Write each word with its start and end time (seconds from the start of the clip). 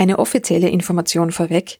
Eine 0.00 0.18
offizielle 0.18 0.70
Information 0.70 1.30
vorweg. 1.30 1.78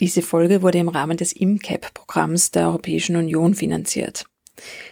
Diese 0.00 0.20
Folge 0.20 0.62
wurde 0.62 0.78
im 0.78 0.88
Rahmen 0.88 1.16
des 1.16 1.32
IMCAP-Programms 1.32 2.50
der 2.50 2.66
Europäischen 2.66 3.14
Union 3.14 3.54
finanziert. 3.54 4.24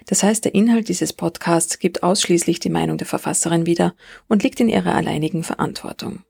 Das 0.06 0.22
heißt, 0.22 0.44
der 0.44 0.54
Inhalt 0.54 0.88
dieses 0.88 1.12
Podcasts 1.12 1.80
gibt 1.80 2.04
ausschließlich 2.04 2.60
die 2.60 2.70
Meinung 2.70 2.96
der 2.96 3.08
Verfasserin 3.08 3.66
wieder 3.66 3.96
und 4.28 4.44
liegt 4.44 4.60
in 4.60 4.68
ihrer 4.68 4.94
alleinigen 4.94 5.42
Verantwortung. 5.42 6.20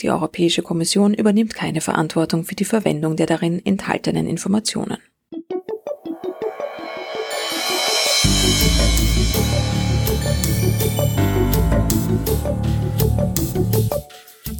Die 0.00 0.10
Europäische 0.10 0.60
Kommission 0.60 1.14
übernimmt 1.14 1.54
keine 1.54 1.80
Verantwortung 1.80 2.44
für 2.44 2.54
die 2.54 2.66
Verwendung 2.66 3.16
der 3.16 3.24
darin 3.24 3.64
enthaltenen 3.64 4.26
Informationen. 4.26 4.98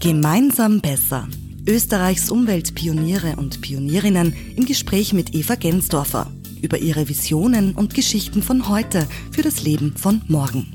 Gemeinsam 0.03 0.81
besser. 0.81 1.29
Österreichs 1.69 2.31
Umweltpioniere 2.31 3.37
und 3.37 3.61
Pionierinnen 3.61 4.35
im 4.57 4.65
Gespräch 4.65 5.13
mit 5.13 5.35
Eva 5.35 5.57
Gensdorfer 5.57 6.33
über 6.63 6.79
ihre 6.79 7.07
Visionen 7.11 7.75
und 7.75 7.93
Geschichten 7.93 8.43
von 8.43 8.71
heute 8.71 9.07
für 9.31 9.43
das 9.43 9.63
Leben 9.63 9.95
von 9.99 10.23
morgen. 10.27 10.73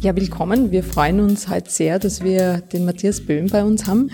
Ja, 0.00 0.16
willkommen. 0.16 0.70
Wir 0.70 0.82
freuen 0.82 1.20
uns 1.20 1.46
heute 1.48 1.70
sehr, 1.70 1.98
dass 1.98 2.24
wir 2.24 2.62
den 2.62 2.86
Matthias 2.86 3.20
Böhm 3.20 3.48
bei 3.48 3.62
uns 3.62 3.86
haben. 3.86 4.10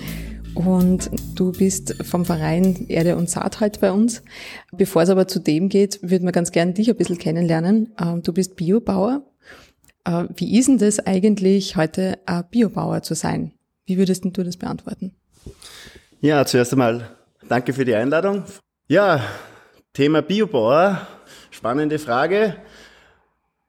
Und 0.57 1.09
du 1.37 1.53
bist 1.53 1.95
vom 2.05 2.25
Verein 2.25 2.87
Erde 2.89 3.17
und 3.17 3.31
Saat 3.31 3.61
halt 3.61 3.79
bei 3.81 3.93
uns. 3.93 4.23
Bevor 4.73 5.03
es 5.03 5.11
aber 5.11 5.29
zu 5.29 5.39
dem 5.39 5.69
geht, 5.69 6.01
würden 6.03 6.25
wir 6.25 6.33
ganz 6.33 6.51
gerne 6.51 6.73
dich 6.73 6.91
ein 6.91 6.97
bisschen 6.97 7.19
kennenlernen. 7.19 7.95
Ähm, 8.01 8.25
du 8.25 8.33
bist 8.33 8.57
Biobauer. 8.57 9.23
Äh, 10.07 10.25
wie 10.37 10.59
ist 10.59 10.69
denn 10.69 10.79
das 10.79 11.01
eigentlich, 11.01 11.77
heute 11.77 12.19
ein 12.27 12.45
Biobauer 12.51 13.03
zu 13.03 13.15
sein? 13.15 13.53
Wie 13.85 13.99
würdest 13.99 14.25
du 14.25 14.43
das 14.43 14.57
beantworten? 14.57 15.13
Ja, 16.21 16.45
zuerst 16.47 16.73
einmal 16.73 17.11
danke 17.49 17.73
für 17.73 17.85
die 17.85 17.95
Einladung. 17.95 18.45
Ja, 18.89 19.21
Thema 19.93 20.23
Biobauer, 20.23 21.07
spannende 21.51 21.99
Frage. 21.99 22.57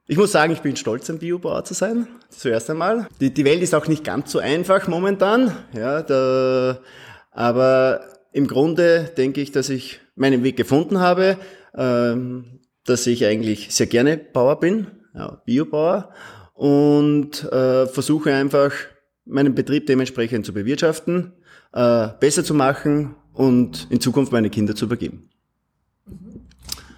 Ich 0.08 0.18
muss 0.18 0.32
sagen, 0.32 0.54
ich 0.54 0.62
bin 0.62 0.76
stolz, 0.76 1.10
ein 1.10 1.20
Biobauer 1.20 1.66
zu 1.66 1.74
sein, 1.74 2.08
zuerst 2.30 2.70
einmal. 2.70 3.08
Die, 3.20 3.34
die 3.34 3.44
Welt 3.44 3.62
ist 3.62 3.76
auch 3.76 3.88
nicht 3.88 4.04
ganz 4.04 4.32
so 4.32 4.40
einfach 4.40 4.88
momentan, 4.88 5.52
ja, 5.74 6.02
da, 6.02 6.80
aber 7.32 8.02
im 8.32 8.48
Grunde 8.48 9.12
denke 9.18 9.42
ich, 9.42 9.52
dass 9.52 9.70
ich 9.70 10.00
meinen 10.16 10.44
Weg 10.44 10.56
gefunden 10.56 11.00
habe, 11.00 11.38
ähm, 11.76 12.60
dass 12.86 13.06
ich 13.06 13.26
eigentlich 13.26 13.74
sehr 13.74 13.88
gerne 13.88 14.18
Bauer 14.18 14.60
bin, 14.60 14.88
ja, 15.18 15.42
Biobauer, 15.46 16.14
und 16.54 17.44
äh, 17.52 17.88
versuche 17.88 18.34
einfach, 18.34 18.72
meinen 19.26 19.54
Betrieb 19.54 19.86
dementsprechend 19.88 20.46
zu 20.46 20.54
bewirtschaften, 20.54 21.34
äh, 21.74 22.08
besser 22.20 22.44
zu 22.44 22.54
machen 22.54 23.16
und 23.34 23.88
in 23.90 24.00
Zukunft 24.00 24.32
meine 24.32 24.50
Kinder 24.50 24.76
zu 24.76 24.86
übergeben. 24.86 25.30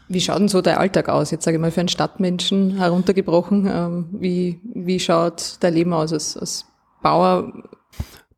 Wie 0.08 0.22
schaut 0.22 0.39
denn 0.39 0.48
so 0.48 0.61
dein 0.61 0.78
Alltag 0.78 1.09
aus? 1.09 1.30
Jetzt 1.31 1.44
sage 1.44 1.58
ich 1.58 1.61
mal 1.61 1.72
für 1.72 1.81
einen 1.81 1.89
Stadtmenschen 1.89 2.78
heruntergebrochen. 2.78 3.67
Ähm, 3.72 4.09
wie, 4.11 4.59
wie 4.64 5.00
schaut 5.00 5.58
dein 5.59 5.73
Leben 5.73 5.94
aus 5.94 6.14
als, 6.14 6.36
als 6.36 6.66
Bauer? 7.04 7.54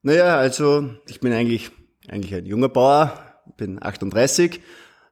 Naja, 0.01 0.37
also 0.37 0.89
ich 1.07 1.19
bin 1.19 1.31
eigentlich, 1.31 1.71
eigentlich 2.09 2.33
ein 2.35 2.45
junger 2.45 2.67
Bauer, 2.69 3.13
bin 3.55 3.81
38, 3.81 4.57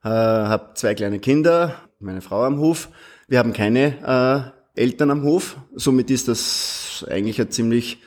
äh, 0.04 0.08
habe 0.08 0.74
zwei 0.74 0.94
kleine 0.94 1.18
Kinder, 1.18 1.76
meine 1.98 2.20
Frau 2.20 2.42
am 2.44 2.58
Hof. 2.58 2.90
Wir 3.28 3.38
haben 3.38 3.52
keine 3.52 4.52
äh, 4.54 4.59
Eltern 4.80 5.10
am 5.10 5.22
Hof. 5.22 5.56
Somit 5.74 6.10
ist 6.10 6.28
das 6.28 7.04
eigentlich 7.08 7.40
ein 7.40 7.50
ziemlich 7.50 7.98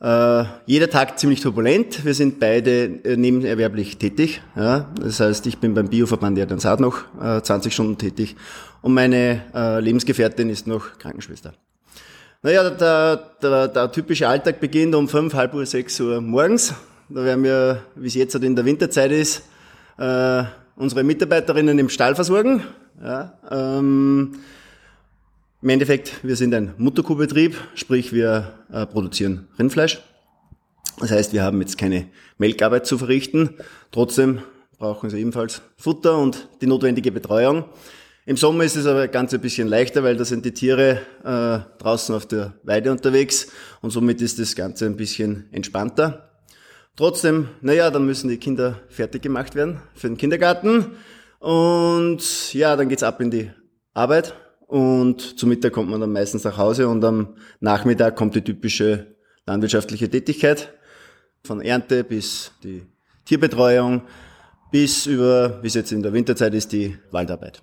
äh, 0.00 0.44
jeder 0.66 0.90
Tag 0.90 1.18
ziemlich 1.18 1.40
turbulent. 1.40 2.04
Wir 2.04 2.14
sind 2.14 2.40
beide 2.40 2.84
äh, 3.04 3.16
nebenerwerblich 3.16 3.98
tätig. 3.98 4.42
Ja. 4.56 4.90
Das 5.00 5.20
heißt, 5.20 5.46
ich 5.46 5.58
bin 5.58 5.74
beim 5.74 5.88
Bioverband 5.88 6.38
Erdansaat 6.38 6.80
noch 6.80 7.04
äh, 7.22 7.40
20 7.40 7.72
Stunden 7.72 7.98
tätig 7.98 8.34
und 8.80 8.94
meine 8.94 9.42
äh, 9.54 9.80
Lebensgefährtin 9.80 10.50
ist 10.50 10.66
noch 10.66 10.98
Krankenschwester. 10.98 11.52
Naja, 12.42 12.68
der, 12.70 13.16
der, 13.40 13.68
der 13.68 13.92
typische 13.92 14.26
Alltag 14.26 14.58
beginnt 14.58 14.96
um 14.96 15.08
fünf, 15.08 15.34
halb 15.34 15.54
Uhr, 15.54 15.64
sechs 15.64 16.00
Uhr 16.00 16.20
morgens. 16.20 16.74
Da 17.08 17.22
werden 17.24 17.44
wir, 17.44 17.82
wie 17.94 18.08
es 18.08 18.14
jetzt 18.14 18.34
halt 18.34 18.42
in 18.42 18.56
der 18.56 18.64
Winterzeit 18.64 19.12
ist, 19.12 19.44
äh, 19.98 20.42
unsere 20.74 21.04
Mitarbeiterinnen 21.04 21.78
im 21.78 21.88
Stall 21.88 22.16
versorgen. 22.16 22.64
Ja, 23.00 23.38
ähm, 23.50 24.32
im 25.62 25.68
Endeffekt, 25.68 26.24
wir 26.24 26.34
sind 26.34 26.52
ein 26.54 26.74
Mutterkuhbetrieb, 26.76 27.56
sprich 27.74 28.12
wir 28.12 28.52
äh, 28.72 28.84
produzieren 28.84 29.46
Rindfleisch. 29.58 30.02
Das 30.98 31.12
heißt, 31.12 31.32
wir 31.32 31.44
haben 31.44 31.60
jetzt 31.60 31.78
keine 31.78 32.08
Melkarbeit 32.36 32.84
zu 32.84 32.98
verrichten. 32.98 33.54
Trotzdem 33.92 34.40
brauchen 34.78 35.08
sie 35.08 35.20
ebenfalls 35.20 35.62
Futter 35.76 36.18
und 36.18 36.48
die 36.60 36.66
notwendige 36.66 37.12
Betreuung. 37.12 37.64
Im 38.26 38.36
Sommer 38.36 38.64
ist 38.64 38.76
es 38.76 38.86
aber 38.86 39.06
ganz 39.06 39.32
ein 39.34 39.40
bisschen 39.40 39.68
leichter, 39.68 40.02
weil 40.02 40.16
da 40.16 40.24
sind 40.24 40.44
die 40.44 40.52
Tiere 40.52 41.00
äh, 41.24 41.80
draußen 41.80 42.14
auf 42.14 42.26
der 42.26 42.54
Weide 42.64 42.90
unterwegs 42.90 43.48
und 43.80 43.90
somit 43.90 44.20
ist 44.20 44.40
das 44.40 44.56
Ganze 44.56 44.86
ein 44.86 44.96
bisschen 44.96 45.48
entspannter. 45.52 46.30
Trotzdem, 46.96 47.48
naja, 47.60 47.90
dann 47.90 48.04
müssen 48.04 48.28
die 48.28 48.36
Kinder 48.36 48.80
fertig 48.88 49.22
gemacht 49.22 49.54
werden 49.54 49.80
für 49.94 50.08
den 50.08 50.16
Kindergarten 50.16 50.96
und 51.38 52.52
ja, 52.52 52.74
dann 52.74 52.88
geht's 52.88 53.02
ab 53.04 53.20
in 53.20 53.30
die 53.30 53.50
Arbeit 53.94 54.34
und 54.72 55.38
zum 55.38 55.50
Mittag 55.50 55.74
kommt 55.74 55.90
man 55.90 56.00
dann 56.00 56.12
meistens 56.12 56.44
nach 56.44 56.56
Hause 56.56 56.88
und 56.88 57.04
am 57.04 57.34
Nachmittag 57.60 58.16
kommt 58.16 58.34
die 58.36 58.40
typische 58.40 59.14
landwirtschaftliche 59.44 60.08
Tätigkeit. 60.08 60.72
Von 61.44 61.60
Ernte 61.60 62.04
bis 62.04 62.52
die 62.62 62.80
Tierbetreuung 63.26 64.00
bis 64.70 65.04
über, 65.04 65.62
wie 65.62 65.66
es 65.66 65.74
jetzt 65.74 65.92
in 65.92 66.02
der 66.02 66.14
Winterzeit 66.14 66.54
ist, 66.54 66.72
die 66.72 66.96
Waldarbeit. 67.10 67.62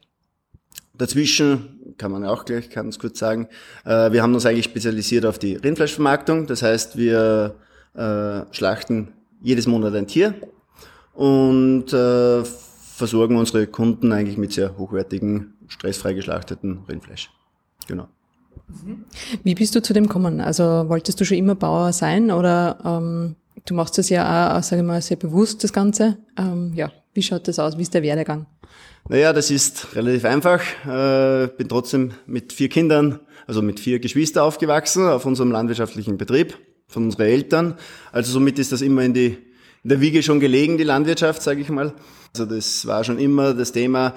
Dazwischen 0.94 1.96
kann 1.98 2.12
man 2.12 2.24
auch 2.26 2.46
gleich 2.46 2.70
ganz 2.70 3.00
kurz 3.00 3.18
sagen, 3.18 3.48
äh, 3.86 4.12
wir 4.12 4.22
haben 4.22 4.36
uns 4.36 4.46
eigentlich 4.46 4.66
spezialisiert 4.66 5.26
auf 5.26 5.40
die 5.40 5.56
Rindfleischvermarktung. 5.56 6.46
Das 6.46 6.62
heißt, 6.62 6.96
wir 6.96 7.56
äh, 7.96 8.42
schlachten 8.52 9.14
jedes 9.42 9.66
Monat 9.66 9.96
ein 9.96 10.06
Tier 10.06 10.36
und 11.16 11.92
äh, 11.92 12.44
versorgen 12.44 13.36
unsere 13.36 13.66
Kunden 13.66 14.12
eigentlich 14.12 14.38
mit 14.38 14.54
sehr 14.54 14.78
hochwertigen 14.78 15.56
stressfrei 15.70 16.14
geschlachteten 16.14 16.84
Rindfleisch. 16.88 17.32
Genau. 17.88 18.08
Mhm. 18.68 19.06
Wie 19.44 19.56
bist 19.56 19.76
du 19.76 19.82
zu 19.82 19.94
dem 19.94 20.08
gekommen? 20.08 20.42
Also 20.42 20.64
wolltest 20.88 21.20
du 21.20 21.26
schon 21.26 21.38
immer 21.38 21.56
Bauer 21.56 21.94
sein 21.94 22.32
oder 22.32 22.78
ähm, 22.84 23.36
du 23.66 23.74
machst 23.74 23.98
das 23.98 24.10
ja 24.10 24.58
auch, 24.58 24.64
sage 24.64 24.82
ich 24.82 24.88
mal, 24.88 25.02
sehr 25.02 25.18
bewusst, 25.18 25.64
das 25.64 25.74
Ganze. 25.74 26.18
Ähm, 26.38 26.74
ja, 26.76 26.92
wie 27.14 27.22
schaut 27.22 27.48
das 27.48 27.60
aus? 27.60 27.78
Wie 27.78 27.84
ist 27.84 27.94
der 27.94 28.04
Werdegang? 28.04 28.46
Naja, 29.08 29.34
das 29.34 29.50
ist 29.50 29.96
relativ 29.96 30.26
einfach. 30.26 30.62
Äh, 30.86 31.48
bin 31.58 31.70
trotzdem 31.70 32.12
mit 32.28 32.54
vier 32.54 32.70
Kindern, 32.70 33.20
also 33.48 33.62
mit 33.62 33.80
vier 33.80 34.00
Geschwistern 34.00 34.44
aufgewachsen 34.44 35.08
auf 35.08 35.26
unserem 35.26 35.52
landwirtschaftlichen 35.52 36.18
Betrieb 36.18 36.58
von 36.88 37.06
unseren 37.06 37.28
Eltern. 37.28 37.76
Also 38.12 38.32
somit 38.32 38.60
ist 38.60 38.72
das 38.72 38.82
immer 38.82 39.04
in 39.04 39.14
die 39.14 39.38
in 39.84 39.90
der 39.90 40.02
Wiege 40.02 40.22
schon 40.24 40.40
gelegen, 40.40 40.78
die 40.78 40.84
Landwirtschaft, 40.84 41.42
sage 41.42 41.62
ich 41.62 41.70
mal. 41.70 41.94
Also 42.34 42.46
das 42.46 42.86
war 42.86 43.04
schon 43.04 43.18
immer 43.18 43.54
das 43.54 43.72
Thema, 43.72 44.14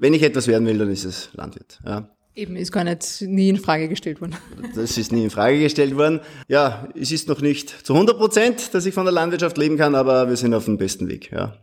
wenn 0.00 0.14
ich 0.14 0.22
etwas 0.22 0.48
werden 0.48 0.66
will, 0.66 0.78
dann 0.78 0.90
ist 0.90 1.04
es 1.04 1.28
Landwirt. 1.34 1.78
Ja. 1.84 2.08
Eben, 2.34 2.56
ist 2.56 2.72
gar 2.72 2.84
nicht 2.84 3.22
nie 3.22 3.50
in 3.50 3.58
Frage 3.58 3.88
gestellt 3.88 4.20
worden. 4.20 4.36
Das 4.74 4.96
ist 4.96 5.12
nie 5.12 5.24
in 5.24 5.30
Frage 5.30 5.58
gestellt 5.58 5.96
worden. 5.96 6.20
Ja, 6.48 6.88
es 6.98 7.12
ist 7.12 7.28
noch 7.28 7.40
nicht 7.40 7.86
zu 7.86 7.92
100 7.92 8.16
Prozent, 8.16 8.74
dass 8.74 8.86
ich 8.86 8.94
von 8.94 9.04
der 9.04 9.12
Landwirtschaft 9.12 9.58
leben 9.58 9.76
kann, 9.76 9.94
aber 9.94 10.28
wir 10.28 10.36
sind 10.36 10.54
auf 10.54 10.64
dem 10.64 10.78
besten 10.78 11.08
Weg, 11.08 11.30
ja. 11.32 11.56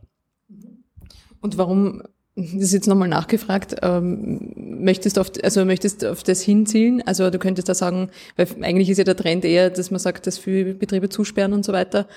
Und 1.41 1.57
warum, 1.57 2.03
das 2.35 2.53
ist 2.53 2.73
jetzt 2.73 2.87
nochmal 2.87 3.07
nachgefragt, 3.07 3.77
ähm, 3.81 4.51
möchtest 4.55 5.17
auf, 5.17 5.31
also 5.41 5.65
möchtest 5.65 6.05
auf 6.05 6.21
das 6.21 6.41
hinzielen? 6.41 7.01
Also 7.05 7.29
du 7.29 7.39
könntest 7.39 7.69
da 7.69 7.73
sagen, 7.73 8.09
weil 8.35 8.47
eigentlich 8.61 8.89
ist 8.89 8.97
ja 8.97 9.03
der 9.03 9.15
Trend 9.15 9.45
eher, 9.45 9.69
dass 9.69 9.89
man 9.89 9.99
sagt, 9.99 10.27
dass 10.27 10.37
viele 10.37 10.75
Betriebe 10.75 11.09
zusperren 11.09 11.53
und 11.53 11.65
so 11.65 11.73
weiter. 11.73 12.07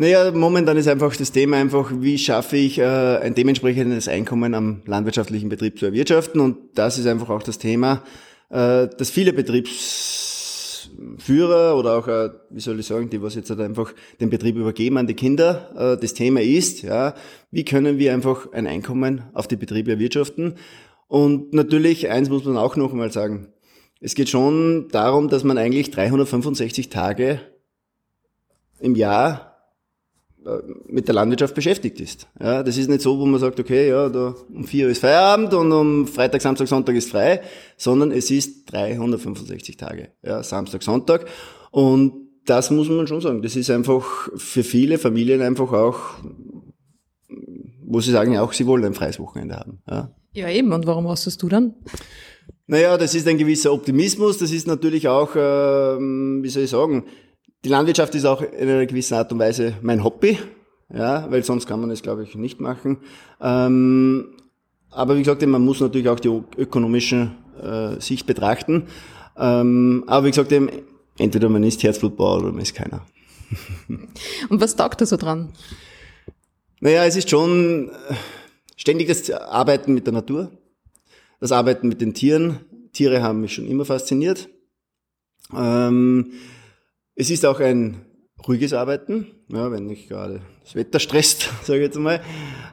Naja, 0.00 0.30
momentan 0.30 0.76
ist 0.76 0.86
einfach 0.86 1.16
das 1.16 1.32
Thema 1.32 1.56
einfach, 1.56 1.90
wie 1.92 2.18
schaffe 2.18 2.56
ich 2.56 2.78
äh, 2.78 2.84
ein 2.84 3.34
dementsprechendes 3.34 4.06
Einkommen 4.06 4.54
am 4.54 4.82
landwirtschaftlichen 4.86 5.48
Betrieb 5.48 5.76
zu 5.76 5.86
erwirtschaften. 5.86 6.40
Und 6.40 6.56
das 6.74 6.98
ist 6.98 7.08
einfach 7.08 7.30
auch 7.30 7.42
das 7.42 7.58
Thema, 7.58 8.04
äh, 8.48 8.86
dass 8.86 9.10
viele 9.10 9.32
Betriebsführer 9.32 11.76
oder 11.76 11.98
auch, 11.98 12.06
äh, 12.06 12.30
wie 12.48 12.60
soll 12.60 12.78
ich 12.78 12.86
sagen, 12.86 13.10
die 13.10 13.20
was 13.20 13.34
jetzt 13.34 13.50
halt 13.50 13.58
einfach 13.58 13.92
den 14.20 14.30
Betrieb 14.30 14.54
übergeben 14.54 14.98
an 14.98 15.08
die 15.08 15.14
Kinder, 15.14 15.72
äh, 15.76 15.96
das 16.00 16.14
Thema 16.14 16.42
ist, 16.42 16.82
ja, 16.82 17.16
wie 17.50 17.64
können 17.64 17.98
wir 17.98 18.14
einfach 18.14 18.52
ein 18.52 18.68
Einkommen 18.68 19.24
auf 19.32 19.48
die 19.48 19.56
Betriebe 19.56 19.90
erwirtschaften. 19.90 20.54
Und 21.08 21.54
natürlich, 21.54 22.08
eins 22.08 22.28
muss 22.28 22.44
man 22.44 22.56
auch 22.56 22.76
noch 22.76 22.92
einmal 22.92 23.10
sagen, 23.10 23.48
es 24.00 24.14
geht 24.14 24.28
schon 24.28 24.86
darum, 24.92 25.28
dass 25.28 25.42
man 25.42 25.58
eigentlich 25.58 25.90
365 25.90 26.88
Tage 26.88 27.40
im 28.78 28.94
Jahr 28.94 29.47
mit 30.86 31.08
der 31.08 31.14
Landwirtschaft 31.14 31.54
beschäftigt 31.54 32.00
ist. 32.00 32.26
Ja, 32.40 32.62
das 32.62 32.76
ist 32.76 32.88
nicht 32.88 33.02
so, 33.02 33.18
wo 33.18 33.26
man 33.26 33.40
sagt, 33.40 33.60
okay, 33.60 33.88
ja, 33.88 34.08
da 34.08 34.34
um 34.52 34.64
vier 34.64 34.86
Uhr 34.86 34.92
ist 34.92 35.00
Feierabend 35.00 35.52
und 35.52 35.72
um 35.72 36.06
Freitag, 36.06 36.40
Samstag, 36.40 36.68
Sonntag 36.68 36.94
ist 36.96 37.10
frei, 37.10 37.42
sondern 37.76 38.12
es 38.12 38.30
ist 38.30 38.72
365 38.72 39.76
Tage, 39.76 40.12
ja, 40.22 40.42
Samstag, 40.42 40.82
Sonntag. 40.82 41.26
Und 41.70 42.28
das 42.46 42.70
muss 42.70 42.88
man 42.88 43.06
schon 43.06 43.20
sagen. 43.20 43.42
Das 43.42 43.56
ist 43.56 43.70
einfach 43.70 44.30
für 44.36 44.64
viele 44.64 44.98
Familien 44.98 45.42
einfach 45.42 45.72
auch, 45.72 45.98
wo 47.84 48.00
sie 48.00 48.12
sagen, 48.12 48.38
auch 48.38 48.52
sie 48.52 48.66
wollen 48.66 48.84
ein 48.84 48.94
freies 48.94 49.18
Wochenende 49.18 49.56
haben. 49.56 49.82
Ja, 49.88 50.14
ja 50.32 50.48
eben. 50.48 50.72
Und 50.72 50.86
warum 50.86 51.04
machst 51.04 51.42
du 51.42 51.48
dann? 51.48 51.74
Naja, 52.66 52.96
das 52.96 53.14
ist 53.14 53.26
ein 53.26 53.38
gewisser 53.38 53.72
Optimismus. 53.72 54.38
Das 54.38 54.52
ist 54.52 54.66
natürlich 54.66 55.08
auch, 55.08 55.30
ähm, 55.36 56.40
wie 56.42 56.48
soll 56.48 56.64
ich 56.64 56.70
sagen, 56.70 57.04
die 57.64 57.68
Landwirtschaft 57.68 58.14
ist 58.14 58.24
auch 58.24 58.40
in 58.42 58.68
einer 58.68 58.86
gewissen 58.86 59.14
Art 59.14 59.32
und 59.32 59.38
Weise 59.38 59.74
mein 59.82 60.04
Hobby, 60.04 60.38
ja, 60.92 61.30
weil 61.30 61.42
sonst 61.42 61.66
kann 61.66 61.80
man 61.80 61.90
es, 61.90 62.02
glaube 62.02 62.22
ich, 62.22 62.34
nicht 62.34 62.60
machen. 62.60 62.98
Ähm, 63.40 64.36
aber 64.90 65.16
wie 65.16 65.22
gesagt, 65.22 65.44
man 65.46 65.64
muss 65.64 65.80
natürlich 65.80 66.08
auch 66.08 66.20
die 66.20 66.28
ökonomische 66.56 67.30
äh, 67.62 68.00
Sicht 68.00 68.26
betrachten. 68.26 68.86
Ähm, 69.36 70.04
aber 70.06 70.26
wie 70.26 70.30
gesagt, 70.30 70.52
entweder 71.18 71.48
man 71.48 71.62
ist 71.62 71.82
Herzblutbauer 71.82 72.38
oder 72.38 72.52
man 72.52 72.62
ist 72.62 72.74
keiner. 72.74 73.04
Und 74.48 74.60
was 74.60 74.76
taugt 74.76 75.00
da 75.00 75.06
so 75.06 75.16
dran? 75.16 75.52
Naja, 76.80 77.04
es 77.04 77.16
ist 77.16 77.30
schon 77.30 77.88
äh, 77.88 78.14
ständig 78.76 79.08
das 79.08 79.30
Arbeiten 79.30 79.94
mit 79.94 80.06
der 80.06 80.14
Natur, 80.14 80.50
das 81.40 81.52
Arbeiten 81.52 81.88
mit 81.88 82.00
den 82.00 82.14
Tieren. 82.14 82.60
Tiere 82.92 83.22
haben 83.22 83.40
mich 83.40 83.54
schon 83.54 83.66
immer 83.66 83.84
fasziniert. 83.84 84.48
Ähm, 85.54 86.32
es 87.18 87.30
ist 87.30 87.44
auch 87.44 87.58
ein 87.58 88.06
ruhiges 88.46 88.72
Arbeiten, 88.72 89.26
ja, 89.48 89.70
wenn 89.72 89.86
nicht 89.86 90.08
gerade 90.08 90.40
das 90.62 90.76
Wetter 90.76 91.00
stresst, 91.00 91.50
sage 91.64 91.80
ich 91.80 91.86
jetzt 91.86 91.98
mal. 91.98 92.20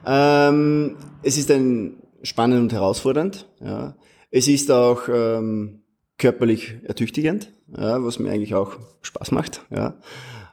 Ähm, 0.06 0.96
es 1.22 1.36
ist 1.36 1.50
ein 1.50 2.02
spannend 2.22 2.60
und 2.60 2.72
herausfordernd. 2.72 3.48
Ja. 3.60 3.96
Es 4.30 4.46
ist 4.46 4.70
auch 4.70 5.08
ähm, 5.08 5.82
körperlich 6.16 6.76
ertüchtigend, 6.84 7.52
ja, 7.76 8.02
was 8.04 8.20
mir 8.20 8.30
eigentlich 8.30 8.54
auch 8.54 8.76
Spaß 9.02 9.32
macht. 9.32 9.62
Ja, 9.70 9.98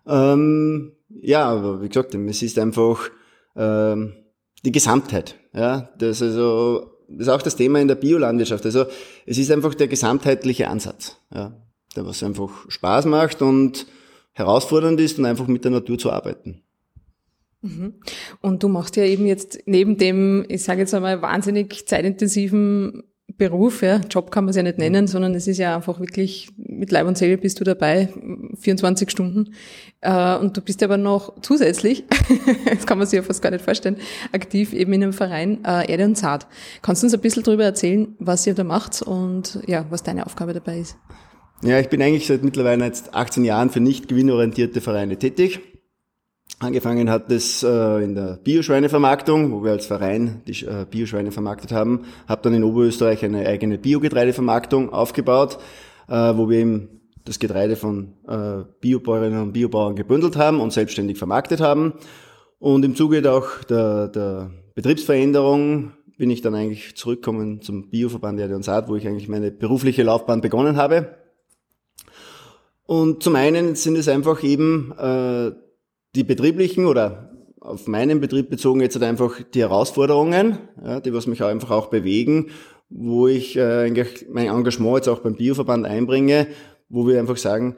ähm, 0.07 0.94
ja 1.10 1.46
aber 1.46 1.84
wie 1.84 1.88
gesagt, 1.88 2.16
es 2.16 2.42
ist 2.42 2.57
einfach 2.57 3.12
ähm, 3.56 4.13
die 4.66 4.72
Gesamtheit. 4.72 5.36
Ja, 5.54 5.89
das 6.00 6.24
also 6.24 6.98
das 7.07 7.28
ist 7.28 7.30
auch 7.30 7.44
das 7.44 7.56
Thema 7.56 7.80
in 7.80 7.88
der 7.88 7.96
Biolandwirtschaft. 7.96 8.66
Also 8.66 8.86
es 9.28 9.38
ist 9.38 9.51
einfach 9.51 9.75
der 9.75 9.88
gesamtheitliche 9.88 10.68
Ansatz. 10.68 11.18
Ja 11.31 11.54
der 11.95 12.06
was 12.06 12.24
einfach 12.24 12.69
Spaß 12.69 13.06
macht 13.06 13.42
und 13.42 13.88
herausfordernd 14.34 15.00
ist 15.00 15.19
und 15.19 15.25
einfach 15.25 15.48
mit 15.48 15.63
der 15.63 15.72
Natur 15.72 15.98
zu 15.98 16.12
arbeiten. 16.12 16.62
Mhm. 17.62 17.94
Und 18.42 18.62
du 18.62 18.68
machst 18.68 18.95
ja 18.98 19.04
eben 19.04 19.25
jetzt 19.25 19.60
neben 19.66 19.98
dem, 19.98 20.45
ich 20.50 20.63
sage 20.63 20.81
jetzt 20.81 20.94
einmal, 20.94 21.22
wahnsinnig 21.22 21.88
zeitintensiven 21.88 23.04
Beruf, 23.38 23.81
ja, 23.81 23.98
Job 24.10 24.31
kann 24.31 24.44
man 24.44 24.50
es 24.51 24.57
ja 24.57 24.63
nicht 24.63 24.78
nennen, 24.78 25.07
sondern 25.07 25.34
es 25.34 25.48
ist 25.48 25.57
ja 25.57 25.75
einfach 25.75 26.00
wirklich, 26.00 26.50
mit 26.57 26.92
Leib 26.92 27.07
und 27.07 27.18
Seele 27.18 27.38
bist 27.38 27.60
du 27.60 27.63
dabei, 27.63 28.10
24 28.60 29.10
Stunden. 29.10 29.54
Äh, 30.01 30.36
und 30.38 30.56
du 30.56 30.62
bist 30.62 30.84
aber 30.84 30.98
noch 30.98 31.42
zusätzlich, 31.42 32.04
das 32.66 32.86
kann 32.86 32.98
man 32.98 33.07
sich 33.07 33.18
ja 33.18 33.24
fast 33.24 33.42
gar 33.42 33.50
nicht 33.50 33.63
vorstellen, 33.63 33.98
aktiv 34.34 34.74
eben 34.74 34.94
in 34.94 35.04
einem 35.04 35.13
Verein 35.13 35.63
äh, 35.66 35.89
Erde 35.89 36.06
und 36.06 36.18
Saat. 36.18 36.48
Kannst 36.81 37.01
du 37.01 37.07
uns 37.07 37.13
ein 37.13 37.22
bisschen 37.22 37.44
darüber 37.44 37.63
erzählen, 37.63 38.16
was 38.19 38.46
ihr 38.46 38.54
da 38.54 38.63
macht 38.63 39.01
und 39.01 39.60
ja, 39.66 39.86
was 39.89 40.04
deine 40.04 40.25
Aufgabe 40.25 40.54
dabei 40.54 40.80
ist? 40.80 40.98
Ja, 41.65 41.80
ich 41.80 41.88
bin 41.88 42.01
eigentlich 42.01 42.27
seit 42.27 42.44
mittlerweile 42.44 42.83
jetzt 42.83 43.15
18 43.15 43.45
Jahren 43.45 43.69
für 43.69 43.80
nicht 43.80 44.10
gewinnorientierte 44.10 44.81
Vereine 44.81 45.18
tätig. 45.18 45.62
Angefangen 46.60 47.10
hat 47.10 47.31
es 47.31 47.63
äh, 47.63 48.04
in 48.04 48.15
der 48.15 48.38
Bioschweinevermarktung, 48.44 49.54
wo 49.54 49.63
wir 49.63 49.71
als 49.71 49.86
Verein 49.86 50.42
die 50.45 50.65
äh, 50.65 50.86
Bioschweine 50.89 51.31
vermarktet 51.31 51.71
haben. 51.71 52.04
Habe 52.27 52.42
dann 52.42 52.54
in 52.54 52.65
Oberösterreich 52.65 53.24
eine 53.24 53.48
eigene 53.48 53.77
Biogetreidevermarktung 53.77 54.92
aufgebaut, 54.92 55.57
äh, 56.10 56.13
wo 56.36 56.50
wir 56.50 56.60
eben 56.60 57.01
das 57.24 57.39
Getreide 57.39 57.77
von 57.77 58.15
Biobäuerinnen 58.81 59.42
und 59.42 59.54
Biobauern 59.54 59.95
gebündelt 59.95 60.36
haben 60.36 60.60
und 60.60 60.74
selbstständig 60.74 61.18
vermarktet 61.18 61.62
haben. 61.62 61.94
Und 62.60 62.83
im 62.83 62.98
Zuge 62.98 63.31
auch 63.31 63.63
der, 63.69 64.10
der 64.10 64.51
Betriebsveränderung 64.75 65.94
bin 66.18 66.30
ich 66.30 66.42
dann 66.42 66.54
eigentlich 66.54 66.98
zurückgekommen 66.98 67.62
zum 67.62 67.89
Bioverband 67.89 68.42
Erde 68.42 68.57
und 68.57 68.63
Saat, 68.63 68.89
wo 68.89 68.98
ich 68.98 69.07
eigentlich 69.07 69.30
meine 69.30 69.51
berufliche 69.51 70.04
Laufbahn 70.04 70.42
begonnen 70.42 70.75
habe. 70.75 71.23
Und 72.86 73.24
zum 73.24 73.36
einen 73.36 73.76
sind 73.76 73.98
es 73.98 74.08
einfach 74.08 74.44
eben 74.44 74.92
äh, 74.98 75.52
die 76.16 76.24
betrieblichen 76.24 76.86
oder 76.86 77.32
auf 77.60 77.88
meinen 77.88 78.20
Betrieb 78.20 78.50
bezogen 78.50 78.82
jetzt 78.82 78.96
halt 78.96 79.06
einfach 79.06 79.42
die 79.42 79.62
Herausforderungen, 79.62 80.58
ja, 80.84 81.00
die 81.00 81.14
was 81.14 81.28
mich 81.28 81.42
auch 81.42 81.48
einfach 81.48 81.72
auch 81.72 81.88
bewegen, 81.88 82.50
wo 82.90 83.28
ich 83.28 83.56
äh, 83.56 83.86
eigentlich 83.86 84.28
mein 84.30 84.48
Engagement 84.48 84.98
jetzt 84.98 85.08
auch 85.08 85.20
beim 85.20 85.36
Bioverband 85.36 85.86
einbringe, 85.86 86.48
wo 86.90 87.08
wir 87.08 87.20
einfach 87.20 87.38
sagen, 87.38 87.78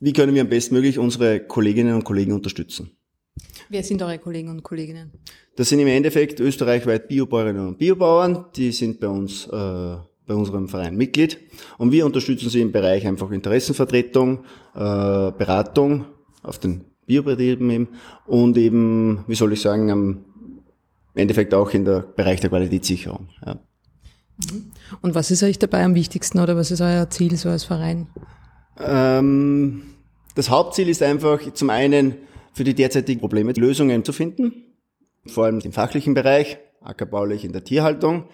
wie 0.00 0.12
können 0.12 0.34
wir 0.34 0.42
am 0.42 0.48
bestmöglich 0.48 0.98
unsere 0.98 1.40
Kolleginnen 1.40 1.94
und 1.94 2.04
Kollegen 2.04 2.32
unterstützen. 2.32 2.90
Wer 3.68 3.82
sind 3.82 4.02
eure 4.02 4.18
Kollegen 4.18 4.50
und 4.50 4.62
Kolleginnen? 4.62 5.12
Das 5.56 5.68
sind 5.68 5.78
im 5.78 5.86
Endeffekt 5.86 6.40
österreichweit 6.40 7.08
Biobäuerinnen 7.08 7.68
und 7.68 7.78
Biobauern, 7.78 8.46
die 8.56 8.72
sind 8.72 9.00
bei 9.00 9.08
uns 9.08 9.46
äh, 9.46 9.96
bei 10.26 10.34
unserem 10.34 10.68
Verein 10.68 10.96
Mitglied. 10.96 11.38
Und 11.78 11.92
wir 11.92 12.06
unterstützen 12.06 12.48
sie 12.48 12.60
im 12.60 12.72
Bereich 12.72 13.06
einfach 13.06 13.30
Interessenvertretung, 13.30 14.44
äh, 14.74 14.78
Beratung 14.78 16.06
auf 16.42 16.58
den 16.58 16.84
Biobetrieben 17.06 17.70
eben 17.70 17.88
und 18.26 18.56
eben, 18.56 19.24
wie 19.26 19.34
soll 19.34 19.52
ich 19.52 19.60
sagen, 19.60 19.90
am 19.90 20.24
Endeffekt 21.14 21.52
auch 21.54 21.70
in 21.70 21.84
der 21.84 22.00
Bereich 22.00 22.40
der 22.40 22.50
Qualitätssicherung. 22.50 23.28
Ja. 23.44 23.54
Mhm. 23.54 24.72
Und 25.00 25.14
was 25.14 25.30
ist 25.30 25.42
euch 25.42 25.58
dabei 25.58 25.84
am 25.84 25.94
wichtigsten 25.94 26.38
oder 26.38 26.56
was 26.56 26.70
ist 26.70 26.80
euer 26.80 27.08
Ziel 27.10 27.36
so 27.36 27.48
als 27.48 27.64
Verein? 27.64 28.08
Ähm, 28.78 29.82
das 30.34 30.50
Hauptziel 30.50 30.88
ist 30.88 31.02
einfach 31.02 31.40
zum 31.52 31.70
einen 31.70 32.14
für 32.52 32.64
die 32.64 32.74
derzeitigen 32.74 33.20
Probleme 33.20 33.52
Lösungen 33.52 34.04
zu 34.04 34.12
finden, 34.12 34.52
vor 35.26 35.44
allem 35.44 35.60
im 35.60 35.72
fachlichen 35.72 36.14
Bereich, 36.14 36.58
ackerbaulich 36.80 37.44
in 37.44 37.52
der 37.52 37.64
Tierhaltung 37.64 38.28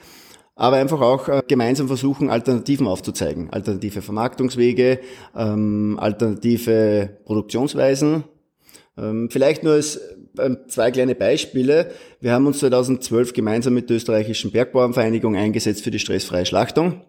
aber 0.61 0.77
einfach 0.77 1.01
auch 1.01 1.27
äh, 1.29 1.43
gemeinsam 1.49 1.87
versuchen, 1.87 2.29
Alternativen 2.29 2.87
aufzuzeigen. 2.87 3.49
Alternative 3.51 4.03
Vermarktungswege, 4.03 5.01
ähm, 5.35 5.97
alternative 5.99 7.17
Produktionsweisen. 7.25 8.25
Ähm, 8.99 9.31
vielleicht 9.31 9.65
nur 9.65 9.73
als 9.73 9.97
äh, 10.37 10.57
zwei 10.69 10.91
kleine 10.91 11.15
Beispiele. 11.15 11.93
Wir 12.21 12.35
haben 12.35 12.47
uns 12.47 12.59
2012 12.59 13.33
gemeinsam 13.33 13.73
mit 13.73 13.89
der 13.89 13.97
österreichischen 13.97 14.51
Bergbauernvereinigung 14.51 15.35
eingesetzt 15.35 15.83
für 15.83 15.91
die 15.91 15.99
stressfreie 15.99 16.45
Schlachtung. 16.45 17.07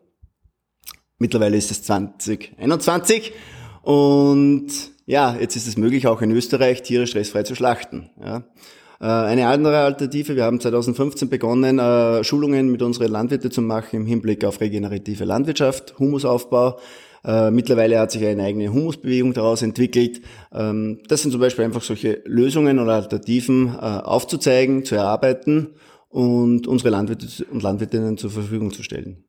Mittlerweile 1.18 1.58
ist 1.58 1.72
es 1.72 1.84
2021 1.84 3.34
und 3.82 4.70
ja, 5.06 5.36
jetzt 5.38 5.58
ist 5.58 5.68
es 5.68 5.76
möglich, 5.76 6.08
auch 6.08 6.22
in 6.22 6.32
Österreich 6.32 6.84
Tiere 6.84 7.06
stressfrei 7.06 7.44
zu 7.44 7.56
schlachten. 7.56 8.12
Ja. 8.24 8.46
Äh, 9.02 9.06
eine 9.06 9.48
andere 9.48 9.80
Alternative, 9.80 10.36
wir 10.36 10.44
haben 10.44 10.60
2015 10.60 11.28
begonnen, 11.28 11.80
äh, 11.80 12.24
Schulungen 12.24 12.72
mit 12.72 12.84
unseren 12.84 13.12
Landwirten 13.12 13.50
zu 13.50 13.62
machen 13.62 13.96
im 13.96 14.06
Hinblick 14.06 14.46
auf 14.46 14.62
regenerative 14.62 15.26
Landwirtschaft, 15.26 15.98
Humusaufbau. 15.98 16.78
Äh, 17.26 17.50
mittlerweile 17.50 18.00
hat 18.00 18.12
sich 18.12 18.24
eine 18.26 18.44
eigene 18.44 18.72
Humusbewegung 18.72 19.34
daraus 19.34 19.64
entwickelt. 19.64 20.22
Ähm, 20.54 21.00
das 21.08 21.24
sind 21.24 21.32
zum 21.32 21.42
Beispiel 21.42 21.66
einfach 21.66 21.82
solche 21.82 22.22
Lösungen 22.26 22.78
oder 22.78 22.94
Alternativen 22.94 23.76
aufzuzeigen, 23.76 24.86
zu 24.86 24.96
erarbeiten 24.96 25.70
und 26.10 26.68
unsere 26.68 26.90
Landwirte 26.90 27.28
und 27.52 27.64
Landwirtinnen 27.64 28.18
zur 28.18 28.30
Verfügung 28.30 28.72
zu 28.72 28.84
stellen. 28.84 29.24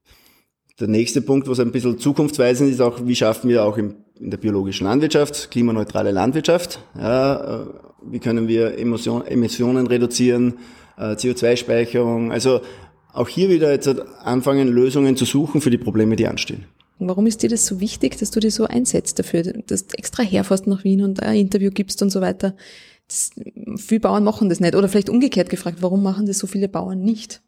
Der 0.81 0.89
nächste 0.89 1.23
Punkt, 1.23 1.49
was 1.49 1.61
ein 1.61 1.71
bisschen 1.71 1.99
zukunftsweisend 1.99 2.71
ist, 2.71 2.81
auch 2.81 3.07
wie 3.07 3.15
schaffen 3.15 3.49
wir 3.49 3.65
auch 3.65 3.79
in 3.79 3.95
der 4.19 4.39
biologischen 4.39 4.85
Landwirtschaft, 4.85 5.51
klimaneutrale 5.51 6.11
Landwirtschaft. 6.11 6.81
Ja, 6.99 7.67
wie 8.11 8.19
können 8.19 8.49
wir 8.49 8.79
Emissionen 8.79 9.87
reduzieren, 9.87 10.55
äh, 10.97 11.15
CO2-Speicherung. 11.15 12.33
Also 12.33 12.61
auch 13.13 13.29
hier 13.29 13.49
wieder 13.49 13.71
jetzt 13.73 13.89
anfangen, 13.89 14.69
Lösungen 14.69 15.17
zu 15.17 15.25
suchen 15.25 15.61
für 15.61 15.71
die 15.71 15.79
Probleme, 15.79 16.17
die 16.17 16.27
anstehen. 16.27 16.65
Warum 16.99 17.27
ist 17.27 17.43
dir 17.43 17.49
das 17.49 17.67
so 17.67 17.81
wichtig, 17.81 18.19
dass 18.19 18.31
du 18.31 18.41
dich 18.41 18.55
so 18.55 18.65
einsetzt 18.65 19.19
dafür, 19.19 19.43
dass 19.43 19.87
du 19.87 19.99
extra 19.99 20.23
herfährst 20.23 20.67
nach 20.67 20.85
Wien 20.85 21.03
und 21.03 21.23
ein 21.23 21.37
Interview 21.37 21.71
gibst 21.71 22.01
und 22.01 22.11
so 22.11 22.21
weiter? 22.21 22.55
Das, 23.09 23.31
viele 23.77 24.01
Bauern 24.01 24.25
machen 24.25 24.49
das 24.49 24.61
nicht. 24.61 24.77
Oder 24.77 24.89
vielleicht 24.89 25.11
umgekehrt 25.11 25.51
gefragt, 25.51 25.79
warum 25.81 26.03
machen 26.03 26.27
das 26.27 26.39
so 26.39 26.47
viele 26.47 26.69
Bauern 26.69 27.03
nicht? 27.03 27.43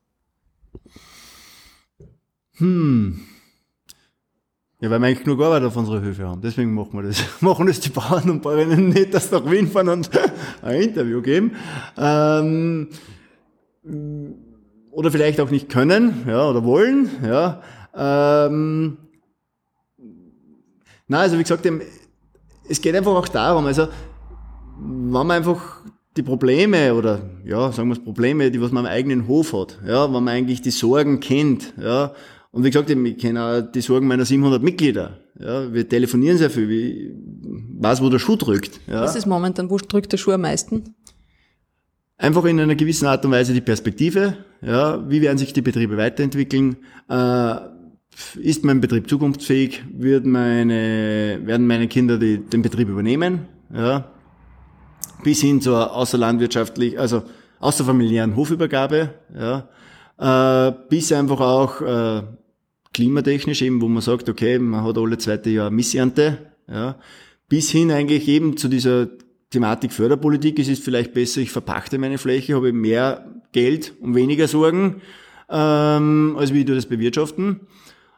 Hm. 2.56 3.20
Ja, 4.84 4.90
weil 4.90 5.00
wir 5.00 5.06
eigentlich 5.06 5.24
genug 5.24 5.40
Arbeit 5.40 5.62
auf 5.62 5.74
unserer 5.78 6.02
Höfe 6.02 6.28
haben. 6.28 6.42
Deswegen 6.42 6.74
machen 6.74 6.92
wir 6.92 7.04
das. 7.04 7.24
Machen 7.40 7.66
das 7.68 7.80
die 7.80 7.88
Bauern 7.88 8.28
und 8.28 8.42
Bäuerinnen 8.42 8.90
nicht, 8.90 9.14
dass 9.14 9.30
sie 9.30 9.34
nach 9.34 9.50
Wien 9.50 9.66
fahren 9.66 9.88
und 9.88 10.10
ein 10.62 10.82
Interview 10.82 11.22
geben. 11.22 11.52
Ähm, 11.96 12.88
oder 14.90 15.10
vielleicht 15.10 15.40
auch 15.40 15.48
nicht 15.48 15.70
können, 15.70 16.26
ja, 16.28 16.46
oder 16.46 16.64
wollen, 16.64 17.08
ja. 17.24 17.62
Ähm, 17.96 18.98
na, 21.08 21.20
also 21.20 21.38
wie 21.38 21.44
gesagt, 21.44 21.66
es 22.68 22.80
geht 22.82 22.94
einfach 22.94 23.14
auch 23.14 23.28
darum, 23.28 23.64
also 23.64 23.88
man 24.78 25.30
einfach 25.30 25.80
die 26.14 26.22
Probleme 26.22 26.94
oder 26.94 27.22
ja, 27.46 27.72
sagen 27.72 27.88
wir 27.88 27.94
es 27.94 28.04
Probleme, 28.04 28.50
die 28.50 28.60
was 28.60 28.70
man 28.70 28.84
am 28.84 28.92
eigenen 28.92 29.28
Hof 29.28 29.54
hat, 29.54 29.78
ja, 29.86 30.04
wenn 30.04 30.24
man 30.24 30.28
eigentlich 30.28 30.60
die 30.60 30.70
Sorgen 30.70 31.20
kennt, 31.20 31.72
ja, 31.80 32.12
und 32.54 32.62
wie 32.62 32.70
gesagt, 32.70 32.88
ich 32.88 33.18
kenne 33.18 33.42
auch 33.42 33.60
die 33.60 33.80
Sorgen 33.80 34.06
meiner 34.06 34.24
700 34.24 34.62
Mitglieder. 34.62 35.18
Ja, 35.40 35.72
wir 35.72 35.88
telefonieren 35.88 36.38
sehr 36.38 36.50
viel, 36.50 36.70
ich 36.70 37.10
weiß, 37.80 38.00
wo 38.00 38.08
der 38.08 38.20
Schuh 38.20 38.36
drückt. 38.36 38.80
Ja. 38.86 39.00
Was 39.00 39.16
ist 39.16 39.26
momentan, 39.26 39.70
wo 39.70 39.76
drückt 39.76 40.12
der 40.12 40.18
Schuh 40.18 40.30
am 40.32 40.42
meisten? 40.42 40.94
Einfach 42.16 42.44
in 42.44 42.60
einer 42.60 42.76
gewissen 42.76 43.06
Art 43.06 43.24
und 43.24 43.32
Weise 43.32 43.54
die 43.54 43.60
Perspektive, 43.60 44.36
ja, 44.62 45.04
wie 45.10 45.20
werden 45.20 45.36
sich 45.36 45.52
die 45.52 45.62
Betriebe 45.62 45.96
weiterentwickeln, 45.96 46.76
äh, 47.10 47.56
ist 48.36 48.64
mein 48.64 48.80
Betrieb 48.80 49.10
zukunftsfähig, 49.10 49.82
wird 49.92 50.24
meine, 50.24 51.40
werden 51.42 51.66
meine 51.66 51.88
Kinder 51.88 52.18
die, 52.18 52.38
den 52.38 52.62
Betrieb 52.62 52.88
übernehmen, 52.88 53.48
ja, 53.74 54.12
bis 55.24 55.40
hin 55.40 55.60
zur 55.60 55.92
außerlandwirtschaftlich, 55.92 57.00
also 57.00 57.24
außerfamiliären 57.58 58.36
Hofübergabe, 58.36 59.12
ja, 59.36 60.68
äh, 60.68 60.72
bis 60.88 61.10
einfach 61.10 61.40
auch 61.40 61.80
äh, 61.80 62.22
klimatechnisch 62.94 63.60
eben, 63.60 63.82
wo 63.82 63.88
man 63.88 64.00
sagt, 64.00 64.28
okay, 64.28 64.58
man 64.58 64.84
hat 64.84 64.96
alle 64.96 65.18
zweite 65.18 65.50
Jahr 65.50 65.70
Missernte, 65.70 66.38
ja, 66.66 66.98
bis 67.48 67.70
hin 67.70 67.90
eigentlich 67.90 68.26
eben 68.28 68.56
zu 68.56 68.68
dieser 68.68 69.08
Thematik 69.50 69.92
Förderpolitik. 69.92 70.58
Es 70.58 70.68
ist 70.68 70.82
vielleicht 70.82 71.12
besser, 71.12 71.40
ich 71.40 71.50
verpachte 71.50 71.98
meine 71.98 72.18
Fläche, 72.18 72.54
habe 72.54 72.72
mehr 72.72 73.42
Geld 73.52 73.94
und 74.00 74.14
weniger 74.14 74.48
Sorgen, 74.48 75.02
ähm, 75.50 76.36
als 76.38 76.54
wie 76.54 76.60
ich 76.60 76.66
das 76.66 76.86
bewirtschaften. 76.86 77.60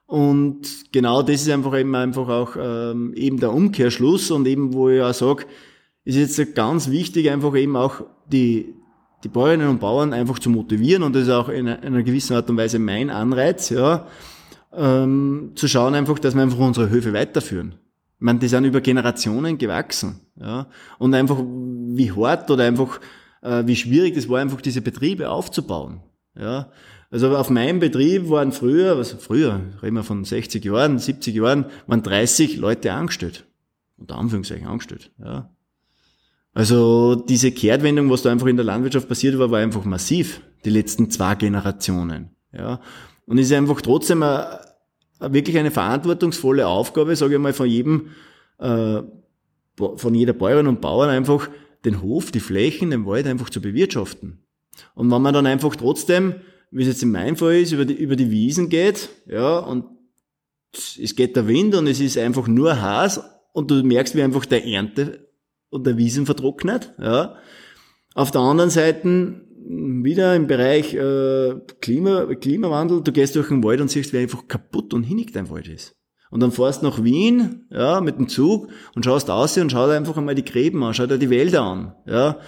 Und 0.07 0.93
genau 0.93 1.23
das 1.23 1.43
ist 1.43 1.51
einfach 1.51 1.77
eben 1.77 1.95
einfach 1.97 2.29
auch 2.29 2.57
ähm, 2.59 3.13
eben 3.15 3.41
der 3.41 3.53
Umkehrschluss 3.53 4.31
und 4.31 4.47
eben, 4.47 4.73
wo 4.73 4.89
ich 4.89 5.03
auch 5.03 5.13
sage, 5.13 5.47
ist 6.05 6.17
jetzt 6.17 6.55
ganz 6.55 6.91
wichtig, 6.91 7.31
einfach 7.31 7.57
eben 7.57 7.77
auch 7.77 8.03
die, 8.31 8.75
die 9.25 9.29
Bäuerinnen 9.29 9.69
und 9.69 9.81
Bauern 9.81 10.13
einfach 10.13 10.39
zu 10.39 10.49
motivieren 10.49 11.03
und 11.03 11.15
das 11.17 11.25
ist 11.25 11.31
auch 11.31 11.49
in 11.49 11.67
einer 11.67 12.05
gewissen 12.05 12.37
Art 12.37 12.49
und 12.49 12.57
Weise 12.57 12.79
mein 12.79 13.11
Anreiz, 13.11 13.71
ja, 13.71 14.07
ähm, 14.77 15.53
zu 15.55 15.69
schauen 15.69 15.95
einfach, 15.95 16.19
dass 16.19 16.35
wir 16.35 16.43
einfach 16.43 16.59
unsere 16.59 16.91
Höfe 16.91 17.13
weiterführen. 17.13 17.75
Ich 18.17 18.23
meine, 18.23 18.39
die 18.39 18.49
sind 18.49 18.65
über 18.65 18.81
Generationen 18.81 19.59
gewachsen, 19.59 20.21
ja, 20.41 20.69
und 20.99 21.15
einfach 21.15 21.39
wie 21.39 22.13
hart 22.13 22.51
oder 22.51 22.65
einfach 22.65 23.01
äh, 23.43 23.67
wie 23.67 23.77
schwierig 23.77 24.15
das 24.15 24.29
war, 24.29 24.41
einfach 24.41 24.61
diese 24.61 24.81
Betriebe 24.81 25.31
aufzubauen, 25.31 26.01
ja. 26.39 26.71
Also 27.11 27.37
auf 27.37 27.51
meinem 27.51 27.79
Betrieb 27.79 28.29
waren 28.31 28.51
früher, 28.51 28.99
was 28.99 29.13
früher, 29.13 29.61
reden 29.81 29.95
wir 29.95 30.03
von 30.03 30.25
60 30.25 30.65
Jahren, 30.65 30.99
70 30.99 31.35
Jahren, 31.37 31.67
waren 31.87 32.03
30 32.03 32.57
Leute 32.57 32.93
angestellt. 32.93 33.47
Unter 33.97 34.17
Anführungszeichen 34.17 34.67
angestellt, 34.67 35.13
ja. 35.19 35.51
Also 36.57 37.15
diese 37.17 37.53
Kehrtwendung, 37.53 38.11
was 38.11 38.23
da 38.23 38.33
einfach 38.33 38.47
in 38.47 38.57
der 38.57 38.65
Landwirtschaft 38.65 39.09
passiert 39.09 39.39
war, 39.39 39.51
war 39.51 39.61
einfach 39.61 39.85
massiv, 39.85 40.41
die 40.65 40.71
letzten 40.71 41.11
zwei 41.11 41.35
Generationen. 41.35 42.31
Ja. 42.51 42.81
Und 43.27 43.37
es 43.37 43.49
ist 43.49 43.53
einfach 43.53 43.83
trotzdem 43.83 44.23
eine, 44.23 44.61
wirklich 45.21 45.59
eine 45.59 45.71
verantwortungsvolle 45.71 46.67
Aufgabe, 46.67 47.17
sage 47.17 47.35
ich 47.35 47.41
mal, 47.41 47.53
von 47.53 47.69
jedem, 47.69 48.11
äh, 48.59 49.03
von 49.77 50.15
jeder 50.15 50.33
Bäuerin 50.33 50.67
und 50.67 50.81
Bauern 50.81 51.11
einfach 51.11 51.49
den 51.85 52.03
Hof, 52.03 52.31
die 52.31 52.41
Flächen, 52.41 52.91
den 52.91 53.07
Wald 53.07 53.27
einfach 53.27 53.51
zu 53.51 53.61
bewirtschaften. 53.61 54.45
Und 54.95 55.11
wenn 55.11 55.23
man 55.23 55.35
dann 55.35 55.47
einfach 55.47 55.77
trotzdem, 55.77 56.35
wie 56.71 56.83
es 56.83 56.89
jetzt 56.89 57.03
in 57.03 57.11
meinem 57.11 57.37
Fall 57.37 57.57
ist, 57.57 57.73
über 57.73 57.85
die, 57.85 57.95
über 57.95 58.17
die 58.17 58.31
Wiesen 58.31 58.69
geht, 58.69 59.09
ja, 59.27 59.59
und 59.59 59.85
es 60.73 61.15
geht 61.15 61.37
der 61.37 61.47
Wind 61.47 61.75
und 61.75 61.87
es 61.87 62.01
ist 62.01 62.19
einfach 62.19 62.49
nur 62.49 62.81
Haas 62.81 63.21
und 63.53 63.71
du 63.71 63.83
merkst, 63.83 64.15
wie 64.15 64.23
einfach 64.23 64.45
der 64.45 64.67
Ernte 64.67 65.29
und 65.71 65.87
der 65.87 65.97
Wiesen 65.97 66.27
vertrocknet. 66.27 66.93
Ja. 66.99 67.37
Auf 68.15 68.31
der 68.31 68.43
anderen 68.43 68.71
Seite 68.71 69.46
wieder 69.69 70.37
im 70.37 70.47
Bereich 70.47 70.95
äh, 70.95 71.55
Klima, 71.81 72.27
Klimawandel, 72.35 73.03
du 73.03 73.13
gehst 73.13 73.35
durch 73.35 73.49
den 73.49 73.65
Wald 73.65 73.81
und 73.81 73.91
siehst, 73.91 74.13
wie 74.13 74.19
einfach 74.19 74.47
kaputt 74.47 74.95
und 74.95 75.03
hinnig 75.03 75.33
dein 75.33 75.51
Wald 75.51 75.69
ist. 75.69 75.97
Und 76.31 76.41
dann 76.41 76.53
fährst 76.53 76.83
du 76.83 76.87
nach 76.87 77.03
Wien, 77.03 77.67
ja, 77.71 78.01
mit 78.01 78.19
dem 78.19 78.29
Zug 78.29 78.69
und 78.95 79.05
schaust 79.05 79.31
aus 79.31 79.57
und 79.59 79.71
schau 79.71 79.87
einfach 79.87 80.17
einmal 80.17 80.35
die 80.35 80.45
Gräben 80.45 80.83
an, 80.83 80.95
schau 80.95 81.07
dir 81.07 81.19
die 81.19 81.31
Wälder 81.31 81.63
an, 81.63 81.95
ja. 82.07 82.39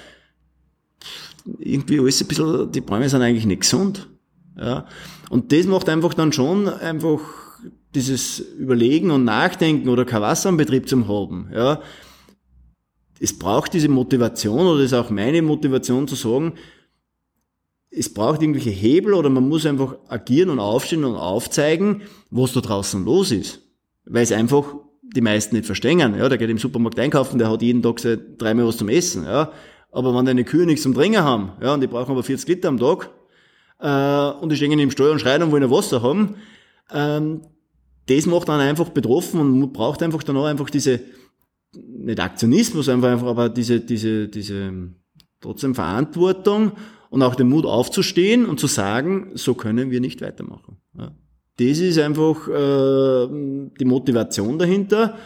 Irgendwie 1.58 1.98
alles 1.98 2.20
ein 2.20 2.26
bisschen, 2.26 2.72
die 2.72 2.80
Bäume 2.80 3.08
sind 3.08 3.22
eigentlich 3.22 3.46
nicht 3.46 3.62
gesund, 3.62 4.08
ja. 4.56 4.86
Und 5.30 5.52
das 5.52 5.66
macht 5.66 5.88
einfach 5.88 6.14
dann 6.14 6.32
schon 6.32 6.68
einfach 6.68 7.20
dieses 7.94 8.40
Überlegen 8.40 9.10
und 9.10 9.24
Nachdenken 9.24 9.88
oder 9.88 10.04
kein 10.04 10.22
Wasser 10.22 10.50
am 10.50 10.56
Betrieb 10.56 10.88
zum 10.88 11.08
haben, 11.08 11.50
ja 11.52 11.80
es 13.20 13.36
braucht 13.36 13.74
diese 13.74 13.88
Motivation 13.88 14.60
oder 14.60 14.82
das 14.82 14.92
ist 14.92 14.98
auch 14.98 15.10
meine 15.10 15.42
Motivation 15.42 16.06
zu 16.06 16.14
sagen, 16.14 16.54
es 17.90 18.12
braucht 18.12 18.42
irgendwelche 18.42 18.70
Hebel 18.70 19.14
oder 19.14 19.30
man 19.30 19.48
muss 19.48 19.66
einfach 19.66 19.96
agieren 20.08 20.50
und 20.50 20.58
aufstehen 20.58 21.04
und 21.04 21.16
aufzeigen, 21.16 22.02
was 22.30 22.52
da 22.52 22.60
draußen 22.60 23.04
los 23.04 23.30
ist. 23.30 23.62
Weil 24.04 24.22
es 24.22 24.32
einfach 24.32 24.74
die 25.02 25.20
meisten 25.20 25.56
nicht 25.56 25.66
verstehen. 25.66 25.98
Ja, 25.98 26.28
der 26.28 26.38
geht 26.38 26.50
im 26.50 26.58
Supermarkt 26.58 26.98
einkaufen, 26.98 27.38
der 27.38 27.50
hat 27.50 27.62
jeden 27.62 27.82
Tag 27.82 28.00
dreimal 28.36 28.66
was 28.66 28.76
zum 28.76 28.88
Essen. 28.88 29.24
Ja. 29.24 29.52
Aber 29.90 30.14
wenn 30.14 30.26
deine 30.26 30.44
Kühe 30.44 30.66
nichts 30.66 30.82
zum 30.82 30.94
Trinken 30.94 31.22
haben, 31.22 31.52
ja, 31.62 31.74
und 31.74 31.80
die 31.80 31.86
brauchen 31.86 32.10
aber 32.10 32.22
40 32.22 32.48
Liter 32.48 32.68
am 32.68 32.78
Tag, 32.78 33.10
äh, 33.80 34.42
und 34.42 34.50
die 34.50 34.56
stehen 34.56 34.78
im 34.78 34.90
Steuer 34.90 35.12
und 35.12 35.20
schreien 35.20 35.42
und 35.42 35.50
wollen 35.50 35.70
Wasser 35.70 36.02
haben, 36.02 36.36
ähm, 36.92 37.40
das 38.06 38.26
macht 38.26 38.48
dann 38.48 38.60
einfach 38.60 38.90
betroffen 38.90 39.40
und 39.40 39.72
braucht 39.72 40.02
einfach 40.02 40.22
dann 40.22 40.36
auch 40.36 40.46
einfach 40.46 40.68
diese, 40.70 41.00
nicht 41.74 42.20
Aktionismus, 42.20 42.88
einfach, 42.88 43.22
aber 43.22 43.48
diese, 43.48 43.80
diese, 43.80 44.28
diese 44.28 44.72
trotzdem 45.40 45.74
Verantwortung 45.74 46.72
und 47.10 47.22
auch 47.22 47.34
den 47.34 47.48
Mut 47.48 47.66
aufzustehen 47.66 48.46
und 48.46 48.60
zu 48.60 48.66
sagen, 48.66 49.30
so 49.34 49.54
können 49.54 49.90
wir 49.90 50.00
nicht 50.00 50.20
weitermachen. 50.20 50.78
Ja. 50.96 51.12
Das 51.56 51.78
ist 51.78 51.98
einfach 51.98 52.48
äh, 52.48 53.28
die 53.80 53.84
Motivation 53.84 54.58
dahinter, 54.58 55.16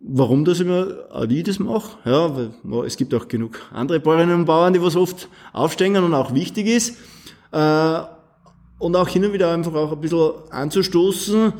warum 0.00 0.44
das 0.44 0.60
immer 0.60 0.88
ich 1.28 1.44
das 1.44 1.58
mache. 1.58 1.98
Ja, 2.04 2.34
weil, 2.36 2.86
es 2.86 2.96
gibt 2.96 3.14
auch 3.14 3.28
genug 3.28 3.60
andere 3.72 4.00
Bäuerinnen 4.00 4.34
und 4.34 4.44
Bauern, 4.46 4.72
die 4.72 4.82
was 4.82 4.96
oft 4.96 5.28
aufstehen 5.52 5.96
und 5.96 6.14
auch 6.14 6.34
wichtig 6.34 6.66
ist. 6.66 6.96
Äh, 7.52 8.00
und 8.78 8.96
auch 8.96 9.08
hin 9.08 9.24
und 9.26 9.32
wieder 9.32 9.52
einfach 9.52 9.74
auch 9.74 9.92
ein 9.92 10.00
bisschen 10.00 10.32
anzustoßen, 10.50 11.52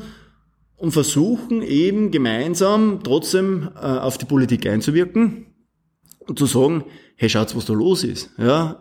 und 0.81 0.91
versuchen 0.91 1.61
eben 1.61 2.09
gemeinsam 2.09 3.01
trotzdem 3.03 3.69
äh, 3.75 3.85
auf 3.85 4.17
die 4.17 4.25
Politik 4.25 4.65
einzuwirken 4.65 5.45
und 6.27 6.39
zu 6.39 6.47
sagen, 6.47 6.85
hey, 7.21 7.29
schaut's, 7.29 7.55
was 7.55 7.65
da 7.65 7.73
los 7.73 8.03
ist. 8.03 8.31
Ja, 8.39 8.79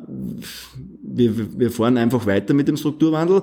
wir, 1.03 1.59
wir 1.59 1.71
fahren 1.71 1.99
einfach 1.99 2.25
weiter 2.25 2.55
mit 2.55 2.69
dem 2.69 2.79
Strukturwandel. 2.79 3.43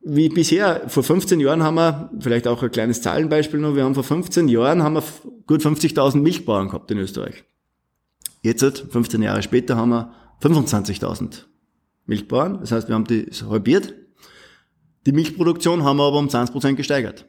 Wie 0.00 0.30
bisher, 0.30 0.88
vor 0.88 1.02
15 1.02 1.40
Jahren 1.40 1.62
haben 1.62 1.74
wir, 1.74 2.10
vielleicht 2.18 2.48
auch 2.48 2.62
ein 2.62 2.70
kleines 2.70 3.02
Zahlenbeispiel 3.02 3.60
noch, 3.60 3.76
wir 3.76 3.84
haben 3.84 3.94
vor 3.94 4.02
15 4.02 4.48
Jahren 4.48 4.82
haben 4.82 4.94
wir 4.94 5.04
gut 5.46 5.60
50.000 5.60 6.16
Milchbauern 6.16 6.68
gehabt 6.68 6.90
in 6.90 6.96
Österreich. 6.96 7.44
Jetzt, 8.40 8.62
15 8.88 9.20
Jahre 9.20 9.42
später, 9.42 9.76
haben 9.76 9.90
wir 9.90 10.14
25.000 10.40 11.42
Milchbauern. 12.06 12.60
Das 12.60 12.72
heißt, 12.72 12.88
wir 12.88 12.94
haben 12.94 13.04
die 13.04 13.26
halbiert. 13.46 13.92
Die 15.04 15.12
Milchproduktion 15.12 15.84
haben 15.84 15.98
wir 15.98 16.04
aber 16.04 16.18
um 16.18 16.28
20% 16.28 16.76
gesteigert. 16.76 17.26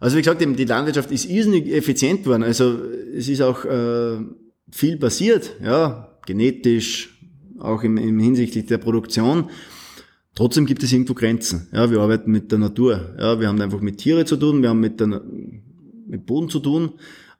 Also 0.00 0.16
wie 0.16 0.22
gesagt, 0.22 0.40
die 0.40 0.64
Landwirtschaft 0.64 1.12
ist 1.12 1.26
irrsinnig 1.26 1.72
effizient 1.72 2.24
geworden. 2.24 2.42
Also 2.42 2.76
es 3.16 3.28
ist 3.28 3.40
auch 3.40 3.64
äh, 3.64 4.18
viel 4.70 4.96
passiert, 4.96 5.56
ja, 5.62 6.18
genetisch, 6.26 7.18
auch 7.58 7.82
im, 7.82 7.96
im 7.96 8.18
hinsichtlich 8.18 8.66
der 8.66 8.78
Produktion. 8.78 9.50
Trotzdem 10.34 10.66
gibt 10.66 10.82
es 10.82 10.92
irgendwo 10.92 11.14
Grenzen. 11.14 11.68
Ja, 11.72 11.90
wir 11.90 12.00
arbeiten 12.00 12.30
mit 12.30 12.52
der 12.52 12.58
Natur. 12.58 13.14
Ja, 13.18 13.40
wir 13.40 13.48
haben 13.48 13.60
einfach 13.60 13.80
mit 13.80 13.98
Tiere 13.98 14.24
zu 14.26 14.36
tun, 14.36 14.60
wir 14.60 14.68
haben 14.68 14.80
mit, 14.80 15.00
der, 15.00 15.22
mit 16.06 16.26
Boden 16.26 16.50
zu 16.50 16.60
tun. 16.60 16.92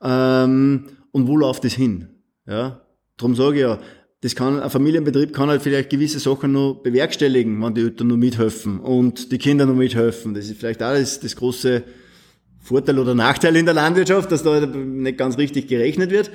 Ähm, 0.02 0.84
und 1.12 1.26
wo 1.26 1.36
läuft 1.36 1.64
es 1.64 1.74
hin? 1.74 2.08
Ja, 2.46 2.80
darum 3.16 3.34
sage 3.34 3.56
ich 3.56 3.62
ja, 3.62 3.78
das 4.22 4.34
kann, 4.34 4.60
ein 4.60 4.70
Familienbetrieb 4.70 5.32
kann 5.32 5.50
halt 5.50 5.62
vielleicht 5.62 5.90
gewisse 5.90 6.18
Sachen 6.18 6.52
nur 6.52 6.82
bewerkstelligen, 6.82 7.62
wenn 7.62 7.74
die 7.74 7.82
Eltern 7.82 8.08
nur 8.08 8.16
mithelfen 8.16 8.80
und 8.80 9.30
die 9.30 9.38
Kinder 9.38 9.66
nur 9.66 9.76
mithelfen. 9.76 10.32
Das 10.32 10.46
ist 10.46 10.58
vielleicht 10.58 10.82
alles 10.82 11.20
das 11.20 11.36
große 11.36 11.82
Vorteil 12.58 12.98
oder 12.98 13.14
Nachteil 13.14 13.56
in 13.56 13.66
der 13.66 13.74
Landwirtschaft, 13.74 14.32
dass 14.32 14.42
da 14.42 14.64
nicht 14.64 15.18
ganz 15.18 15.38
richtig 15.38 15.68
gerechnet 15.68 16.10
wird, 16.10 16.30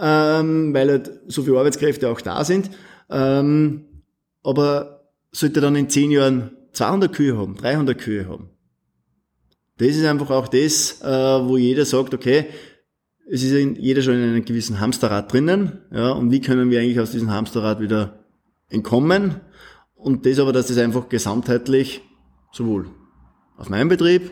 ähm, 0.00 0.74
weil 0.74 0.90
halt 0.90 1.10
so 1.26 1.42
viele 1.42 1.58
Arbeitskräfte 1.58 2.08
auch 2.08 2.20
da 2.20 2.44
sind. 2.44 2.70
Ähm, 3.10 3.84
aber 4.42 5.10
sollte 5.32 5.60
dann 5.60 5.76
in 5.76 5.88
zehn 5.88 6.10
Jahren 6.10 6.52
200 6.72 7.12
Kühe 7.12 7.36
haben, 7.36 7.56
300 7.56 7.98
Kühe 7.98 8.28
haben. 8.28 8.50
Das 9.78 9.88
ist 9.88 10.04
einfach 10.04 10.30
auch 10.30 10.48
das, 10.48 11.02
äh, 11.02 11.06
wo 11.06 11.56
jeder 11.56 11.84
sagt, 11.84 12.14
okay, 12.14 12.46
es 13.28 13.42
ist 13.42 13.52
jeder 13.78 14.02
schon 14.02 14.14
in 14.14 14.22
einem 14.22 14.44
gewissen 14.44 14.80
Hamsterrad 14.80 15.32
drinnen, 15.32 15.80
ja, 15.90 16.10
und 16.10 16.30
wie 16.30 16.40
können 16.40 16.70
wir 16.70 16.80
eigentlich 16.80 17.00
aus 17.00 17.10
diesem 17.10 17.30
Hamsterrad 17.30 17.80
wieder 17.80 18.20
entkommen? 18.68 19.40
Und 19.94 20.24
das 20.24 20.38
aber, 20.38 20.52
dass 20.52 20.68
das 20.68 20.78
einfach 20.78 21.08
gesamtheitlich 21.08 22.02
sowohl 22.52 22.86
auf 23.56 23.68
meinem 23.68 23.88
Betrieb 23.88 24.30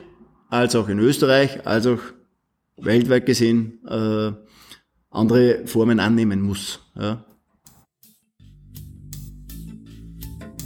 als 0.49 0.77
auch 0.77 0.89
in 0.89 0.99
Österreich, 0.99 1.67
als 1.67 1.87
auch 1.87 1.99
weltweit 2.77 3.27
gesehen 3.27 3.81
äh, 3.87 4.33
andere 5.15 5.67
Formen 5.67 6.01
annehmen 6.01 6.43
muss. 6.43 6.81
Ja. 6.99 7.25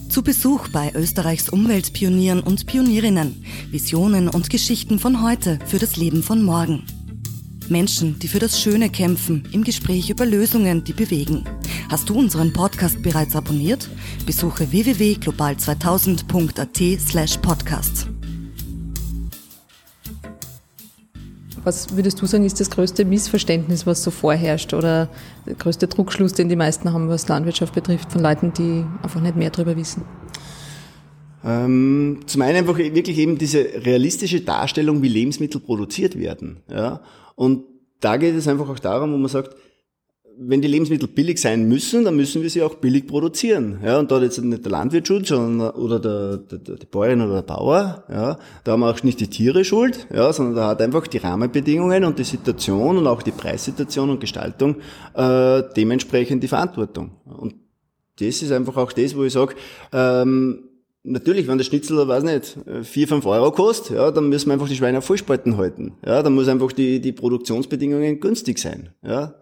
Zu 0.09 0.23
Besuch 0.23 0.69
bei 0.69 0.93
Österreichs 0.95 1.49
Umweltpionieren 1.49 2.41
und 2.41 2.67
Pionierinnen. 2.67 3.45
Visionen 3.71 4.29
und 4.29 4.51
Geschichten 4.51 4.99
von 4.99 5.23
heute 5.23 5.59
für 5.67 5.79
das 5.79 5.97
Leben 5.97 6.23
von 6.23 6.43
morgen. 6.43 6.85
Menschen, 7.69 8.19
die 8.19 8.29
für 8.29 8.39
das 8.39 8.59
Schöne 8.61 8.91
kämpfen, 8.91 9.49
im 9.53 9.63
Gespräch 9.63 10.09
über 10.11 10.27
Lösungen, 10.27 10.85
die 10.85 10.95
bewegen. 10.95 11.45
Hast 11.91 12.09
du 12.09 12.15
unseren 12.15 12.53
Podcast 12.53 13.03
bereits 13.03 13.37
abonniert? 13.37 13.89
Besuche 14.27 14.73
www.global2000.at 14.73 17.01
slash 17.01 17.37
podcast. 17.39 18.09
Was 21.65 21.97
würdest 21.97 22.21
du 22.21 22.27
sagen, 22.27 22.45
ist 22.45 22.61
das 22.61 22.71
größte 22.71 23.05
Missverständnis, 23.05 23.87
was 23.87 24.03
so 24.03 24.11
vorherrscht 24.11 24.75
oder 24.75 25.09
der 25.47 25.55
größte 25.55 25.89
Druckschluss, 25.89 26.33
den 26.33 26.49
die 26.49 26.57
meisten 26.57 26.93
haben, 26.93 27.09
was 27.09 27.29
Landwirtschaft 27.29 27.75
betrifft, 27.75 28.13
von 28.13 28.23
Leuten, 28.23 28.53
die 28.53 28.85
einfach 29.03 29.21
nicht 29.21 29.37
mehr 29.37 29.51
darüber 29.51 29.77
wissen? 29.77 30.03
Ähm, 31.45 32.21
zum 32.27 32.43
einen 32.43 32.59
einfach 32.59 32.79
wirklich 32.79 33.19
eben 33.19 33.39
diese 33.39 33.59
realistische 33.59 34.41
Darstellung, 34.41 35.03
wie 35.03 35.09
Lebensmittel 35.09 35.61
produziert 35.61 36.19
werden. 36.19 36.59
Ja? 36.71 37.01
Und 37.37 37.65
da 38.01 38.17
geht 38.17 38.35
es 38.35 38.49
einfach 38.49 38.69
auch 38.69 38.79
darum, 38.79 39.13
wo 39.13 39.17
man 39.17 39.29
sagt, 39.29 39.55
wenn 40.41 40.63
die 40.63 40.69
Lebensmittel 40.69 41.09
billig 41.09 41.41
sein 41.41 41.69
müssen, 41.69 42.05
dann 42.05 42.15
müssen 42.17 42.43
wir 42.43 42.51
sie 42.51 42.63
auch 42.63 42.77
billig 42.77 43.07
produzieren. 43.07 43.81
Ja, 43.85 43.99
und 43.99 44.11
da 44.11 44.17
hat 44.17 44.23
jetzt 44.23 44.43
nicht 44.43 44.65
der 44.65 44.71
Landwirtschutz 44.71 45.29
sondern, 45.29 45.71
oder 45.71 45.99
der, 45.99 46.37
der, 46.37 46.77
der, 46.77 46.87
Bäuerin 46.87 47.23
oder 47.23 47.37
der 47.37 47.43
Bauer, 47.43 48.05
ja, 48.09 48.39
da 48.63 48.73
haben 48.73 48.85
auch 48.85 49.03
nicht 49.03 49.21
die 49.21 49.29
Tiere 49.29 49.65
schuld, 49.65 50.07
ja, 50.15 50.33
sondern 50.33 50.55
da 50.55 50.69
hat 50.69 50.83
einfach 50.83 51.07
die 51.09 51.19
Rahmenbedingungen 51.19 52.05
und 52.05 52.19
die 52.19 52.25
Situation 52.25 52.99
und 52.99 53.07
auch 53.07 53.23
die 53.23 53.33
Preissituation 53.33 54.11
und 54.11 54.21
Gestaltung 54.21 54.77
äh, 55.15 55.63
dementsprechend 55.77 56.43
die 56.43 56.49
Verantwortung. 56.49 57.11
Und 57.25 57.55
das 58.21 58.43
ist 58.43 58.53
einfach 58.53 58.77
auch 58.77 58.93
das, 58.93 59.17
wo 59.17 59.25
ich 59.25 59.33
sage, 59.33 59.55
ähm, 59.93 60.65
Natürlich, 61.05 61.47
wenn 61.47 61.57
der 61.57 61.65
Schnitzel, 61.65 62.07
weiß 62.07 62.25
nicht, 62.25 62.59
vier, 62.83 63.09
fünf 63.09 63.25
Euro 63.25 63.51
kostet, 63.53 63.97
ja, 63.97 64.11
dann 64.11 64.29
müssen 64.29 64.49
wir 64.49 64.55
einfach 64.55 64.69
die 64.69 64.77
Schweine 64.77 64.99
auf 64.99 65.05
Vollspalten 65.05 65.57
halten. 65.57 65.95
Ja, 66.05 66.23
dann 66.23 66.35
muss 66.35 66.49
einfach 66.49 66.73
die, 66.73 67.01
die 67.01 67.13
Produktionsbedingungen 67.13 68.21
günstig 68.21 68.59
sein. 68.59 68.91
Ja. 69.03 69.37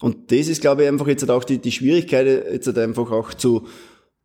Und 0.00 0.30
das 0.30 0.48
ist, 0.48 0.60
glaube 0.60 0.82
ich, 0.82 0.88
einfach 0.88 1.08
jetzt 1.08 1.28
auch 1.28 1.44
die, 1.44 1.58
die 1.58 1.72
Schwierigkeit, 1.72 2.26
jetzt 2.52 2.68
einfach 2.78 3.10
auch 3.10 3.34
zu, 3.34 3.66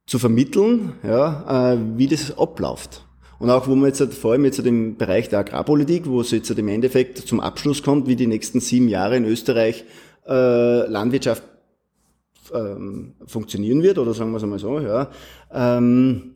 zu 0.06 0.20
vermitteln, 0.20 0.94
ja, 1.03 1.74
äh, 1.74 1.77
wie 1.96 2.08
das 2.08 2.38
abläuft. 2.38 3.06
Und 3.39 3.50
auch, 3.50 3.68
wo 3.68 3.75
man 3.75 3.88
jetzt 3.88 4.00
halt 4.00 4.13
vor 4.13 4.34
allem 4.34 4.46
jetzt 4.46 4.60
halt 4.60 4.68
im 4.68 4.98
Bereich 4.98 5.30
der 5.30 5.39
Agrarpolitik, 5.39 6.08
wo 6.08 6.22
es 6.22 6.32
jetzt 6.32 6.50
halt 6.50 6.60
im 6.60 6.68
Endeffekt 6.68 7.18
zum 7.18 7.39
Abschluss 7.39 7.84
kommt, 7.84 8.08
wie 8.08 8.15
die 8.15 8.27
nächsten 8.27 8.60
sieben 8.60 8.88
Jahre 8.88 9.18
in 9.18 9.25
Österreich 9.25 9.84
äh, 10.27 10.88
Landwirtschaft 10.88 11.44
ähm, 12.53 13.15
funktionieren 13.25 13.84
wird, 13.84 13.98
oder 13.98 14.13
sagen 14.13 14.32
wir 14.32 14.38
es 14.38 14.44
einmal 14.44 14.60
so, 14.60 14.80
ja, 14.80 15.10
ähm, 15.51 16.36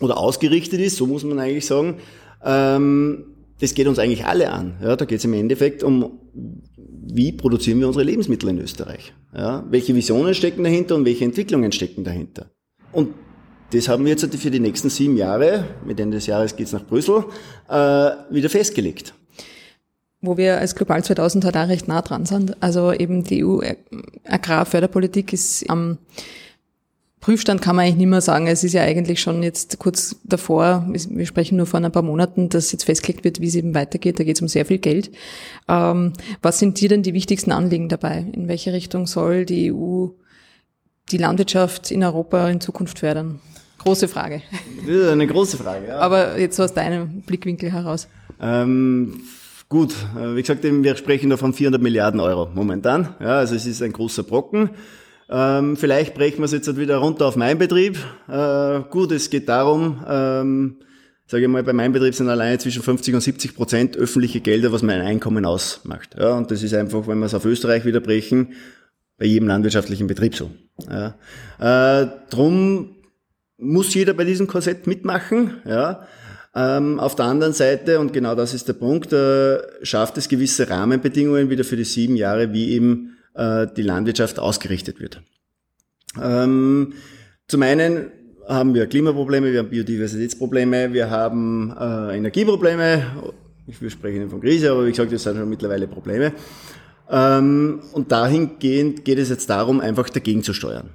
oder 0.00 0.18
ausgerichtet 0.18 0.80
ist, 0.80 0.96
so 0.96 1.06
muss 1.06 1.24
man 1.24 1.38
eigentlich 1.38 1.66
sagen, 1.66 1.96
ähm, 2.44 3.24
das 3.60 3.74
geht 3.74 3.86
uns 3.86 3.98
eigentlich 3.98 4.24
alle 4.24 4.50
an. 4.50 4.76
Ja, 4.82 4.96
da 4.96 5.04
geht 5.04 5.18
es 5.18 5.24
im 5.24 5.32
Endeffekt 5.32 5.82
um, 5.82 6.20
wie 7.14 7.30
produzieren 7.30 7.78
wir 7.78 7.86
unsere 7.86 8.04
Lebensmittel 8.04 8.48
in 8.48 8.58
Österreich? 8.58 9.14
Ja, 9.32 9.64
welche 9.70 9.94
Visionen 9.94 10.34
stecken 10.34 10.64
dahinter 10.64 10.96
und 10.96 11.04
welche 11.04 11.24
Entwicklungen 11.24 11.70
stecken 11.70 12.02
dahinter? 12.02 12.50
Und 12.90 13.14
das 13.72 13.88
haben 13.88 14.04
wir 14.04 14.10
jetzt 14.10 14.34
für 14.34 14.50
die 14.50 14.58
nächsten 14.58 14.90
sieben 14.90 15.16
Jahre, 15.16 15.64
mit 15.86 16.00
Ende 16.00 16.16
des 16.16 16.26
Jahres 16.26 16.56
geht's 16.56 16.72
nach 16.72 16.84
Brüssel, 16.84 17.24
äh, 17.68 18.10
wieder 18.30 18.50
festgelegt. 18.50 19.14
Wo 20.20 20.36
wir 20.36 20.58
als 20.58 20.74
Global 20.74 21.04
2000 21.04 21.44
halt 21.44 21.56
auch 21.56 21.68
recht 21.68 21.86
nah 21.86 22.02
dran 22.02 22.26
sind. 22.26 22.60
Also 22.60 22.92
eben 22.92 23.22
die 23.22 23.44
EU-Agrarförderpolitik 23.44 25.32
ist 25.32 25.70
am 25.70 25.98
Prüfstand 27.24 27.62
kann 27.62 27.74
man 27.74 27.86
eigentlich 27.86 27.96
nicht 27.96 28.08
mehr 28.08 28.20
sagen. 28.20 28.46
Es 28.48 28.64
ist 28.64 28.74
ja 28.74 28.82
eigentlich 28.82 29.18
schon 29.18 29.42
jetzt 29.42 29.78
kurz 29.78 30.16
davor, 30.24 30.86
wir 30.90 31.24
sprechen 31.24 31.56
nur 31.56 31.64
von 31.64 31.82
ein 31.82 31.90
paar 31.90 32.02
Monaten, 32.02 32.50
dass 32.50 32.70
jetzt 32.70 32.84
festgelegt 32.84 33.24
wird, 33.24 33.40
wie 33.40 33.46
es 33.46 33.54
eben 33.54 33.74
weitergeht. 33.74 34.18
Da 34.18 34.24
geht 34.24 34.36
es 34.36 34.42
um 34.42 34.48
sehr 34.48 34.66
viel 34.66 34.76
Geld. 34.76 35.10
Ähm, 35.66 36.12
was 36.42 36.58
sind 36.58 36.78
dir 36.78 36.90
denn 36.90 37.02
die 37.02 37.14
wichtigsten 37.14 37.50
Anliegen 37.50 37.88
dabei? 37.88 38.26
In 38.30 38.46
welche 38.46 38.74
Richtung 38.74 39.06
soll 39.06 39.46
die 39.46 39.72
EU 39.72 40.08
die 41.12 41.16
Landwirtschaft 41.16 41.90
in 41.90 42.04
Europa 42.04 42.46
in 42.50 42.60
Zukunft 42.60 42.98
fördern? 42.98 43.40
Große 43.78 44.06
Frage. 44.06 44.42
Das 44.86 44.94
ist 44.94 45.08
eine 45.08 45.26
große 45.26 45.56
Frage, 45.56 45.88
ja. 45.88 46.00
Aber 46.00 46.38
jetzt 46.38 46.60
aus 46.60 46.74
deinem 46.74 47.22
Blickwinkel 47.22 47.72
heraus. 47.72 48.06
Ähm, 48.38 49.22
gut, 49.70 49.94
äh, 50.14 50.36
wie 50.36 50.42
gesagt, 50.42 50.62
wir 50.62 50.96
sprechen 50.96 51.30
da 51.30 51.38
von 51.38 51.54
400 51.54 51.80
Milliarden 51.80 52.20
Euro 52.20 52.50
momentan. 52.54 53.14
Ja, 53.18 53.38
also 53.38 53.54
es 53.54 53.64
ist 53.64 53.80
ein 53.80 53.94
großer 53.94 54.24
Brocken. 54.24 54.68
Ähm, 55.28 55.76
vielleicht 55.76 56.14
brechen 56.14 56.38
wir 56.38 56.44
es 56.44 56.52
jetzt 56.52 56.66
halt 56.66 56.78
wieder 56.78 56.98
runter 56.98 57.26
auf 57.26 57.36
meinen 57.36 57.58
Betrieb. 57.58 57.98
Äh, 58.28 58.80
gut, 58.90 59.10
es 59.12 59.30
geht 59.30 59.48
darum, 59.48 60.04
ähm, 60.06 60.76
sage 61.26 61.44
ich 61.44 61.48
mal, 61.48 61.62
bei 61.62 61.72
meinem 61.72 61.92
Betrieb 61.92 62.14
sind 62.14 62.28
alleine 62.28 62.58
zwischen 62.58 62.82
50 62.82 63.14
und 63.14 63.20
70 63.20 63.54
Prozent 63.54 63.96
öffentliche 63.96 64.40
Gelder, 64.40 64.72
was 64.72 64.82
mein 64.82 65.00
Einkommen 65.00 65.46
ausmacht. 65.46 66.16
Ja, 66.18 66.36
und 66.36 66.50
das 66.50 66.62
ist 66.62 66.74
einfach, 66.74 67.06
wenn 67.06 67.18
wir 67.18 67.26
es 67.26 67.34
auf 67.34 67.44
Österreich 67.44 67.84
wieder 67.84 68.00
brechen, 68.00 68.52
bei 69.18 69.26
jedem 69.26 69.48
landwirtschaftlichen 69.48 70.06
Betrieb 70.06 70.34
so. 70.34 70.50
Ja. 70.88 71.14
Äh, 72.02 72.08
drum 72.30 72.96
muss 73.56 73.94
jeder 73.94 74.12
bei 74.12 74.24
diesem 74.24 74.46
Korsett 74.46 74.86
mitmachen. 74.86 75.54
Ja. 75.64 76.06
Ähm, 76.54 77.00
auf 77.00 77.16
der 77.16 77.24
anderen 77.24 77.52
Seite, 77.52 77.98
und 77.98 78.12
genau 78.12 78.34
das 78.34 78.54
ist 78.54 78.68
der 78.68 78.74
Punkt, 78.74 79.12
äh, 79.12 79.58
schafft 79.82 80.18
es 80.18 80.28
gewisse 80.28 80.68
Rahmenbedingungen 80.68 81.50
wieder 81.50 81.64
für 81.64 81.76
die 81.76 81.84
sieben 81.84 82.16
Jahre, 82.16 82.52
wie 82.52 82.72
eben 82.72 83.13
äh, 83.34 83.66
die 83.76 83.82
Landwirtschaft 83.82 84.38
ausgerichtet 84.38 85.00
wird. 85.00 85.22
Ähm, 86.20 86.94
zum 87.48 87.62
einen 87.62 88.10
haben 88.48 88.74
wir 88.74 88.86
Klimaprobleme, 88.86 89.52
wir 89.52 89.60
haben 89.60 89.70
Biodiversitätsprobleme, 89.70 90.92
wir 90.92 91.10
haben 91.10 91.74
äh, 91.78 92.16
Energieprobleme. 92.16 93.06
Ich 93.66 93.80
will 93.80 93.90
sprechen 93.90 94.28
von 94.28 94.40
Krise, 94.40 94.70
aber 94.70 94.86
wie 94.86 94.90
gesagt, 94.90 95.12
das 95.12 95.22
sind 95.22 95.36
schon 95.36 95.48
mittlerweile 95.48 95.88
Probleme. 95.88 96.32
Ähm, 97.10 97.80
und 97.92 98.12
dahingehend 98.12 99.04
geht 99.04 99.18
es 99.18 99.28
jetzt 99.28 99.48
darum, 99.50 99.80
einfach 99.80 100.08
dagegen 100.10 100.42
zu 100.42 100.52
steuern. 100.52 100.90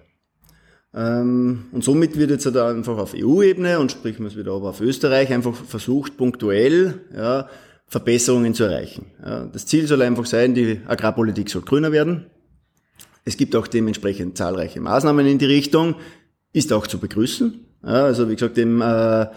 Ähm, 0.94 1.66
und 1.72 1.84
somit 1.84 2.18
wird 2.18 2.32
jetzt 2.32 2.46
halt 2.46 2.58
einfach 2.58 2.98
auf 2.98 3.14
EU-Ebene 3.16 3.80
und 3.80 3.92
sprechen 3.92 4.24
wir 4.24 4.28
es 4.28 4.38
wieder 4.38 4.54
aber 4.54 4.70
auf 4.70 4.82
Österreich 4.82 5.32
einfach 5.32 5.54
versucht, 5.54 6.18
punktuell 6.18 7.02
ja, 7.16 7.48
Verbesserungen 7.90 8.54
zu 8.54 8.64
erreichen. 8.66 9.08
Das 9.52 9.66
Ziel 9.66 9.88
soll 9.88 10.04
einfach 10.04 10.26
sein, 10.26 10.54
die 10.54 10.80
Agrarpolitik 10.86 11.50
soll 11.50 11.64
grüner 11.64 11.92
werden. 11.92 12.28
Es 13.26 13.36
gibt 13.36 13.56
auch 13.56 13.68
dementsprechend 13.68 14.38
zahlreiche 14.38 14.80
Maßnahmen 14.80 15.26
in 15.26 15.40
die 15.40 15.46
Richtung, 15.46 15.96
ist 16.54 16.72
auch 16.72 16.88
zu 16.88 17.00
begrüßen. 17.00 17.66
Also 17.82 18.30
wie 18.30 18.36
gesagt, 18.36 18.58
dem, 18.58 18.82
äh, 18.82 19.28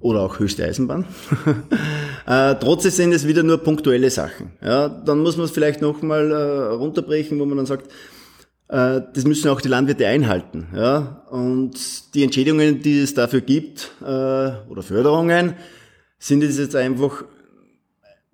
oder 0.00 0.20
auch 0.20 0.38
höchste 0.38 0.64
Eisenbahn. 0.64 1.06
äh, 2.26 2.54
trotzdem 2.56 2.90
sind 2.90 3.12
es 3.12 3.26
wieder 3.26 3.42
nur 3.42 3.58
punktuelle 3.58 4.10
Sachen. 4.10 4.52
Dann 4.60 5.18
muss 5.20 5.36
man 5.36 5.46
es 5.46 5.52
vielleicht 5.52 5.80
nochmal 5.80 6.30
äh, 6.30 6.74
runterbrechen, 6.74 7.38
wo 7.38 7.46
man 7.46 7.56
dann 7.56 7.66
sagt, 7.66 7.90
das 8.66 9.24
müssen 9.24 9.50
auch 9.50 9.60
die 9.60 9.68
Landwirte 9.68 10.06
einhalten. 10.06 10.68
Und 11.30 12.14
die 12.14 12.24
Entschädigungen, 12.24 12.80
die 12.80 13.00
es 13.00 13.12
dafür 13.12 13.42
gibt, 13.42 13.92
oder 14.00 14.82
Förderungen, 14.82 15.52
sind 16.18 16.42
jetzt 16.42 16.74
einfach 16.74 17.24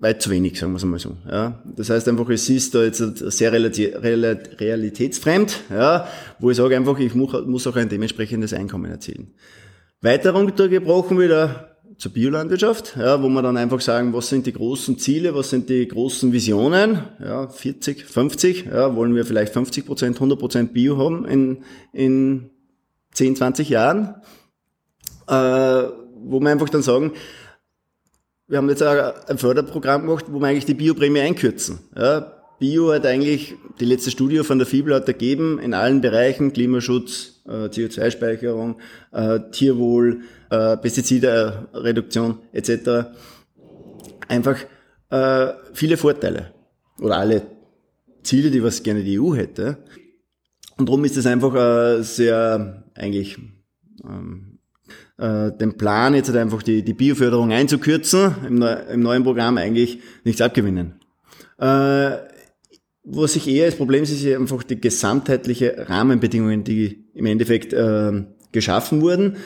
weit 0.00 0.22
zu 0.22 0.30
wenig, 0.30 0.58
sagen 0.58 0.72
wir 0.72 0.78
es 0.78 0.84
mal 0.84 0.98
so. 0.98 1.16
Ja. 1.30 1.62
Das 1.76 1.90
heißt 1.90 2.08
einfach, 2.08 2.28
es 2.30 2.48
ist 2.48 2.74
da 2.74 2.82
jetzt 2.82 2.98
sehr 2.98 3.52
realitätsfremd, 3.52 5.60
ja, 5.70 6.08
wo 6.38 6.50
ich 6.50 6.56
sage 6.56 6.76
einfach, 6.76 6.98
ich 6.98 7.14
muss 7.14 7.66
auch 7.66 7.76
ein 7.76 7.88
dementsprechendes 7.88 8.52
Einkommen 8.52 8.90
erzielen. 8.90 9.34
Weiter 10.00 10.32
runtergebrochen 10.32 11.20
wieder 11.20 11.76
zur 11.98 12.12
Biolandwirtschaft, 12.12 12.96
ja, 12.96 13.22
wo 13.22 13.28
wir 13.28 13.42
dann 13.42 13.58
einfach 13.58 13.82
sagen, 13.82 14.14
was 14.14 14.30
sind 14.30 14.46
die 14.46 14.54
großen 14.54 14.98
Ziele, 14.98 15.34
was 15.34 15.50
sind 15.50 15.68
die 15.68 15.86
großen 15.86 16.32
Visionen, 16.32 17.02
ja, 17.22 17.48
40, 17.48 18.06
50, 18.06 18.64
ja, 18.64 18.96
wollen 18.96 19.14
wir 19.14 19.26
vielleicht 19.26 19.52
50 19.52 19.84
Prozent, 19.84 20.16
100 20.16 20.38
Prozent 20.38 20.72
Bio 20.72 20.96
haben 20.96 21.26
in, 21.26 21.64
in 21.92 22.48
10, 23.12 23.36
20 23.36 23.68
Jahren, 23.68 24.14
äh, 25.28 25.82
wo 26.22 26.40
wir 26.40 26.48
einfach 26.48 26.70
dann 26.70 26.82
sagen, 26.82 27.12
wir 28.50 28.58
haben 28.58 28.68
jetzt 28.68 28.82
ein 28.82 29.38
Förderprogramm 29.38 30.02
gemacht, 30.02 30.24
wo 30.28 30.40
wir 30.40 30.48
eigentlich 30.48 30.64
die 30.66 30.74
Bioprämie 30.74 31.20
einkürzen. 31.20 31.78
Ja, 31.96 32.32
Bio 32.58 32.92
hat 32.92 33.06
eigentlich, 33.06 33.54
die 33.78 33.84
letzte 33.84 34.10
Studie 34.10 34.38
von 34.38 34.58
der 34.58 34.66
FIBEL 34.66 34.94
hat 34.94 35.08
ergeben, 35.08 35.60
in 35.60 35.72
allen 35.72 36.00
Bereichen, 36.00 36.52
Klimaschutz, 36.52 37.42
äh, 37.46 37.68
CO2-Speicherung, 37.68 38.78
äh, 39.12 39.38
Tierwohl, 39.52 40.22
äh, 40.50 40.76
Pestizidreduktion 40.76 42.38
etc. 42.52 43.08
Einfach 44.28 44.58
viele 45.72 45.96
Vorteile 45.96 46.52
oder 47.00 47.16
alle 47.16 47.42
Ziele, 48.22 48.52
die 48.52 48.62
was 48.62 48.80
gerne 48.84 49.02
die 49.02 49.18
EU 49.18 49.34
hätte. 49.34 49.78
Und 50.76 50.88
darum 50.88 51.04
ist 51.04 51.16
es 51.16 51.26
einfach 51.26 52.00
sehr 52.04 52.84
eigentlich 52.94 53.36
ähm, 54.04 54.49
äh, 55.20 55.52
den 55.52 55.76
Plan, 55.76 56.14
jetzt 56.14 56.28
halt 56.28 56.38
einfach 56.38 56.62
die, 56.62 56.82
die 56.82 56.94
Bioförderung 56.94 57.52
einzukürzen, 57.52 58.34
im, 58.46 58.62
im 58.62 59.00
neuen 59.00 59.22
Programm 59.22 59.58
eigentlich 59.58 59.98
nichts 60.24 60.40
abgewinnen. 60.40 60.94
Äh, 61.58 62.12
was 63.04 63.36
ich 63.36 63.48
eher 63.48 63.66
als 63.66 63.76
Problem 63.76 64.04
sehe, 64.04 64.32
ist 64.32 64.40
einfach 64.40 64.62
die 64.62 64.80
gesamtheitliche 64.80 65.88
Rahmenbedingungen, 65.88 66.64
die 66.64 67.04
im 67.14 67.26
Endeffekt 67.26 67.72
äh, 67.72 68.24
geschaffen 68.52 69.02
wurden. 69.02 69.36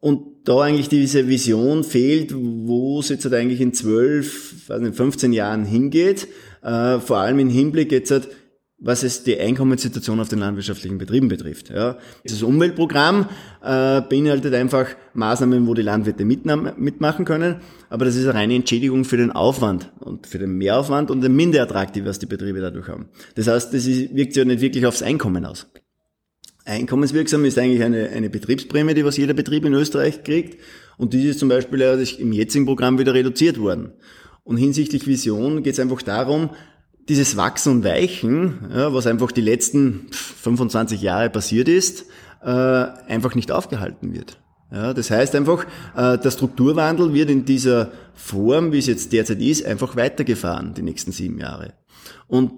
Und 0.00 0.48
da 0.48 0.62
eigentlich 0.62 0.88
diese 0.88 1.28
Vision 1.28 1.84
fehlt, 1.84 2.34
wo 2.34 3.00
es 3.00 3.10
jetzt 3.10 3.24
halt 3.24 3.34
eigentlich 3.34 3.60
in 3.60 3.74
12, 3.74 4.70
15 4.92 5.32
Jahren 5.32 5.64
hingeht. 5.64 6.26
Äh, 6.62 6.98
vor 6.98 7.18
allem 7.18 7.38
im 7.38 7.50
Hinblick 7.50 7.92
jetzt 7.92 8.10
halt, 8.10 8.28
was 8.80 9.02
es 9.02 9.22
die 9.22 9.38
Einkommenssituation 9.38 10.20
auf 10.20 10.28
den 10.28 10.38
landwirtschaftlichen 10.38 10.96
Betrieben 10.96 11.28
betrifft. 11.28 11.68
Ja. 11.68 11.98
Dieses 12.24 12.42
Umweltprogramm 12.42 13.26
äh, 13.62 14.00
beinhaltet 14.00 14.54
einfach 14.54 14.86
Maßnahmen, 15.12 15.66
wo 15.66 15.74
die 15.74 15.82
Landwirte 15.82 16.24
mitmachen 16.24 17.26
können, 17.26 17.56
aber 17.90 18.06
das 18.06 18.16
ist 18.16 18.24
eine 18.24 18.34
reine 18.34 18.54
Entschädigung 18.54 19.04
für 19.04 19.18
den 19.18 19.32
Aufwand 19.32 19.92
und 20.00 20.26
für 20.26 20.38
den 20.38 20.52
Mehraufwand 20.52 21.10
und 21.10 21.20
den 21.20 21.36
Minderertrag, 21.36 21.92
die 21.92 22.04
was 22.06 22.18
die 22.18 22.26
Betriebe 22.26 22.60
dadurch 22.60 22.88
haben. 22.88 23.10
Das 23.34 23.48
heißt, 23.48 23.74
das 23.74 23.86
ist, 23.86 24.14
wirkt 24.14 24.32
sich 24.32 24.42
ja 24.42 24.46
nicht 24.46 24.62
wirklich 24.62 24.86
aufs 24.86 25.02
Einkommen 25.02 25.44
aus. 25.44 25.66
Einkommenswirksam 26.64 27.44
ist 27.44 27.58
eigentlich 27.58 27.82
eine, 27.82 28.08
eine 28.10 28.30
Betriebsprämie, 28.30 28.94
die 28.94 29.04
was 29.04 29.16
jeder 29.16 29.34
Betrieb 29.34 29.64
in 29.66 29.74
Österreich 29.74 30.24
kriegt 30.24 30.58
und 30.96 31.12
die 31.12 31.28
ist 31.28 31.38
zum 31.38 31.50
Beispiel 31.50 31.80
im 32.18 32.32
jetzigen 32.32 32.64
Programm 32.64 32.98
wieder 32.98 33.12
reduziert 33.12 33.58
worden. 33.58 33.92
Und 34.42 34.56
hinsichtlich 34.56 35.06
Vision 35.06 35.62
geht 35.62 35.74
es 35.74 35.80
einfach 35.80 36.02
darum, 36.02 36.50
dieses 37.10 37.36
Wachsen 37.36 37.72
und 37.72 37.84
Weichen, 37.84 38.70
ja, 38.72 38.94
was 38.94 39.08
einfach 39.08 39.32
die 39.32 39.40
letzten 39.40 40.06
25 40.12 41.02
Jahre 41.02 41.28
passiert 41.28 41.68
ist, 41.68 42.06
äh, 42.40 42.46
einfach 42.48 43.34
nicht 43.34 43.50
aufgehalten 43.50 44.14
wird. 44.14 44.38
Ja, 44.72 44.94
das 44.94 45.10
heißt 45.10 45.34
einfach, 45.34 45.64
äh, 45.96 46.16
der 46.18 46.30
Strukturwandel 46.30 47.12
wird 47.12 47.28
in 47.28 47.44
dieser 47.44 47.90
Form, 48.14 48.70
wie 48.70 48.78
es 48.78 48.86
jetzt 48.86 49.12
derzeit 49.12 49.40
ist, 49.40 49.66
einfach 49.66 49.96
weitergefahren, 49.96 50.72
die 50.74 50.82
nächsten 50.82 51.10
sieben 51.10 51.40
Jahre. 51.40 51.74
Und 52.28 52.52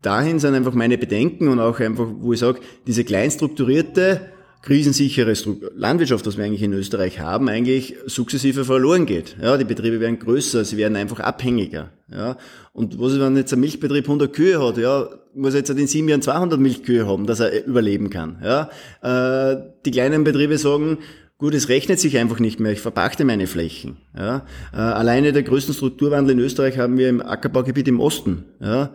dahin 0.00 0.38
sind 0.38 0.54
einfach 0.54 0.74
meine 0.74 0.96
Bedenken 0.96 1.48
und 1.48 1.58
auch 1.58 1.80
einfach, 1.80 2.06
wo 2.20 2.32
ich 2.32 2.38
sage, 2.38 2.60
diese 2.86 3.02
kleinstrukturierte 3.02 4.28
krisensichere 4.62 5.34
Landwirtschaft, 5.74 6.24
was 6.26 6.36
wir 6.36 6.44
eigentlich 6.44 6.62
in 6.62 6.72
Österreich 6.72 7.18
haben, 7.20 7.48
eigentlich 7.48 7.96
sukzessive 8.06 8.64
verloren 8.64 9.06
geht. 9.06 9.36
Ja, 9.42 9.56
die 9.56 9.64
Betriebe 9.64 10.00
werden 10.00 10.20
größer, 10.20 10.64
sie 10.64 10.76
werden 10.76 10.96
einfach 10.96 11.20
abhängiger. 11.20 11.90
Ja, 12.10 12.36
und 12.72 12.98
was 13.00 13.12
ist, 13.12 13.20
wenn 13.20 13.36
jetzt 13.36 13.52
ein 13.52 13.60
Milchbetrieb 13.60 14.04
100 14.04 14.32
Kühe 14.32 14.64
hat? 14.64 14.78
Ja, 14.78 15.08
muss 15.34 15.54
jetzt 15.54 15.70
in 15.70 15.86
sieben 15.86 16.08
Jahren 16.08 16.22
200 16.22 16.60
Milchkühe 16.60 17.06
haben, 17.06 17.26
dass 17.26 17.40
er 17.40 17.64
überleben 17.66 18.08
kann. 18.08 18.38
Ja, 18.42 18.70
äh, 19.02 19.60
die 19.84 19.90
kleinen 19.90 20.24
Betriebe 20.24 20.56
sagen, 20.58 20.98
Gut, 21.38 21.54
es 21.54 21.68
rechnet 21.68 21.98
sich 21.98 22.18
einfach 22.18 22.38
nicht 22.38 22.60
mehr. 22.60 22.70
Ich 22.70 22.80
verpachte 22.80 23.24
meine 23.24 23.48
Flächen. 23.48 23.96
Ja. 24.16 24.46
Äh, 24.72 24.76
alleine 24.76 25.32
der 25.32 25.42
größten 25.42 25.74
Strukturwandel 25.74 26.36
in 26.36 26.38
Österreich 26.38 26.78
haben 26.78 26.96
wir 26.98 27.08
im 27.08 27.20
Ackerbaugebiet 27.20 27.88
im 27.88 27.98
Osten. 27.98 28.44
Ja. 28.60 28.94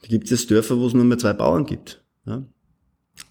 Da 0.00 0.08
gibt 0.08 0.30
es 0.30 0.46
Dörfer, 0.46 0.78
wo 0.78 0.86
es 0.86 0.94
nur 0.94 1.04
mehr 1.04 1.18
zwei 1.18 1.32
Bauern 1.32 1.66
gibt. 1.66 2.04
Ja. 2.26 2.44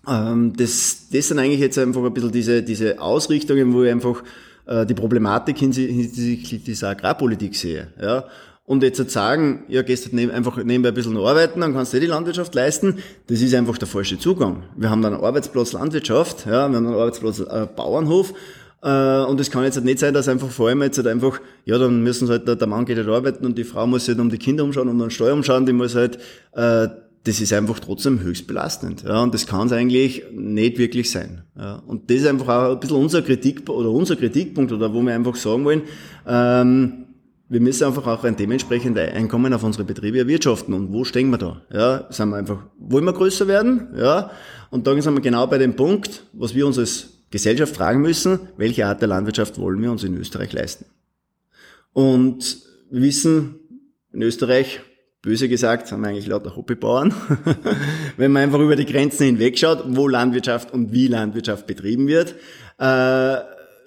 Ähm, 0.08 0.54
das, 0.56 1.08
das 1.12 1.28
sind 1.28 1.40
eigentlich 1.40 1.60
jetzt 1.60 1.78
einfach 1.78 2.04
ein 2.04 2.14
bisschen 2.14 2.32
diese, 2.32 2.64
diese 2.64 3.02
Ausrichtungen, 3.02 3.74
wo 3.74 3.84
ich 3.84 3.92
einfach 3.92 4.24
äh, 4.66 4.86
die 4.86 4.94
Problematik 4.94 5.58
hinsichtlich 5.58 6.64
dieser 6.64 6.90
Agrarpolitik 6.90 7.56
sehe. 7.56 7.88
Ja. 8.02 8.26
Und 8.66 8.84
jetzt 8.84 8.98
zu 8.98 9.10
sagen, 9.10 9.64
ja, 9.68 9.82
gehst 9.82 10.06
du 10.06 10.16
neben, 10.16 10.32
einfach 10.32 10.58
nebenbei 10.58 10.90
ein 10.90 10.94
bisschen 10.94 11.18
arbeiten, 11.18 11.62
dann 11.62 11.74
kannst 11.74 11.92
du 11.92 11.98
eh 11.98 12.02
die 12.02 12.06
Landwirtschaft 12.06 12.54
leisten, 12.54 13.00
das 13.26 13.42
ist 13.42 13.56
einfach 13.56 13.80
der 13.80 13.88
falsche 13.88 14.20
Zugang. 14.20 14.64
Wir 14.78 14.92
haben 14.92 15.02
dann 15.02 15.16
einen 15.16 15.24
Arbeitsplatz 15.24 15.74
Landwirtschaft, 15.74 16.46
ja, 16.46 16.70
wir 16.70 16.78
haben 16.78 16.86
einen 16.86 16.94
Arbeitsplatz 16.94 17.40
äh, 17.40 17.68
Bauernhof, 17.76 18.34
äh, 18.82 19.22
und 19.24 19.40
es 19.40 19.52
kann 19.52 19.64
jetzt 19.64 19.76
halt 19.76 19.86
nicht 19.86 20.00
sein, 20.00 20.14
dass 20.14 20.28
einfach 20.28 20.50
vor 20.50 20.70
allem 20.70 20.84
jetzt 20.84 20.98
halt 20.98 21.08
einfach, 21.08 21.42
ja, 21.66 21.78
dann 21.78 22.02
müssen 22.04 22.30
halt, 22.30 22.48
der 22.48 22.68
Mann 22.68 22.86
geht 22.86 22.98
halt 22.98 23.10
arbeiten 23.10 23.46
und 23.46 23.58
die 23.58 23.64
Frau 23.64 23.88
muss 23.88 24.08
halt 24.08 24.20
um 24.20 24.30
die 24.30 24.38
Kinder 24.38 24.64
umschauen 24.64 24.88
und 24.88 24.96
um 24.96 25.00
den 25.00 25.12
Steuer 25.12 25.34
umschauen, 25.34 25.66
die 25.66 25.74
muss 25.74 25.96
halt, 25.96 26.20
äh, 26.54 26.88
das 27.30 27.40
ist 27.40 27.54
einfach 27.54 27.80
trotzdem 27.80 28.22
höchst 28.22 28.48
belastend. 28.48 29.04
Ja, 29.04 29.22
und 29.22 29.36
das 29.36 29.46
kann 29.46 29.68
es 29.68 29.72
eigentlich 29.72 30.24
nicht 30.32 30.80
wirklich 30.80 31.12
sein. 31.12 31.44
Ja, 31.56 31.76
und 31.86 32.10
das 32.10 32.18
ist 32.18 32.26
einfach 32.26 32.48
auch 32.48 32.72
ein 32.72 32.80
bisschen 32.80 32.98
unser 32.98 33.22
Kritik 33.22 33.70
oder 33.70 33.92
unser 33.92 34.16
Kritikpunkt 34.16 34.72
oder 34.72 34.92
wo 34.92 35.02
wir 35.04 35.14
einfach 35.14 35.36
sagen 35.36 35.64
wollen, 35.64 35.84
ähm, 36.26 37.06
wir 37.48 37.60
müssen 37.60 37.84
einfach 37.84 38.08
auch 38.08 38.24
ein 38.24 38.36
dementsprechendes 38.36 39.14
Einkommen 39.14 39.54
auf 39.54 39.64
unsere 39.64 39.84
Betriebe 39.84 40.18
erwirtschaften. 40.18 40.74
Und 40.74 40.92
wo 40.92 41.04
stehen 41.04 41.30
wir 41.30 41.38
da? 41.38 41.62
Ja, 41.72 42.08
sind 42.10 42.30
wir 42.30 42.38
einfach, 42.38 42.64
wollen 42.80 43.06
wir 43.06 43.14
größer 43.14 43.48
werden? 43.48 43.90
Ja. 43.96 44.32
Und 44.72 44.88
dann 44.88 45.00
sind 45.00 45.14
wir 45.14 45.22
genau 45.22 45.46
bei 45.46 45.60
dem 45.60 45.76
Punkt, 45.76 46.26
was 46.34 46.56
wir 46.56 46.66
uns 46.66 46.80
als 46.80 47.10
Gesellschaft 47.30 47.76
fragen 47.76 48.02
müssen, 48.02 48.40
welche 48.58 48.88
Art 48.88 49.02
der 49.02 49.08
Landwirtschaft 49.08 49.60
wollen 49.60 49.80
wir 49.84 49.92
uns 49.92 50.04
in 50.04 50.18
Österreich 50.18 50.52
leisten? 50.52 50.86
Und 51.94 52.58
wir 52.90 53.02
wissen, 53.04 53.60
in 54.14 54.24
Österreich 54.24 54.82
böse 55.22 55.50
gesagt, 55.50 55.92
haben 55.92 56.02
wir 56.02 56.10
eigentlich 56.10 56.28
lauter 56.28 56.56
Hobbybauern. 56.56 57.14
Wenn 58.18 58.32
man 58.32 58.44
einfach 58.44 58.60
über 58.60 58.76
die 58.76 58.86
Grenzen 58.86 59.26
hinweg 59.26 59.58
schaut, 59.58 59.84
wo 59.88 60.08
Landwirtschaft 60.08 60.74
und 60.74 60.92
wie 60.92 61.08
Landwirtschaft 61.08 61.68
betrieben 61.68 62.08
wird, 62.08 62.36
äh, 62.80 63.38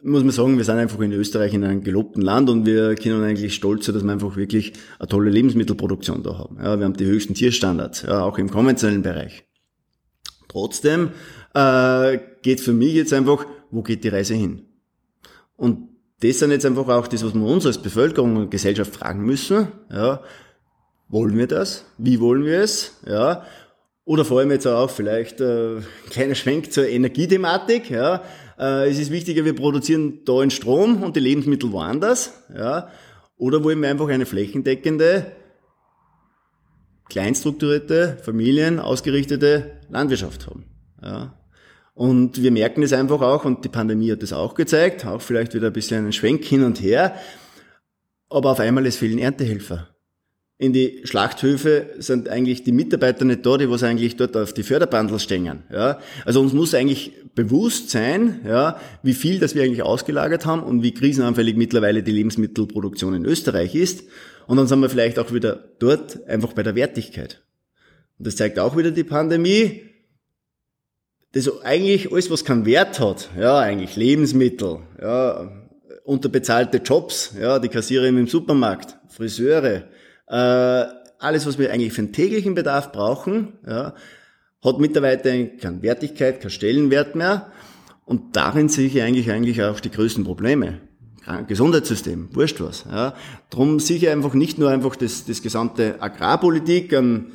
muss 0.05 0.25
man 0.25 0.33
sagen, 0.33 0.59
wir 0.59 0.65
sind 0.65 0.79
einfach 0.79 1.01
in 1.01 1.13
Österreich 1.13 1.55
in 1.55 1.65
einem 1.65 1.85
gelobten 1.85 2.23
Land 2.23 2.51
und 2.51 2.67
wir 2.67 2.97
können 2.97 3.23
eigentlich 3.23 3.55
stolz 3.55 3.87
sein, 3.87 3.95
dass 3.95 4.03
wir 4.03 4.13
einfach 4.13 4.37
wirklich 4.37 4.73
eine 4.99 5.09
tolle 5.09 5.31
Lebensmittelproduktion 5.31 6.23
da 6.23 6.39
haben. 6.39 6.57
Ja, 6.57 6.77
wir 6.77 6.85
haben 6.85 6.97
die 6.97 7.07
höchsten 7.07 7.35
Tierstandards, 7.35 8.03
ja, 8.03 8.23
auch 8.23 8.37
im 8.39 8.51
konventionellen 8.51 9.03
Bereich. 9.03 9.45
Trotzdem 10.49 11.11
äh, 11.55 12.19
geht 12.43 12.61
für 12.61 12.73
mich 12.73 12.95
jetzt 12.95 13.13
einfach, 13.13 13.47
wo 13.71 13.83
geht 13.83 14.05
die 14.05 14.09
Reise 14.09 14.35
hin? 14.35 14.67
Und 15.57 15.89
das 16.21 16.41
sind 16.41 16.51
jetzt 16.51 16.67
einfach 16.67 16.89
auch 16.89 17.07
das, 17.07 17.25
was 17.25 17.35
wir 17.35 17.43
uns 17.47 17.65
als 17.65 17.79
Bevölkerung 17.79 18.37
und 18.37 18.51
Gesellschaft 18.51 18.95
fragen 18.95 19.25
müssen. 19.25 19.69
Ja, 19.91 20.21
wollen 21.13 21.37
wir 21.37 21.47
das? 21.47 21.85
Wie 21.99 22.19
wollen 22.21 22.45
wir 22.45 22.61
es? 22.61 22.99
Ja. 23.07 23.45
Oder 24.05 24.25
vor 24.25 24.41
allem 24.41 24.51
jetzt 24.51 24.67
auch 24.67 24.91
vielleicht 24.91 25.41
äh, 25.41 25.77
ein 25.77 25.85
kleiner 26.11 26.35
Schwenk 26.35 26.73
zur 26.73 26.89
Energiethematik. 26.89 27.91
Ja. 27.91 28.23
Äh, 28.59 28.89
es 28.91 28.99
ist 28.99 29.13
wichtiger, 29.13 29.45
wir 29.45 29.55
produzieren 29.55 30.21
da 30.25 30.41
einen 30.41 30.51
Strom 30.51 31.03
und 31.03 31.15
die 31.15 31.21
Lebensmittel 31.21 31.71
woanders. 31.71 32.33
Ja. 32.57 32.89
Oder 33.37 33.63
wollen 33.63 33.81
wir 33.83 33.91
einfach 33.91 34.09
eine 34.09 34.25
flächendeckende, 34.25 35.33
kleinstrukturierte, 37.11 38.19
familien 38.23 38.81
ausgerichtete 38.81 39.81
Landwirtschaft 39.91 40.47
haben. 40.47 40.65
Ja. 41.03 41.39
Und 41.95 42.43
wir 42.43 42.53
merken 42.53 42.83
es 42.83 42.95
einfach 42.95 43.21
auch, 43.21 43.45
und 43.45 43.67
die 43.67 43.69
Pandemie 43.69 44.11
hat 44.11 44.23
das 44.23 44.33
auch 44.33 44.55
gezeigt, 44.55 45.05
auch 45.05 45.21
vielleicht 45.21 45.53
wieder 45.53 45.67
ein 45.67 45.75
bisschen 45.75 45.99
einen 45.99 46.13
Schwenk 46.13 46.43
hin 46.43 46.65
und 46.65 46.81
her, 46.81 47.17
aber 48.31 48.53
auf 48.53 48.61
einmal 48.61 48.87
es 48.87 48.97
fehlen 48.97 49.19
Erntehelfer 49.19 49.92
in 50.59 50.73
die 50.73 51.01
Schlachthöfe 51.05 51.87
sind 51.99 52.29
eigentlich 52.29 52.63
die 52.63 52.73
Mitarbeiter 52.73 53.25
nicht 53.25 53.45
da, 53.45 53.57
die 53.57 53.69
was 53.69 53.83
eigentlich 53.83 54.17
dort 54.17 54.37
auf 54.37 54.53
die 54.53 54.63
Förderbandel 54.63 55.19
stehen. 55.19 55.65
Ja? 55.73 55.99
Also 56.25 56.41
uns 56.41 56.53
muss 56.53 56.75
eigentlich 56.75 57.13
bewusst 57.35 57.91
sein, 57.91 58.41
ja, 58.47 58.79
wie 59.03 59.15
viel 59.15 59.39
das 59.41 59.55
wir 59.55 59.65
eigentlich 59.65 59.83
ausgelagert 59.83 60.47
haben 60.47 60.63
und 60.63 60.83
wie 60.83 60.93
krisenanfällig 60.95 61.57
mittlerweile 61.57 62.03
die 62.03 62.13
Lebensmittelproduktion 62.13 63.15
in 63.15 63.25
Österreich 63.25 63.75
ist. 63.75 64.05
Und 64.47 64.57
dann 64.57 64.67
sind 64.67 64.81
wir 64.81 64.91
vielleicht 64.91 65.19
auch 65.19 65.33
wieder 65.33 65.65
dort 65.79 66.25
einfach 66.29 66.53
bei 66.53 66.63
der 66.63 66.75
Wertigkeit. 66.75 67.43
Und 68.19 68.27
das 68.27 68.37
zeigt 68.37 68.59
auch 68.59 68.77
wieder 68.77 68.91
die 68.91 69.05
Pandemie. 69.05 69.83
Das 71.33 71.51
eigentlich 71.63 72.13
alles, 72.13 72.31
was 72.31 72.45
keinen 72.45 72.67
Wert 72.67 73.01
hat, 73.01 73.31
ja, 73.39 73.59
eigentlich 73.59 73.97
Lebensmittel, 73.97 74.81
ja, 75.01 75.51
unterbezahlte 76.05 76.79
Jobs, 76.79 77.35
ja, 77.41 77.59
die 77.59 77.69
Kassierer 77.69 78.05
im 78.05 78.27
Supermarkt, 78.27 78.99
Friseure, 79.09 79.85
alles, 80.27 81.47
was 81.47 81.59
wir 81.59 81.73
eigentlich 81.73 81.93
für 81.93 82.03
den 82.03 82.13
täglichen 82.13 82.55
Bedarf 82.55 82.93
brauchen, 82.93 83.55
ja, 83.67 83.95
hat 84.65 84.79
mittlerweile 84.79 85.49
keine 85.57 85.83
Wertigkeit, 85.83 86.41
keinen 86.41 86.51
Stellenwert 86.51 87.15
mehr. 87.15 87.51
Und 88.05 88.37
darin 88.37 88.69
sehe 88.69 88.87
ich 88.87 89.03
eigentlich, 89.03 89.31
eigentlich 89.31 89.63
auch 89.63 89.81
die 89.81 89.91
größten 89.91 90.25
Probleme. 90.25 90.81
Gesundheitssystem, 91.47 92.31
wurscht 92.33 92.61
was. 92.61 92.85
Ja. 92.91 93.15
Drum 93.51 93.79
sehe 93.79 93.97
ich 93.97 94.09
einfach 94.09 94.35
nicht 94.35 94.59
nur 94.59 94.71
einfach 94.71 94.97
das, 94.97 95.25
das 95.25 95.41
gesamte 95.41 96.03
Agrarpolitik 96.03 96.93
an, 96.95 97.33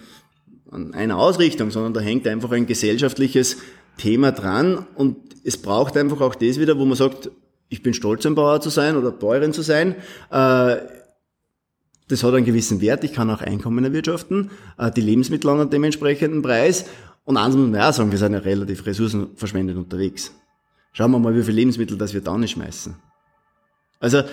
an 0.70 0.94
einer 0.94 1.18
Ausrichtung, 1.18 1.72
sondern 1.72 1.94
da 1.94 2.02
hängt 2.02 2.28
einfach 2.28 2.52
ein 2.52 2.66
gesellschaftliches 2.66 3.58
Thema 3.98 4.34
dran 4.34 4.86
und 4.96 5.18
es 5.46 5.58
braucht 5.58 5.96
einfach 5.96 6.20
auch 6.20 6.36
das 6.36 6.60
wieder, 6.60 6.78
wo 6.78 6.86
man 6.86 6.98
sagt, 6.98 7.32
ich 7.70 7.82
bin 7.82 7.94
stolz, 7.94 8.26
ein 8.26 8.36
Bauer 8.36 8.60
zu 8.60 8.70
sein 8.70 8.98
oder 8.98 9.12
Bäuerin 9.12 9.54
zu 9.54 9.62
sein. 9.62 9.96
Äh, 10.32 10.78
das 12.08 12.24
hat 12.24 12.34
einen 12.34 12.46
gewissen 12.46 12.82
Wert. 12.82 13.04
Ich 13.04 13.14
kann 13.14 13.30
auch 13.30 13.42
Einkommen 13.42 13.84
erwirtschaften. 13.84 14.52
Äh, 14.78 14.92
die 14.92 15.02
Lebensmittel 15.02 15.50
haben 15.50 15.60
einen 15.60 15.70
dementsprechenden 15.70 16.42
Preis. 16.42 16.86
Und 17.26 17.38
eins 17.38 17.56
muss 17.56 17.70
man 17.70 17.82
auch 17.82 17.92
sagen, 17.92 18.12
wir 18.12 18.18
sind 18.18 18.34
ja 18.34 18.40
relativ 18.40 18.86
ressourcenverschwendend 18.86 19.78
unterwegs. 19.78 20.34
Schauen 20.94 21.12
wir 21.12 21.20
mal, 21.20 21.36
wie 21.36 21.44
viel 21.44 21.54
Lebensmittel 21.54 21.98
das 21.98 22.14
wir 22.14 22.22
da 22.22 22.38
nicht 22.38 22.52
schmeißen. 22.52 22.96
Also, 24.00 24.24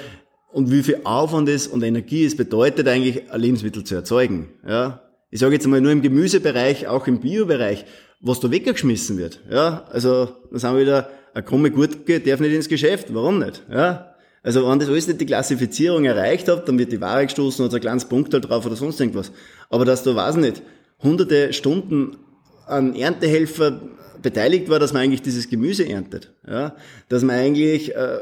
und 0.53 0.71
wie 0.71 0.85
viel 0.85 1.01
Aufwand 1.03 1.49
es 1.49 1.67
und 1.67 1.83
Energie 1.83 2.25
es 2.25 2.37
bedeutet, 2.37 2.87
eigentlich 2.87 3.31
ein 3.33 3.41
Lebensmittel 3.41 3.83
zu 3.83 3.97
erzeugen. 3.97 4.51
Ja? 4.67 5.03
Ich 5.31 5.41
sage 5.41 5.55
jetzt 5.55 5.67
mal 5.67 5.81
nur 5.81 5.91
im 5.91 6.03
Gemüsebereich, 6.03 6.87
auch 6.87 7.09
im 7.09 7.19
Biobereich, 7.19 7.85
was 8.21 8.39
da 8.39 8.51
weggeschmissen 8.53 9.19
wird. 9.19 9.41
Ja? 9.51 9.85
Also, 9.91 10.29
da 10.53 10.59
sind 10.59 10.73
wir 10.75 10.81
wieder, 10.81 11.11
eine 11.35 11.43
krumme 11.43 11.73
Gurke 11.73 12.21
darf 12.21 12.39
nicht 12.39 12.55
ins 12.55 12.69
Geschäft. 12.69 13.13
Warum 13.13 13.41
nicht? 13.41 13.65
Ja? 13.69 14.14
Also 14.45 14.69
wenn 14.69 14.79
das 14.79 14.89
alles 14.89 15.09
nicht 15.09 15.21
die 15.21 15.27
Klassifizierung 15.27 16.05
erreicht 16.05 16.49
hat, 16.49 16.69
dann 16.69 16.79
wird 16.79 16.93
die 16.93 17.01
Ware 17.01 17.25
gestoßen 17.25 17.65
oder 17.65 17.75
ein 17.75 17.81
kleines 17.81 18.05
Punkt 18.05 18.33
halt 18.35 18.49
drauf 18.49 18.65
oder 18.67 18.77
sonst 18.77 19.01
irgendwas. 19.01 19.33
Aber 19.71 19.87
dass 19.87 20.03
da, 20.03 20.15
weiß 20.15 20.37
nicht, 20.37 20.63
hunderte 21.03 21.53
Stunden 21.55 22.19
an 22.67 22.95
Erntehelfer 22.95 23.81
beteiligt 24.23 24.69
war, 24.69 24.79
dass 24.79 24.93
man 24.93 25.03
eigentlich 25.03 25.23
dieses 25.23 25.49
Gemüse 25.49 25.89
erntet. 25.89 26.33
Ja? 26.47 26.77
Dass 27.09 27.23
man 27.23 27.37
eigentlich, 27.37 27.95
äh, 27.97 28.19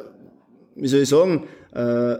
wie 0.76 0.88
soll 0.88 1.00
ich 1.00 1.08
sagen, 1.08 1.48
äh, 1.74 2.16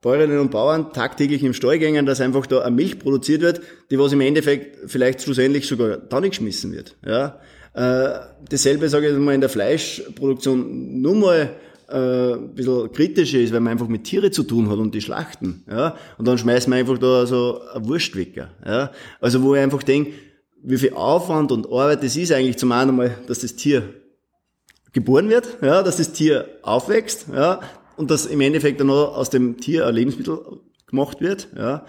Bäuerinnen 0.00 0.40
und 0.40 0.50
Bauern 0.50 0.92
tagtäglich 0.92 1.44
im 1.44 1.54
Stall 1.54 1.78
gängen, 1.78 2.06
dass 2.06 2.20
einfach 2.20 2.46
da 2.46 2.62
eine 2.62 2.74
Milch 2.74 2.98
produziert 2.98 3.42
wird, 3.42 3.60
die 3.90 3.98
was 3.98 4.12
im 4.12 4.20
Endeffekt 4.22 4.90
vielleicht 4.90 5.22
schlussendlich 5.22 5.68
sogar 5.68 5.98
da 5.98 6.20
nicht 6.20 6.30
geschmissen 6.30 6.72
wird. 6.72 6.96
Ja? 7.06 7.38
Äh, 7.74 8.18
dasselbe 8.48 8.88
sage 8.88 9.10
ich 9.10 9.18
mal 9.18 9.34
in 9.34 9.40
der 9.42 9.50
Fleischproduktion 9.50 11.00
nur 11.00 11.14
mal 11.14 11.50
äh, 11.92 12.34
ein 12.34 12.54
bisschen 12.54 12.92
kritischer 12.92 13.38
ist, 13.38 13.52
weil 13.52 13.60
man 13.60 13.72
einfach 13.72 13.88
mit 13.88 14.04
Tiere 14.04 14.30
zu 14.30 14.42
tun 14.42 14.70
hat 14.70 14.78
und 14.78 14.94
die 14.94 15.00
schlachten. 15.00 15.64
Ja? 15.68 15.96
Und 16.18 16.26
dann 16.26 16.38
schmeißt 16.38 16.68
man 16.68 16.78
einfach 16.78 16.98
da 16.98 17.26
so 17.26 17.60
ein 17.74 17.86
Wurstwecker. 17.86 18.50
Ja? 18.64 18.90
Also 19.20 19.42
wo 19.42 19.54
ich 19.54 19.60
einfach 19.60 19.82
denke, 19.82 20.12
wie 20.62 20.78
viel 20.78 20.94
Aufwand 20.94 21.52
und 21.52 21.66
Arbeit 21.66 22.02
es 22.04 22.16
ist 22.16 22.32
eigentlich 22.32 22.56
zum 22.56 22.72
einen 22.72 22.90
einmal, 22.90 23.18
dass 23.26 23.40
das 23.40 23.56
Tier 23.56 23.82
geboren 24.92 25.28
wird, 25.28 25.58
ja, 25.62 25.82
dass 25.82 25.96
das 25.96 26.12
Tier 26.12 26.46
aufwächst, 26.62 27.26
ja, 27.34 27.60
und 27.96 28.10
dass 28.10 28.26
im 28.26 28.40
Endeffekt 28.40 28.80
dann 28.80 28.90
auch 28.90 29.16
aus 29.16 29.30
dem 29.30 29.58
Tier 29.58 29.86
ein 29.86 29.94
Lebensmittel 29.94 30.38
gemacht 30.86 31.20
wird, 31.20 31.48
ja, 31.56 31.84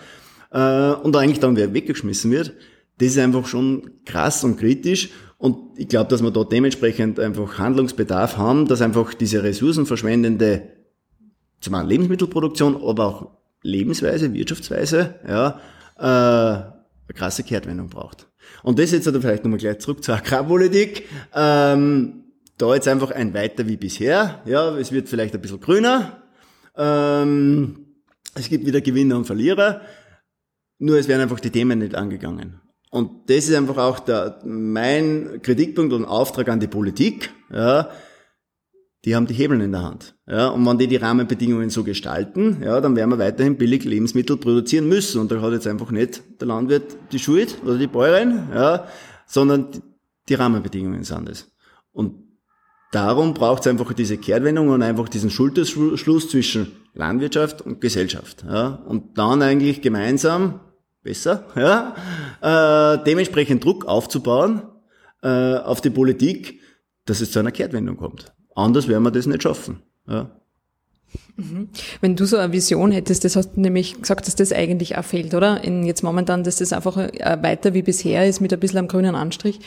äh, 0.51 0.95
und 1.01 1.15
eigentlich 1.15 1.39
dann 1.39 1.55
wieder 1.55 1.73
weggeschmissen 1.73 2.31
wird. 2.31 2.53
Das 2.99 3.09
ist 3.09 3.17
einfach 3.17 3.47
schon 3.47 3.91
krass 4.05 4.43
und 4.43 4.57
kritisch. 4.57 5.09
Und 5.43 5.77
ich 5.77 5.89
glaube, 5.89 6.09
dass 6.09 6.23
wir 6.23 6.31
da 6.31 6.45
dementsprechend 6.45 7.19
einfach 7.19 7.57
Handlungsbedarf 7.57 8.37
haben, 8.37 8.65
dass 8.65 8.81
einfach 8.81 9.13
diese 9.13 9.43
ressourcenverschwendende, 9.43 10.69
zum 11.59 11.73
einen 11.73 11.89
Lebensmittelproduktion, 11.89 12.77
aber 12.81 13.05
auch 13.05 13.31
Lebensweise, 13.61 14.33
Wirtschaftsweise, 14.33 15.15
ja, 15.27 15.59
äh, 15.97 16.03
eine 16.03 17.13
krasse 17.13 17.43
Kehrtwendung 17.43 17.89
braucht. 17.89 18.29
Und 18.63 18.79
das 18.79 18.91
jetzt 18.91 19.05
vielleicht 19.05 19.43
nochmal 19.43 19.59
gleich 19.59 19.79
zurück 19.79 20.01
zur 20.01 20.15
Agrarpolitik. 20.15 21.09
Ähm, 21.35 22.23
da 22.57 22.73
jetzt 22.73 22.87
einfach 22.87 23.11
ein 23.11 23.33
weiter 23.33 23.67
wie 23.67 23.75
bisher. 23.75 24.41
Ja, 24.45 24.77
es 24.77 24.93
wird 24.93 25.09
vielleicht 25.09 25.35
ein 25.35 25.41
bisschen 25.41 25.59
grüner. 25.59 26.23
Ähm, 26.77 27.87
es 28.33 28.47
gibt 28.47 28.65
wieder 28.65 28.79
Gewinner 28.79 29.17
und 29.17 29.25
Verlierer. 29.25 29.81
Nur 30.79 30.97
es 30.97 31.09
werden 31.09 31.23
einfach 31.23 31.41
die 31.41 31.51
Themen 31.51 31.79
nicht 31.79 31.95
angegangen. 31.95 32.62
Und 32.93 33.27
das 33.27 33.49
ist 33.49 33.55
einfach 33.55 33.77
auch 33.77 33.99
der, 34.01 34.37
mein 34.45 35.39
Kritikpunkt 35.41 35.93
und 35.93 36.05
Auftrag 36.05 36.47
an 36.49 36.59
die 36.59 36.67
Politik. 36.67 37.31
Ja, 37.51 37.89
die 39.03 39.15
haben 39.15 39.25
die 39.25 39.33
Hebeln 39.33 39.61
in 39.61 39.71
der 39.71 39.81
Hand. 39.81 40.15
Ja, 40.27 40.49
und 40.49 40.63
wenn 40.63 40.77
die 40.77 40.85
die 40.85 40.97
Rahmenbedingungen 40.97 41.71
so 41.71 41.83
gestalten, 41.83 42.61
ja, 42.63 42.79
dann 42.81 42.95
werden 42.95 43.09
wir 43.09 43.17
weiterhin 43.17 43.57
billig 43.57 43.83
Lebensmittel 43.83 44.37
produzieren 44.37 44.87
müssen. 44.87 45.19
Und 45.19 45.31
da 45.31 45.41
hat 45.41 45.53
jetzt 45.53 45.65
einfach 45.65 45.89
nicht 45.89 46.21
der 46.39 46.47
Landwirt 46.47 46.95
die 47.11 47.17
Schuld 47.17 47.57
oder 47.65 47.79
die 47.79 47.87
Bäuerin, 47.87 48.49
ja, 48.53 48.85
sondern 49.25 49.69
die 50.29 50.35
Rahmenbedingungen 50.35 51.03
sind 51.03 51.29
es. 51.29 51.51
Und 51.93 52.13
darum 52.91 53.33
braucht 53.33 53.61
es 53.61 53.67
einfach 53.71 53.91
diese 53.93 54.17
Kehrtwendung 54.17 54.69
und 54.69 54.83
einfach 54.83 55.09
diesen 55.09 55.31
Schulterschluss 55.31 56.29
zwischen 56.29 56.73
Landwirtschaft 56.93 57.63
und 57.63 57.81
Gesellschaft. 57.81 58.45
Ja, 58.47 58.83
und 58.85 59.17
dann 59.17 59.41
eigentlich 59.41 59.81
gemeinsam 59.81 60.59
besser, 61.03 61.45
ja, 61.55 61.95
äh, 62.41 63.03
dementsprechend 63.03 63.63
Druck 63.63 63.85
aufzubauen 63.85 64.63
äh, 65.21 65.55
auf 65.57 65.81
die 65.81 65.89
Politik, 65.89 66.61
dass 67.05 67.21
es 67.21 67.31
zu 67.31 67.39
einer 67.39 67.51
Kehrtwendung 67.51 67.97
kommt. 67.97 68.33
Anders 68.55 68.87
werden 68.87 69.03
wir 69.03 69.11
das 69.11 69.25
nicht 69.25 69.43
schaffen. 69.43 69.81
Ja. 70.07 70.29
Mhm. 71.35 71.69
Wenn 72.01 72.15
du 72.15 72.25
so 72.25 72.37
eine 72.37 72.53
Vision 72.53 72.91
hättest, 72.91 73.23
das 73.23 73.35
hast 73.35 73.55
du 73.55 73.61
nämlich 73.61 73.99
gesagt, 73.99 74.27
dass 74.27 74.35
das 74.35 74.51
eigentlich 74.51 74.97
auch 74.97 75.03
fehlt, 75.03 75.33
oder? 75.33 75.63
In 75.63 75.83
jetzt 75.83 76.03
momentan, 76.03 76.43
dass 76.43 76.57
das 76.57 76.73
einfach 76.73 76.97
äh, 76.97 77.37
weiter 77.41 77.73
wie 77.73 77.81
bisher 77.81 78.27
ist 78.27 78.39
mit 78.39 78.53
ein 78.53 78.59
bisschen 78.59 78.79
am 78.79 78.87
grünen 78.87 79.15
Anstrich. 79.15 79.59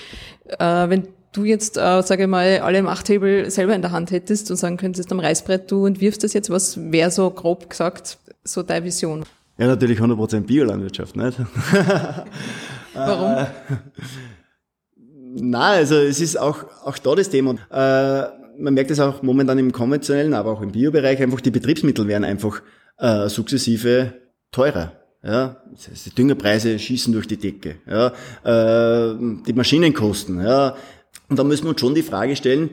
Äh, 0.59 0.89
wenn 0.89 1.09
du 1.33 1.45
jetzt, 1.45 1.77
äh, 1.77 2.03
sage 2.03 2.25
ich 2.25 2.29
mal, 2.29 2.61
alle 2.61 2.83
Machthebel 2.83 3.51
selber 3.51 3.75
in 3.75 3.83
der 3.83 3.93
Hand 3.93 4.11
hättest 4.11 4.51
und 4.51 4.57
sagen 4.57 4.77
könntest 4.77 5.13
am 5.13 5.21
Reißbrett, 5.21 5.71
du 5.71 5.87
entwirfst 5.87 6.23
das 6.25 6.33
jetzt, 6.33 6.51
was 6.51 6.79
wäre 6.91 7.11
so 7.11 7.31
grob 7.31 7.69
gesagt 7.69 8.19
so 8.45 8.63
deine 8.63 8.85
Vision? 8.85 9.25
Ja, 9.59 9.67
natürlich 9.67 10.01
100% 10.01 10.41
Biolandwirtschaft, 10.41 11.17
nicht? 11.17 11.39
Warum? 12.95 13.33
Äh, 13.33 13.47
na, 15.39 15.69
also 15.69 15.97
es 15.97 16.21
ist 16.21 16.39
auch, 16.39 16.65
auch 16.85 16.99
da 16.99 17.15
das 17.15 17.31
Thema. 17.31 17.55
Äh, 17.71 18.63
man 18.63 18.75
merkt 18.75 18.91
es 18.91 19.01
auch 19.01 19.23
momentan 19.23 19.59
im 19.59 19.73
konventionellen, 19.73 20.35
aber 20.35 20.53
auch 20.53 20.63
im 20.63 20.73
Biobereich, 20.73 21.23
einfach 21.23 21.41
die 21.41 21.51
Betriebsmittel 21.51 22.07
werden 22.09 22.25
einfach 22.25 22.63
äh, 22.99 23.29
sukzessive 23.29 24.15
teurer. 24.51 24.93
Ja, 25.23 25.57
die 26.05 26.11
Düngerpreise 26.11 26.79
schießen 26.79 27.13
durch 27.13 27.27
die 27.27 27.37
Decke. 27.37 27.77
Ja, 27.87 28.13
äh, 28.45 29.17
die 29.47 29.53
Maschinenkosten. 29.53 30.41
Ja, 30.41 30.77
und 31.29 31.39
da 31.39 31.45
müssen 31.45 31.65
wir 31.65 31.71
uns 31.71 31.81
schon 31.81 31.95
die 31.95 32.03
Frage 32.03 32.37
stellen: 32.37 32.71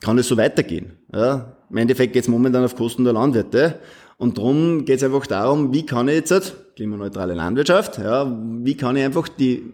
Kann 0.00 0.18
es 0.18 0.28
so 0.28 0.36
weitergehen? 0.36 0.92
Ja, 1.12 1.56
im 1.70 1.76
Endeffekt 1.76 2.12
geht 2.12 2.22
es 2.22 2.28
momentan 2.28 2.64
auf 2.64 2.76
Kosten 2.76 3.04
der 3.04 3.12
Landwirte. 3.12 3.78
Und 4.16 4.38
darum 4.38 4.84
geht 4.84 4.98
es 4.98 5.04
einfach 5.04 5.26
darum, 5.26 5.72
wie 5.72 5.86
kann 5.86 6.08
ich 6.08 6.14
jetzt, 6.16 6.74
klimaneutrale 6.74 7.34
Landwirtschaft, 7.34 7.98
ja, 7.98 8.26
wie 8.62 8.76
kann 8.76 8.96
ich 8.96 9.04
einfach 9.04 9.28
die 9.28 9.72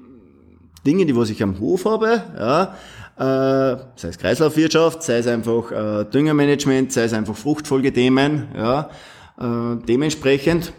Dinge, 0.87 1.07
die 1.07 1.17
was 1.17 1.31
ich 1.31 1.43
am 1.43 1.59
Hof 1.61 1.87
habe, 1.87 2.23
ja, 2.39 2.75
äh, 3.17 3.79
sei 3.97 4.09
es 4.09 4.19
Kreislaufwirtschaft, 4.19 5.03
sei 5.03 5.19
es 5.19 5.27
einfach 5.27 5.73
äh, 5.73 6.05
Düngermanagement, 6.05 6.93
sei 6.93 7.05
es 7.05 7.15
einfach 7.15 7.35
Fruchtfolgethemen, 7.35 8.49
ja, 8.55 8.91
äh, 9.39 9.77
dementsprechend 9.89 10.75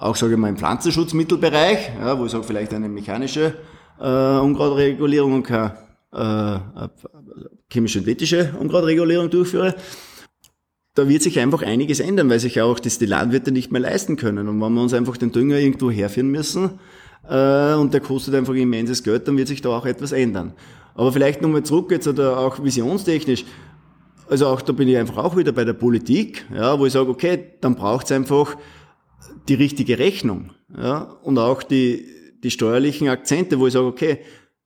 auch 0.00 0.16
sage 0.16 0.32
ich 0.32 0.38
mal 0.38 0.48
im 0.48 0.56
Pflanzenschutzmittelbereich, 0.56 1.90
ja, 2.00 2.18
wo 2.18 2.24
ich 2.24 2.32
sage 2.32 2.44
vielleicht 2.44 2.72
eine 2.72 2.88
mechanische 2.88 3.54
äh, 4.00 4.38
Unkrautregulierung 4.38 5.34
und 5.34 5.42
keine 5.42 5.74
äh, 6.12 6.58
chemisch-synthetische 7.70 8.54
Unkrautregulierung 8.58 9.30
durchführe, 9.30 9.74
da 10.94 11.08
wird 11.08 11.22
sich 11.22 11.38
einfach 11.38 11.62
einiges 11.62 12.00
ändern, 12.00 12.28
weil 12.28 12.40
sich 12.40 12.60
auch 12.60 12.78
das 12.80 12.98
die 12.98 13.06
Landwirte 13.06 13.52
nicht 13.52 13.70
mehr 13.70 13.80
leisten 13.80 14.16
können. 14.16 14.48
Und 14.48 14.60
wenn 14.60 14.72
wir 14.72 14.82
uns 14.82 14.92
einfach 14.92 15.16
den 15.16 15.30
Dünger 15.32 15.58
irgendwo 15.58 15.90
herführen 15.90 16.28
müssen, 16.28 16.80
äh, 17.28 17.74
und 17.74 17.94
der 17.94 18.00
kostet 18.00 18.34
einfach 18.34 18.54
immenses 18.54 19.02
Geld, 19.02 19.28
dann 19.28 19.36
wird 19.36 19.48
sich 19.48 19.62
da 19.62 19.70
auch 19.70 19.86
etwas 19.86 20.12
ändern. 20.12 20.54
Aber 20.94 21.12
vielleicht 21.12 21.42
nochmal 21.42 21.62
zurück 21.62 21.90
jetzt 21.90 22.08
oder 22.08 22.38
auch 22.38 22.62
visionstechnisch. 22.62 23.44
Also 24.28 24.46
auch 24.46 24.60
da 24.62 24.72
bin 24.72 24.88
ich 24.88 24.96
einfach 24.96 25.18
auch 25.18 25.36
wieder 25.36 25.52
bei 25.52 25.64
der 25.64 25.72
Politik, 25.72 26.44
ja, 26.54 26.78
wo 26.78 26.86
ich 26.86 26.92
sage, 26.92 27.10
okay, 27.10 27.52
dann 27.60 27.74
braucht 27.74 28.06
es 28.06 28.12
einfach 28.12 28.56
die 29.48 29.54
richtige 29.54 29.98
Rechnung, 29.98 30.50
ja, 30.76 31.16
und 31.22 31.38
auch 31.38 31.62
die, 31.62 32.06
die 32.42 32.50
steuerlichen 32.50 33.08
Akzente, 33.08 33.58
wo 33.58 33.66
ich 33.66 33.72
sage, 33.72 33.86
okay, 33.86 34.18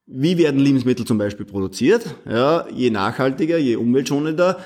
wie 0.07 0.39
werden 0.39 0.61
Lebensmittel 0.61 1.07
zum 1.07 1.19
Beispiel 1.19 1.47
produziert? 1.47 2.15
Ja, 2.29 2.67
je 2.71 2.91
nachhaltiger, 2.91 3.59
je 3.59 3.77
umweltschonender, 3.77 4.59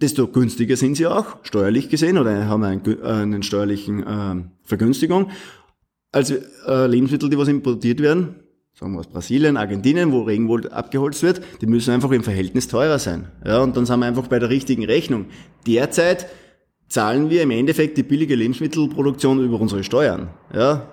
desto 0.00 0.28
günstiger 0.28 0.76
sind 0.76 0.96
sie 0.96 1.06
auch, 1.06 1.38
steuerlich 1.42 1.88
gesehen, 1.88 2.18
oder 2.18 2.46
haben 2.46 2.62
einen, 2.62 3.02
einen 3.02 3.42
steuerlichen 3.42 4.02
äh, 4.02 4.44
Vergünstigung, 4.62 5.30
als 6.12 6.30
äh, 6.30 6.86
Lebensmittel, 6.86 7.28
die 7.28 7.38
was 7.38 7.48
importiert 7.48 8.00
werden, 8.00 8.36
sagen 8.74 8.92
wir 8.92 9.00
aus 9.00 9.08
Brasilien, 9.08 9.56
Argentinien, 9.56 10.12
wo 10.12 10.22
Regenwald 10.22 10.72
abgeholzt 10.72 11.22
wird, 11.22 11.40
die 11.60 11.66
müssen 11.66 11.92
einfach 11.92 12.10
im 12.12 12.22
Verhältnis 12.22 12.68
teurer 12.68 12.98
sein. 12.98 13.28
Ja, 13.44 13.62
und 13.62 13.76
dann 13.76 13.86
sind 13.86 14.00
wir 14.00 14.06
einfach 14.06 14.28
bei 14.28 14.38
der 14.38 14.50
richtigen 14.50 14.84
Rechnung. 14.84 15.26
Derzeit 15.66 16.26
zahlen 16.88 17.30
wir 17.30 17.42
im 17.42 17.50
Endeffekt 17.50 17.96
die 17.98 18.02
billige 18.02 18.34
Lebensmittelproduktion 18.34 19.44
über 19.44 19.60
unsere 19.60 19.82
Steuern. 19.84 20.28
Ja, 20.52 20.88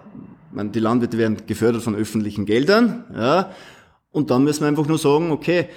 meine, 0.54 0.70
die 0.70 0.80
Landwirte 0.80 1.18
werden 1.18 1.38
gefördert 1.48 1.82
von 1.82 1.96
öffentlichen 1.96 2.46
Geldern. 2.46 3.06
Ja, 3.16 3.52
und 4.12 4.30
dann 4.32 4.44
müssen 4.44 4.62
wir 4.62 4.68
einfach 4.68 4.88
nur 4.88 4.98
sagen, 4.98 5.32
okay, 5.32 5.68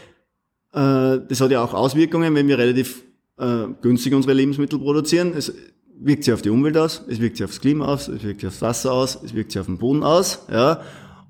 äh, 0.72 1.18
das 1.28 1.40
hat 1.40 1.50
ja 1.50 1.62
auch 1.62 1.74
Auswirkungen, 1.74 2.34
wenn 2.34 2.48
wir 2.48 2.58
relativ 2.58 3.04
äh, 3.38 3.66
günstig 3.80 4.14
unsere 4.14 4.34
Lebensmittel 4.34 4.78
produzieren. 4.78 5.32
Es 5.36 5.52
wirkt 5.98 6.24
sich 6.24 6.34
auf 6.34 6.42
die 6.42 6.50
Umwelt 6.50 6.76
aus, 6.76 7.04
es 7.08 7.20
wirkt 7.20 7.36
sich 7.36 7.44
aufs 7.44 7.60
Klima 7.60 7.86
aus, 7.86 8.08
es 8.08 8.22
wirkt 8.24 8.40
sich 8.40 8.48
aufs 8.48 8.62
Wasser 8.62 8.92
aus, 8.92 9.18
es 9.22 9.34
wirkt 9.34 9.52
sich 9.52 9.60
auf 9.60 9.66
den 9.66 9.78
Boden 9.78 10.02
aus. 10.02 10.46
Ja, 10.50 10.80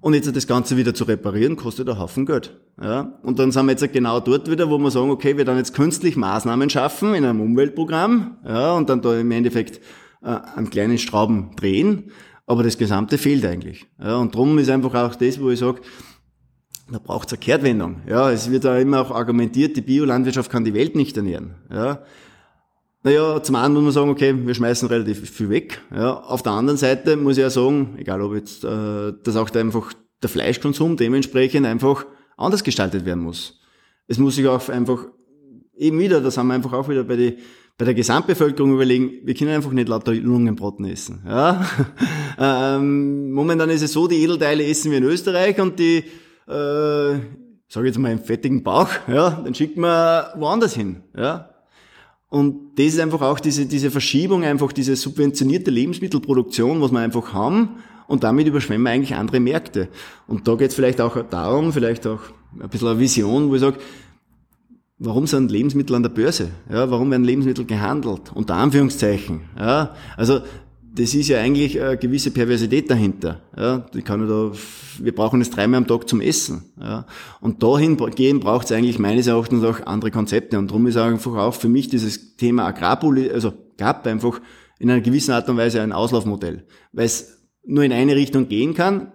und 0.04 0.12
jetzt 0.12 0.36
das 0.36 0.46
Ganze 0.46 0.76
wieder 0.76 0.92
zu 0.92 1.04
reparieren, 1.04 1.56
kostet 1.56 1.88
ein 1.88 1.98
Haufen 1.98 2.26
Geld. 2.26 2.54
Ja? 2.78 3.18
Und 3.22 3.38
dann 3.38 3.52
sind 3.52 3.64
wir 3.64 3.72
jetzt 3.72 3.90
genau 3.90 4.20
dort 4.20 4.50
wieder, 4.50 4.68
wo 4.68 4.76
wir 4.76 4.90
sagen, 4.90 5.10
okay, 5.10 5.38
wir 5.38 5.46
dann 5.46 5.56
jetzt 5.56 5.72
künstlich 5.72 6.14
Maßnahmen 6.14 6.68
schaffen 6.68 7.14
in 7.14 7.24
einem 7.24 7.40
Umweltprogramm, 7.40 8.36
ja, 8.46 8.72
und 8.74 8.90
dann 8.90 9.00
da 9.00 9.18
im 9.18 9.30
Endeffekt 9.30 9.80
äh, 10.22 10.28
an 10.28 10.68
kleinen 10.68 10.98
Strauben 10.98 11.56
drehen. 11.56 12.10
Aber 12.46 12.62
das 12.62 12.76
Gesamte 12.76 13.18
fehlt 13.18 13.44
eigentlich. 13.44 13.86
Ja? 13.98 14.16
Und 14.16 14.34
drum 14.34 14.58
ist 14.58 14.70
einfach 14.70 14.94
auch 14.94 15.14
das, 15.14 15.40
wo 15.40 15.50
ich 15.50 15.58
sage, 15.58 15.80
da 16.90 16.98
braucht 16.98 17.28
es 17.28 17.32
eine 17.32 17.40
Kehrtwendung. 17.40 18.02
Ja, 18.06 18.30
es 18.30 18.50
wird 18.50 18.64
da 18.64 18.78
immer 18.78 19.00
auch 19.00 19.10
argumentiert, 19.10 19.76
die 19.76 19.80
Biolandwirtschaft 19.80 20.50
kann 20.50 20.64
die 20.64 20.74
Welt 20.74 20.94
nicht 20.94 21.16
ernähren. 21.16 21.54
Ja, 21.70 22.04
naja, 23.04 23.42
zum 23.42 23.56
einen 23.56 23.74
muss 23.74 23.82
man 23.84 23.92
sagen, 23.92 24.10
okay, 24.10 24.34
wir 24.34 24.54
schmeißen 24.54 24.88
relativ 24.88 25.28
viel 25.28 25.50
weg. 25.50 25.82
Ja, 25.94 26.14
auf 26.14 26.42
der 26.42 26.52
anderen 26.52 26.78
Seite 26.78 27.16
muss 27.16 27.36
ich 27.36 27.42
ja 27.42 27.50
sagen, 27.50 27.96
egal 27.98 28.22
ob 28.22 28.34
jetzt, 28.34 28.64
äh, 28.64 29.12
dass 29.22 29.36
auch 29.36 29.50
da 29.50 29.60
einfach 29.60 29.92
der 30.22 30.30
Fleischkonsum 30.30 30.96
dementsprechend 30.96 31.66
einfach 31.66 32.06
anders 32.38 32.64
gestaltet 32.64 33.04
werden 33.04 33.22
muss. 33.22 33.60
Es 34.06 34.16
muss 34.16 34.36
sich 34.36 34.48
auch 34.48 34.70
einfach 34.70 35.04
eben 35.76 35.98
wieder, 35.98 36.22
das 36.22 36.38
haben 36.38 36.46
wir 36.46 36.54
einfach 36.54 36.72
auch 36.72 36.88
wieder 36.88 37.04
bei, 37.04 37.16
die, 37.16 37.38
bei 37.76 37.84
der 37.84 37.92
Gesamtbevölkerung 37.92 38.72
überlegen, 38.72 39.10
wir 39.22 39.34
können 39.34 39.50
einfach 39.50 39.72
nicht 39.72 39.88
lauter 39.88 40.14
Lungenbraten 40.14 40.86
essen. 40.86 41.24
Ja? 41.26 41.66
Ähm, 42.38 43.30
momentan 43.32 43.70
ist 43.70 43.82
es 43.82 43.92
so, 43.92 44.08
die 44.08 44.22
Edelteile 44.22 44.66
essen 44.66 44.90
wir 44.90 44.98
in 44.98 45.04
Österreich 45.04 45.60
und 45.60 45.78
die, 45.78 45.98
äh, 46.48 47.18
sage 47.68 47.86
jetzt 47.86 47.98
mal, 47.98 48.12
im 48.12 48.20
fettigen 48.20 48.62
Bauch, 48.62 48.88
ja, 49.08 49.42
dann 49.44 49.54
schickt 49.54 49.76
man 49.76 50.24
woanders 50.36 50.74
hin, 50.74 51.02
ja. 51.16 51.50
Und 52.28 52.76
das 52.76 52.86
ist 52.86 52.98
einfach 52.98 53.22
auch 53.22 53.38
diese, 53.38 53.66
diese 53.66 53.92
Verschiebung, 53.92 54.42
einfach 54.42 54.72
diese 54.72 54.96
subventionierte 54.96 55.70
Lebensmittelproduktion, 55.70 56.80
was 56.80 56.90
wir 56.90 56.98
einfach 56.98 57.32
haben. 57.32 57.76
Und 58.08 58.24
damit 58.24 58.48
überschwemmen 58.48 58.82
wir 58.82 58.90
eigentlich 58.90 59.14
andere 59.14 59.38
Märkte. 59.38 59.88
Und 60.26 60.48
da 60.48 60.56
geht 60.56 60.70
es 60.70 60.74
vielleicht 60.74 61.00
auch 61.00 61.16
darum, 61.30 61.72
vielleicht 61.72 62.08
auch 62.08 62.18
ein 62.60 62.68
bisschen 62.68 62.88
eine 62.88 62.98
Vision, 62.98 63.50
wo 63.50 63.54
ich 63.54 63.60
sage, 63.60 63.78
warum 64.98 65.28
sind 65.28 65.50
Lebensmittel 65.50 65.94
an 65.94 66.02
der 66.02 66.10
Börse? 66.10 66.50
Ja, 66.68 66.90
warum 66.90 67.10
werden 67.12 67.22
Lebensmittel 67.22 67.66
gehandelt? 67.66 68.32
Unter 68.34 68.56
Anführungszeichen. 68.56 69.42
Ja, 69.56 69.94
also 70.16 70.40
das 70.96 71.12
ist 71.12 71.28
ja 71.28 71.40
eigentlich 71.40 71.80
eine 71.80 71.96
gewisse 71.96 72.30
Perversität 72.30 72.88
dahinter. 72.88 73.40
Ja, 73.56 73.78
die 73.78 74.02
kann 74.02 74.28
da, 74.28 74.52
wir 75.00 75.14
brauchen 75.14 75.40
es 75.40 75.50
dreimal 75.50 75.78
am 75.78 75.86
Tag 75.88 76.08
zum 76.08 76.20
Essen. 76.20 76.72
Ja, 76.80 77.06
und 77.40 77.62
dahin 77.62 77.96
gehen 78.14 78.38
braucht 78.38 78.66
es 78.66 78.72
eigentlich 78.72 79.00
meines 79.00 79.26
Erachtens 79.26 79.64
auch 79.64 79.84
andere 79.86 80.12
Konzepte. 80.12 80.56
Und 80.58 80.70
darum 80.70 80.86
ist 80.86 80.96
einfach 80.96 81.34
auch 81.34 81.54
für 81.54 81.68
mich 81.68 81.88
dieses 81.88 82.36
Thema 82.36 82.66
Agrarpolitik, 82.66 83.34
also 83.34 83.52
gab 83.76 84.06
einfach 84.06 84.40
in 84.78 84.88
einer 84.88 85.00
gewissen 85.00 85.32
Art 85.32 85.48
und 85.48 85.56
Weise 85.56 85.82
ein 85.82 85.92
Auslaufmodell, 85.92 86.64
weil 86.92 87.06
es 87.06 87.42
nur 87.64 87.82
in 87.82 87.92
eine 87.92 88.14
Richtung 88.14 88.48
gehen 88.48 88.74
kann, 88.74 89.12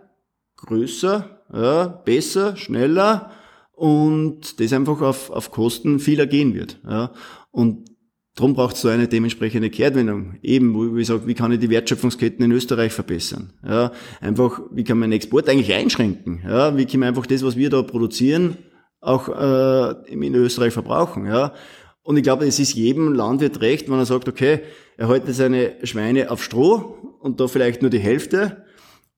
größer, 0.57 1.43
ja, 1.53 1.87
besser, 1.87 2.57
schneller 2.57 3.31
und 3.71 4.59
das 4.59 4.73
einfach 4.73 5.01
auf, 5.01 5.29
auf 5.29 5.51
Kosten 5.51 5.99
vieler 5.99 6.27
gehen 6.27 6.53
wird. 6.53 6.79
Ja. 6.85 7.13
Und 7.51 7.88
Darum 8.39 8.53
braucht 8.53 8.75
es 8.77 8.81
so 8.83 8.87
eine 8.87 9.09
dementsprechende 9.09 9.69
Kehrtwendung. 9.69 10.37
Eben, 10.41 10.73
wo 10.73 10.95
ich 10.95 11.07
sage, 11.07 11.27
wie 11.27 11.33
kann 11.33 11.51
ich 11.51 11.59
die 11.59 11.69
Wertschöpfungsketten 11.69 12.45
in 12.45 12.53
Österreich 12.53 12.93
verbessern? 12.93 13.51
Ja, 13.67 13.91
einfach, 14.21 14.61
wie 14.71 14.85
kann 14.85 14.97
man 14.97 15.09
den 15.09 15.17
Export 15.17 15.49
eigentlich 15.49 15.73
einschränken? 15.73 16.41
Ja, 16.47 16.77
wie 16.77 16.85
kann 16.85 17.01
man 17.01 17.09
einfach 17.09 17.25
das, 17.25 17.43
was 17.43 17.57
wir 17.57 17.69
da 17.69 17.81
produzieren, 17.81 18.55
auch 19.01 19.27
äh, 19.27 20.09
in 20.09 20.33
Österreich 20.35 20.71
verbrauchen? 20.71 21.25
Ja, 21.25 21.53
und 22.01 22.15
ich 22.15 22.23
glaube, 22.23 22.47
es 22.47 22.59
ist 22.59 22.75
jedem 22.75 23.11
Landwirt 23.11 23.59
recht, 23.59 23.89
wenn 23.89 23.99
er 23.99 24.05
sagt, 24.05 24.29
okay, 24.29 24.61
er 24.95 25.09
hält 25.09 25.23
seine 25.35 25.73
Schweine 25.83 26.31
auf 26.31 26.41
Stroh 26.41 27.17
und 27.19 27.41
da 27.41 27.47
vielleicht 27.47 27.81
nur 27.81 27.91
die 27.91 27.99
Hälfte, 27.99 28.63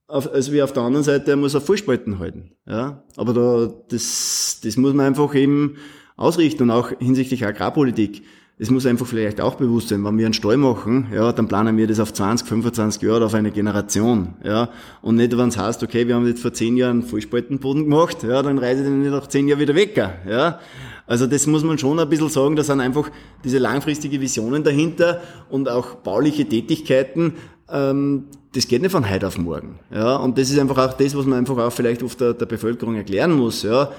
auf, 0.07 0.33
also 0.33 0.51
wie 0.51 0.63
auf 0.63 0.73
der 0.73 0.81
anderen 0.81 1.03
Seite, 1.03 1.29
er 1.29 1.37
muss 1.37 1.53
auf 1.53 1.63
Vollspalten 1.63 2.17
halten. 2.17 2.55
Ja, 2.67 3.03
aber 3.17 3.33
da, 3.33 3.71
das, 3.89 4.61
das 4.63 4.77
muss 4.77 4.95
man 4.95 5.05
einfach 5.05 5.35
eben 5.35 5.77
ausrichten 6.17 6.63
und 6.63 6.71
auch 6.71 6.91
hinsichtlich 6.97 7.45
Agrarpolitik 7.45 8.23
es 8.61 8.69
muss 8.69 8.85
einfach 8.85 9.07
vielleicht 9.07 9.41
auch 9.41 9.55
bewusst 9.55 9.89
sein, 9.89 10.05
wenn 10.05 10.19
wir 10.19 10.25
einen 10.27 10.35
Stall 10.35 10.55
machen, 10.55 11.07
ja, 11.11 11.31
dann 11.31 11.47
planen 11.47 11.77
wir 11.77 11.87
das 11.87 11.99
auf 11.99 12.13
20, 12.13 12.47
25 12.47 13.01
Jahre 13.01 13.25
auf 13.25 13.33
eine 13.33 13.49
Generation, 13.49 14.35
ja. 14.43 14.69
Und 15.01 15.15
nicht, 15.15 15.35
wenn 15.35 15.49
es 15.49 15.57
heißt, 15.57 15.81
okay, 15.81 16.07
wir 16.07 16.13
haben 16.13 16.27
jetzt 16.27 16.43
vor 16.43 16.53
zehn 16.53 16.77
Jahren 16.77 17.01
Vollspaltenboden 17.01 17.85
gemacht, 17.85 18.21
ja, 18.21 18.43
dann 18.43 18.59
reise 18.59 18.83
ich 18.83 18.87
den 18.87 19.01
nicht 19.01 19.09
nach 19.09 19.25
zehn 19.25 19.47
Jahren 19.47 19.59
wieder 19.59 19.73
weg, 19.73 19.97
ja. 19.97 20.59
Also 21.07 21.25
das 21.25 21.47
muss 21.47 21.63
man 21.63 21.79
schon 21.79 21.99
ein 21.99 22.07
bisschen 22.07 22.29
sagen, 22.29 22.55
da 22.55 22.61
sind 22.61 22.81
einfach 22.81 23.09
diese 23.43 23.57
langfristige 23.57 24.21
Visionen 24.21 24.63
dahinter 24.63 25.21
und 25.49 25.67
auch 25.67 25.95
bauliche 25.95 26.47
Tätigkeiten, 26.47 27.33
ähm, 27.67 28.25
das 28.53 28.67
geht 28.67 28.83
nicht 28.83 28.91
von 28.91 29.09
heute 29.09 29.25
auf 29.25 29.39
morgen. 29.39 29.79
Ja, 29.91 30.17
und 30.17 30.37
das 30.37 30.51
ist 30.51 30.59
einfach 30.59 30.77
auch 30.77 30.93
das, 30.93 31.17
was 31.17 31.25
man 31.25 31.39
einfach 31.39 31.57
auch 31.57 31.71
vielleicht 31.71 32.03
oft 32.03 32.21
der, 32.21 32.35
der 32.35 32.45
Bevölkerung 32.45 32.93
erklären 32.93 33.31
muss. 33.31 33.63
Ja, 33.63 33.91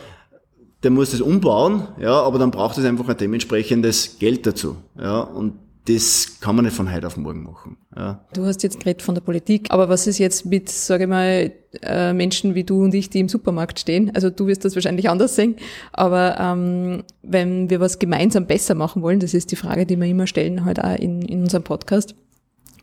der 0.83 0.91
muss 0.91 1.13
das 1.13 1.21
umbauen, 1.21 1.89
ja, 2.01 2.21
aber 2.23 2.39
dann 2.39 2.51
braucht 2.51 2.79
es 2.79 2.85
einfach 2.85 3.09
ein 3.09 3.17
dementsprechendes 3.17 4.19
Geld 4.19 4.47
dazu, 4.47 4.77
ja, 4.99 5.21
und 5.21 5.55
das 5.87 6.39
kann 6.41 6.55
man 6.55 6.65
nicht 6.65 6.77
von 6.77 6.93
heute 6.93 7.09
auf 7.09 7.17
morgen 7.17 7.43
machen. 7.43 7.77
Ja. 7.97 8.25
Du 8.35 8.45
hast 8.45 8.63
jetzt 8.63 8.79
geredet 8.79 9.03
von 9.03 9.17
der 9.17 9.23
Politik, 9.23 9.67
aber 9.71 9.89
was 9.89 10.07
ist 10.07 10.19
jetzt 10.19 10.47
mit, 10.47 10.69
sage 10.69 11.05
ich 11.05 11.11
mal, 11.11 11.53
äh, 11.83 12.13
Menschen 12.13 12.55
wie 12.55 12.63
du 12.63 12.85
und 12.85 12.95
ich, 12.95 13.11
die 13.11 13.19
im 13.19 13.29
Supermarkt 13.29 13.81
stehen? 13.81 14.13
Also 14.15 14.31
du 14.31 14.47
wirst 14.47 14.65
das 14.65 14.77
wahrscheinlich 14.77 15.11
anders 15.11 15.35
sehen, 15.35 15.57
aber 15.93 16.39
ähm, 16.39 17.03
wenn 17.23 17.69
wir 17.69 17.81
was 17.81 17.99
gemeinsam 17.99 18.47
besser 18.47 18.77
machen 18.77 19.03
wollen, 19.03 19.19
das 19.19 19.35
ist 19.35 19.51
die 19.51 19.57
Frage, 19.57 19.85
die 19.85 19.97
wir 19.97 20.07
immer 20.07 20.29
stellen, 20.29 20.65
halt 20.65 20.83
auch 20.83 20.95
in, 20.95 21.23
in 21.23 21.43
unserem 21.43 21.65
Podcast. 21.65 22.15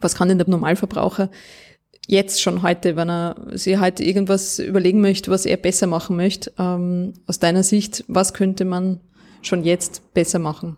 Was 0.01 0.15
kann 0.15 0.27
denn 0.27 0.37
der 0.37 0.49
Normalverbraucher 0.49 1.29
jetzt 2.09 2.41
schon 2.41 2.63
heute, 2.63 2.95
wenn 2.95 3.09
er 3.09 3.35
sich 3.51 3.77
halt 3.77 3.99
irgendwas 3.99 4.57
überlegen 4.59 4.99
möchte, 4.99 5.29
was 5.29 5.45
er 5.45 5.57
besser 5.57 5.85
machen 5.85 6.15
möchte, 6.15 6.51
ähm, 6.57 7.13
aus 7.27 7.39
deiner 7.39 7.63
Sicht, 7.63 8.03
was 8.07 8.33
könnte 8.33 8.65
man 8.65 8.99
schon 9.41 9.63
jetzt 9.63 10.13
besser 10.13 10.39
machen? 10.39 10.77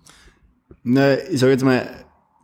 Na, 0.83 1.17
ich 1.17 1.39
sage 1.39 1.53
jetzt 1.53 1.63
mal, 1.63 1.87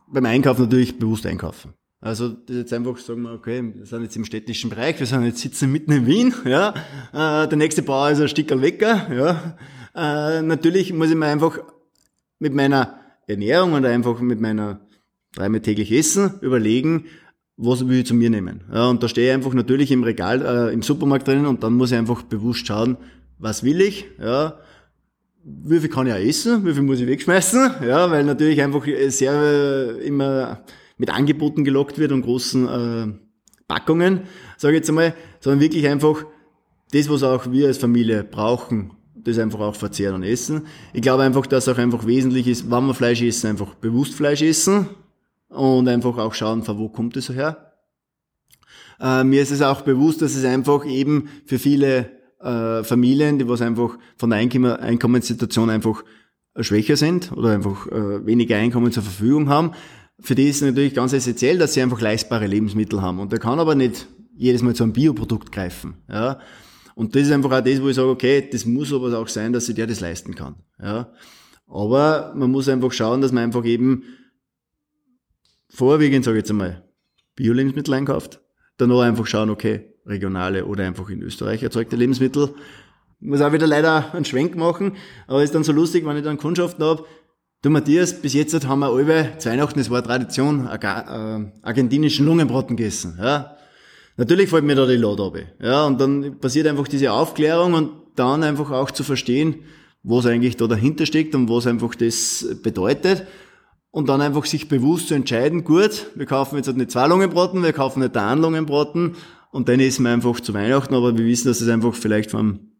beim 0.06 0.24
Einkaufen 0.24 0.62
natürlich 0.62 0.98
bewusst 0.98 1.26
einkaufen. 1.26 1.74
Also 2.00 2.28
das 2.28 2.56
jetzt 2.56 2.72
einfach, 2.72 2.96
sagen 2.96 3.22
wir, 3.22 3.32
okay, 3.32 3.62
wir 3.74 3.84
sind 3.84 4.04
jetzt 4.04 4.16
im 4.16 4.24
städtischen 4.24 4.70
Bereich, 4.70 4.98
wir 4.98 5.06
sind 5.06 5.24
jetzt 5.24 5.40
sitzen 5.40 5.70
mitten 5.70 5.92
in 5.92 6.06
Wien, 6.06 6.34
ja. 6.44 6.70
Äh, 7.12 7.48
der 7.48 7.56
nächste 7.58 7.82
Bauer 7.82 8.10
ist 8.10 8.20
ein 8.20 8.28
Stickerl 8.28 8.62
Wecker, 8.62 9.12
ja. 9.12 9.58
Äh, 9.94 10.42
natürlich 10.42 10.92
muss 10.94 11.10
ich 11.10 11.16
mir 11.16 11.26
einfach 11.26 11.58
mit 12.38 12.54
meiner 12.54 13.00
Ernährung 13.26 13.74
und 13.74 13.84
einfach 13.84 14.20
mit 14.20 14.40
meiner 14.40 14.80
dreimal 15.34 15.60
täglich 15.60 15.92
Essen 15.92 16.38
überlegen, 16.40 17.04
was 17.58 17.86
will 17.86 17.98
ich 17.98 18.06
zu 18.06 18.14
mir 18.14 18.30
nehmen. 18.30 18.62
Ja, 18.72 18.88
und 18.88 19.02
da 19.02 19.08
stehe 19.08 19.28
ich 19.28 19.34
einfach 19.34 19.52
natürlich 19.52 19.90
im 19.90 20.04
Regal, 20.04 20.42
äh, 20.42 20.72
im 20.72 20.82
Supermarkt 20.82 21.26
drin 21.26 21.44
und 21.44 21.62
dann 21.62 21.74
muss 21.74 21.90
ich 21.90 21.98
einfach 21.98 22.22
bewusst 22.22 22.66
schauen, 22.66 22.96
was 23.38 23.64
will 23.64 23.80
ich, 23.80 24.06
ja, 24.20 24.58
wie 25.44 25.80
viel 25.80 25.88
kann 25.88 26.06
ich 26.06 26.12
auch 26.12 26.18
essen, 26.18 26.64
wie 26.64 26.72
viel 26.72 26.82
muss 26.82 27.00
ich 27.00 27.06
wegschmeißen, 27.06 27.70
ja, 27.86 28.10
weil 28.10 28.24
natürlich 28.24 28.62
einfach 28.62 28.84
sehr 29.08 29.32
äh, 29.32 30.06
immer 30.06 30.62
mit 30.98 31.10
Angeboten 31.10 31.64
gelockt 31.64 31.98
wird 31.98 32.12
und 32.12 32.22
großen 32.22 32.68
äh, 32.68 33.06
Packungen, 33.66 34.22
sage 34.56 34.74
ich 34.74 34.80
jetzt 34.80 34.88
einmal, 34.88 35.14
sondern 35.40 35.60
wirklich 35.60 35.86
einfach 35.88 36.24
das, 36.92 37.10
was 37.10 37.22
auch 37.24 37.50
wir 37.50 37.66
als 37.66 37.78
Familie 37.78 38.22
brauchen, 38.22 38.92
das 39.14 39.38
einfach 39.38 39.60
auch 39.60 39.74
verzehren 39.74 40.14
und 40.14 40.22
essen. 40.22 40.66
Ich 40.92 41.02
glaube 41.02 41.24
einfach, 41.24 41.46
dass 41.46 41.68
auch 41.68 41.78
einfach 41.78 42.06
wesentlich 42.06 42.46
ist, 42.46 42.70
wenn 42.70 42.86
wir 42.86 42.94
Fleisch 42.94 43.20
essen, 43.20 43.48
einfach 43.48 43.74
bewusst 43.74 44.14
Fleisch 44.14 44.42
essen, 44.42 44.88
und 45.48 45.88
einfach 45.88 46.18
auch 46.18 46.34
schauen, 46.34 46.62
von 46.62 46.78
wo 46.78 46.88
kommt 46.88 47.16
es 47.16 47.28
her. 47.30 47.72
Äh, 49.00 49.24
mir 49.24 49.42
ist 49.42 49.52
es 49.52 49.62
auch 49.62 49.82
bewusst, 49.82 50.22
dass 50.22 50.34
es 50.34 50.44
einfach 50.44 50.84
eben 50.84 51.28
für 51.46 51.58
viele 51.58 52.10
äh, 52.40 52.82
Familien, 52.84 53.38
die 53.38 53.48
was 53.48 53.62
einfach 53.62 53.98
von 54.16 54.30
der 54.30 54.38
Einkommen 54.38 54.72
Einkommenssituation 54.72 55.70
einfach 55.70 56.04
schwächer 56.60 56.96
sind 56.96 57.32
oder 57.32 57.50
einfach 57.50 57.86
äh, 57.86 58.26
weniger 58.26 58.56
Einkommen 58.56 58.92
zur 58.92 59.02
Verfügung 59.02 59.48
haben, 59.48 59.72
für 60.20 60.34
die 60.34 60.48
ist 60.48 60.56
es 60.56 60.62
natürlich 60.62 60.94
ganz 60.94 61.12
essentiell, 61.12 61.58
dass 61.58 61.74
sie 61.74 61.82
einfach 61.82 62.00
leistbare 62.00 62.46
Lebensmittel 62.46 63.00
haben. 63.00 63.20
Und 63.20 63.30
der 63.30 63.38
kann 63.38 63.60
aber 63.60 63.74
nicht 63.74 64.08
jedes 64.34 64.62
Mal 64.62 64.74
zu 64.74 64.82
einem 64.82 64.92
Bioprodukt 64.92 65.52
greifen. 65.52 65.98
Ja? 66.08 66.40
Und 66.94 67.14
das 67.14 67.22
ist 67.22 67.32
einfach 67.32 67.52
auch 67.52 67.60
das, 67.60 67.80
wo 67.80 67.88
ich 67.88 67.94
sage, 67.94 68.08
okay, 68.08 68.48
das 68.50 68.66
muss 68.66 68.92
aber 68.92 69.16
auch 69.16 69.28
sein, 69.28 69.52
dass 69.52 69.66
sich 69.66 69.76
der 69.76 69.86
das 69.86 70.00
leisten 70.00 70.34
kann. 70.34 70.56
Ja? 70.82 71.12
Aber 71.68 72.32
man 72.34 72.50
muss 72.50 72.68
einfach 72.68 72.92
schauen, 72.92 73.20
dass 73.20 73.30
man 73.30 73.44
einfach 73.44 73.64
eben 73.64 74.02
vorwiegend, 75.68 76.24
sage 76.24 76.38
ich 76.38 76.42
jetzt 76.42 76.50
einmal, 76.50 76.82
Bio-Lebensmittel 77.36 77.94
einkauft. 77.94 78.40
Danach 78.76 79.00
einfach 79.00 79.26
schauen, 79.26 79.50
okay, 79.50 79.92
regionale 80.06 80.64
oder 80.64 80.86
einfach 80.86 81.08
in 81.10 81.22
Österreich 81.22 81.62
erzeugte 81.62 81.96
Lebensmittel. 81.96 82.54
Ich 83.20 83.26
muss 83.26 83.40
auch 83.40 83.52
wieder 83.52 83.66
leider 83.66 84.14
einen 84.14 84.24
Schwenk 84.24 84.56
machen, 84.56 84.96
aber 85.26 85.42
ist 85.42 85.54
dann 85.54 85.64
so 85.64 85.72
lustig, 85.72 86.06
wenn 86.06 86.16
ich 86.16 86.24
dann 86.24 86.38
Kundschaften 86.38 86.84
habe. 86.84 87.04
Du 87.62 87.70
Matthias, 87.70 88.20
bis 88.20 88.34
jetzt 88.34 88.66
haben 88.66 88.80
wir 88.80 88.90
alle, 88.90 89.36
zu 89.38 89.50
Weihnachten, 89.50 89.80
es 89.80 89.90
war 89.90 90.02
Tradition, 90.02 90.68
äh, 90.68 90.78
argentinischen 91.62 92.24
Lungenbraten 92.24 92.76
gegessen. 92.76 93.18
Ja. 93.20 93.56
Natürlich 94.16 94.48
fällt 94.48 94.64
mir 94.64 94.76
da 94.76 94.86
die 94.86 94.96
Lade 94.96 95.22
ab. 95.22 95.36
Ja, 95.60 95.86
und 95.86 96.00
dann 96.00 96.38
passiert 96.38 96.68
einfach 96.68 96.86
diese 96.86 97.12
Aufklärung 97.12 97.74
und 97.74 97.90
dann 98.14 98.44
einfach 98.44 98.70
auch 98.70 98.92
zu 98.92 99.02
verstehen, 99.02 99.64
was 100.04 100.26
eigentlich 100.26 100.56
da 100.56 100.68
dahinter 100.68 101.06
steckt 101.06 101.34
und 101.34 101.48
was 101.48 101.66
einfach 101.66 101.96
das 101.96 102.46
bedeutet 102.62 103.26
und 103.90 104.08
dann 104.08 104.20
einfach 104.20 104.44
sich 104.44 104.68
bewusst 104.68 105.08
zu 105.08 105.14
entscheiden, 105.14 105.64
gut, 105.64 106.06
wir 106.14 106.26
kaufen 106.26 106.56
jetzt 106.56 106.74
nicht 106.74 106.90
zwei 106.90 107.06
Lungenbraten, 107.06 107.62
wir 107.62 107.72
kaufen 107.72 108.00
nicht 108.00 108.16
einen 108.16 108.42
Lungenbraten 108.42 109.16
und 109.50 109.68
dann 109.68 109.80
essen 109.80 110.04
wir 110.04 110.12
einfach 110.12 110.40
zu 110.40 110.54
Weihnachten, 110.54 110.94
aber 110.94 111.16
wir 111.16 111.24
wissen, 111.24 111.48
dass 111.48 111.60
es 111.60 111.68
einfach 111.68 111.94
vielleicht 111.94 112.30
vom, 112.30 112.72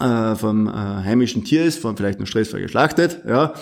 äh, 0.00 0.34
vom 0.34 0.68
äh, 0.68 0.70
heimischen 0.70 1.44
Tier 1.44 1.64
ist, 1.64 1.78
von 1.80 1.96
vielleicht 1.96 2.20
noch 2.20 2.26
stressfrei 2.26 2.60
geschlachtet, 2.60 3.22
ja. 3.26 3.54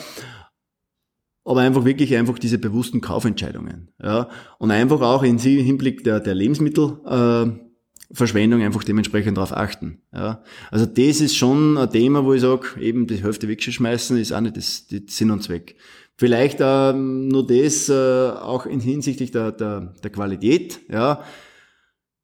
Aber 1.45 1.61
einfach 1.61 1.85
wirklich 1.85 2.17
einfach 2.17 2.41
diese 2.41 2.59
bewussten 2.59 3.01
Kaufentscheidungen, 3.01 3.93
ja. 4.03 4.29
Und 4.59 4.71
einfach 4.71 5.01
auch 5.01 5.23
in 5.23 5.39
Hinblick 5.39 6.05
der, 6.05 6.21
der 6.21 6.35
Lebensmittel, 6.35 6.99
äh, 7.07 7.67
Verschwendung 8.13 8.63
einfach 8.63 8.85
dementsprechend 8.85 9.37
darauf 9.37 9.53
achten. 9.53 10.03
Ja. 10.13 10.43
Also 10.71 10.87
das 10.87 11.21
ist 11.21 11.37
schon 11.37 11.77
ein 11.77 11.91
Thema, 11.91 12.25
wo 12.25 12.35
ich 12.35 12.41
sage, 12.41 12.81
eben 12.81 13.07
die 13.07 13.23
Hälfte 13.23 13.49
wegzuschmeißen, 13.49 14.17
ist 14.19 14.33
auch 14.33 14.41
nicht 14.41 14.57
das, 14.57 14.87
das 14.87 15.01
Sinn 15.09 15.31
und 15.31 15.43
Zweck. 15.43 15.77
Vielleicht 16.19 16.59
ähm, 16.61 17.29
nur 17.29 17.47
das 17.47 17.89
äh, 17.89 18.31
auch 18.31 18.65
in 18.65 18.81
hinsichtlich 18.81 19.33
der, 19.33 19.53
der, 19.53 19.95
der 20.03 20.11
Qualität, 20.11 20.81
ja. 20.89 21.23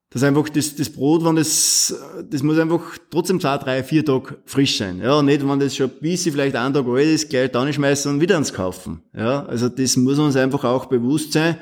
Das 0.09 0.23
einfach 0.23 0.47
das, 0.51 0.77
das 0.77 0.91
Brot, 0.91 1.25
wenn 1.25 1.37
das, 1.37 1.95
das 2.29 2.43
muss 2.43 2.59
einfach 2.59 2.83
trotzdem 3.11 3.41
zwei, 3.41 3.57
drei, 3.57 3.83
vier 3.83 4.05
Tage 4.05 4.37
frisch 4.45 4.77
sein. 4.77 5.01
Ja, 5.01 5.15
und 5.15 5.25
nicht, 5.25 5.47
wenn 5.47 5.59
das 5.59 5.75
schon 5.75 5.89
ein 5.89 6.01
bisschen 6.01 6.33
vielleicht 6.33 6.55
einen 6.55 6.75
Tag 6.75 6.87
alt 6.87 7.07
ist, 7.07 7.31
gleich 7.31 7.51
da 7.51 7.65
nicht 7.65 7.77
schmeißen 7.77 8.13
und 8.13 8.21
wieder 8.21 8.35
ans 8.35 8.53
Kaufen. 8.53 9.03
Ja, 9.15 9.47
also 9.47 9.71
das 9.71 9.97
muss 9.97 10.19
uns 10.19 10.37
einfach 10.37 10.65
auch 10.65 10.85
bewusst 10.85 11.33
sein, 11.33 11.57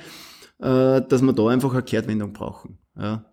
äh, 0.59 1.01
dass 1.01 1.23
wir 1.23 1.33
da 1.33 1.47
einfach 1.47 1.73
eine 1.73 1.83
Kehrtwendung 1.83 2.33
brauchen. 2.33 2.79
Ja. 2.99 3.25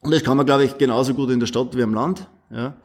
Und 0.00 0.12
das 0.12 0.22
kann 0.22 0.36
man, 0.36 0.46
glaube 0.46 0.64
ich, 0.64 0.78
genauso 0.78 1.12
gut 1.12 1.30
in 1.30 1.40
der 1.40 1.48
Stadt 1.48 1.76
wie 1.76 1.82
am 1.82 1.94
Land. 1.94 2.28
Ja. 2.52 2.76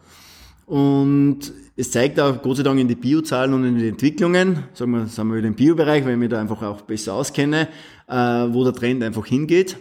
Und 0.66 1.54
es 1.76 1.92
zeigt 1.92 2.20
auch 2.20 2.42
Gott 2.42 2.58
sei 2.58 2.64
Dank 2.64 2.80
in 2.80 2.88
die 2.88 2.96
Biozahlen 2.96 3.54
und 3.54 3.66
in 3.66 3.78
die 3.78 3.88
Entwicklungen, 3.90 4.64
sagen 4.74 4.92
wir, 4.92 5.08
sagen 5.08 5.30
wir 5.30 5.38
wieder 5.38 5.48
im 5.48 5.56
Biobereich, 5.56 6.06
weil 6.06 6.14
ich 6.14 6.18
mich 6.18 6.30
da 6.30 6.40
einfach 6.40 6.62
auch 6.64 6.82
besser 6.82 7.14
auskenne, 7.14 7.68
äh, 8.08 8.16
wo 8.16 8.64
der 8.64 8.74
Trend 8.74 9.04
einfach 9.04 9.26
hingeht. 9.26 9.78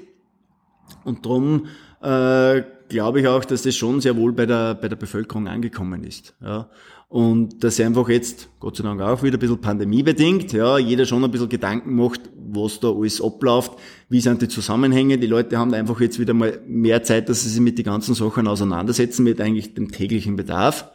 Und 1.04 1.24
darum 1.24 1.66
äh, 2.02 2.62
glaube 2.88 3.20
ich 3.20 3.26
auch, 3.26 3.44
dass 3.44 3.62
das 3.62 3.76
schon 3.76 4.00
sehr 4.00 4.16
wohl 4.16 4.32
bei 4.32 4.46
der, 4.46 4.74
bei 4.74 4.88
der 4.88 4.96
Bevölkerung 4.96 5.48
angekommen 5.48 6.04
ist. 6.04 6.34
Ja. 6.42 6.68
Und 7.08 7.62
dass 7.62 7.78
einfach 7.80 8.08
jetzt, 8.08 8.48
Gott 8.58 8.76
sei 8.76 8.82
Dank 8.82 9.00
auch 9.00 9.22
wieder 9.22 9.36
ein 9.36 9.40
bisschen 9.40 9.60
pandemiebedingt, 9.60 10.52
ja, 10.52 10.78
jeder 10.78 11.06
schon 11.06 11.22
ein 11.24 11.30
bisschen 11.30 11.48
Gedanken 11.48 11.94
macht, 11.94 12.22
was 12.54 12.80
da 12.80 12.90
alles 12.90 13.20
abläuft, 13.22 13.72
wie 14.08 14.20
sind 14.20 14.42
die 14.42 14.48
Zusammenhänge. 14.48 15.18
Die 15.18 15.26
Leute 15.26 15.58
haben 15.58 15.74
einfach 15.74 16.00
jetzt 16.00 16.18
wieder 16.18 16.34
mal 16.34 16.60
mehr 16.66 17.02
Zeit, 17.02 17.28
dass 17.28 17.42
sie 17.42 17.48
sich 17.48 17.60
mit 17.60 17.78
den 17.78 17.84
ganzen 17.84 18.14
Sachen 18.14 18.46
auseinandersetzen, 18.46 19.24
mit 19.24 19.40
eigentlich 19.40 19.74
dem 19.74 19.90
täglichen 19.90 20.36
Bedarf. 20.36 20.90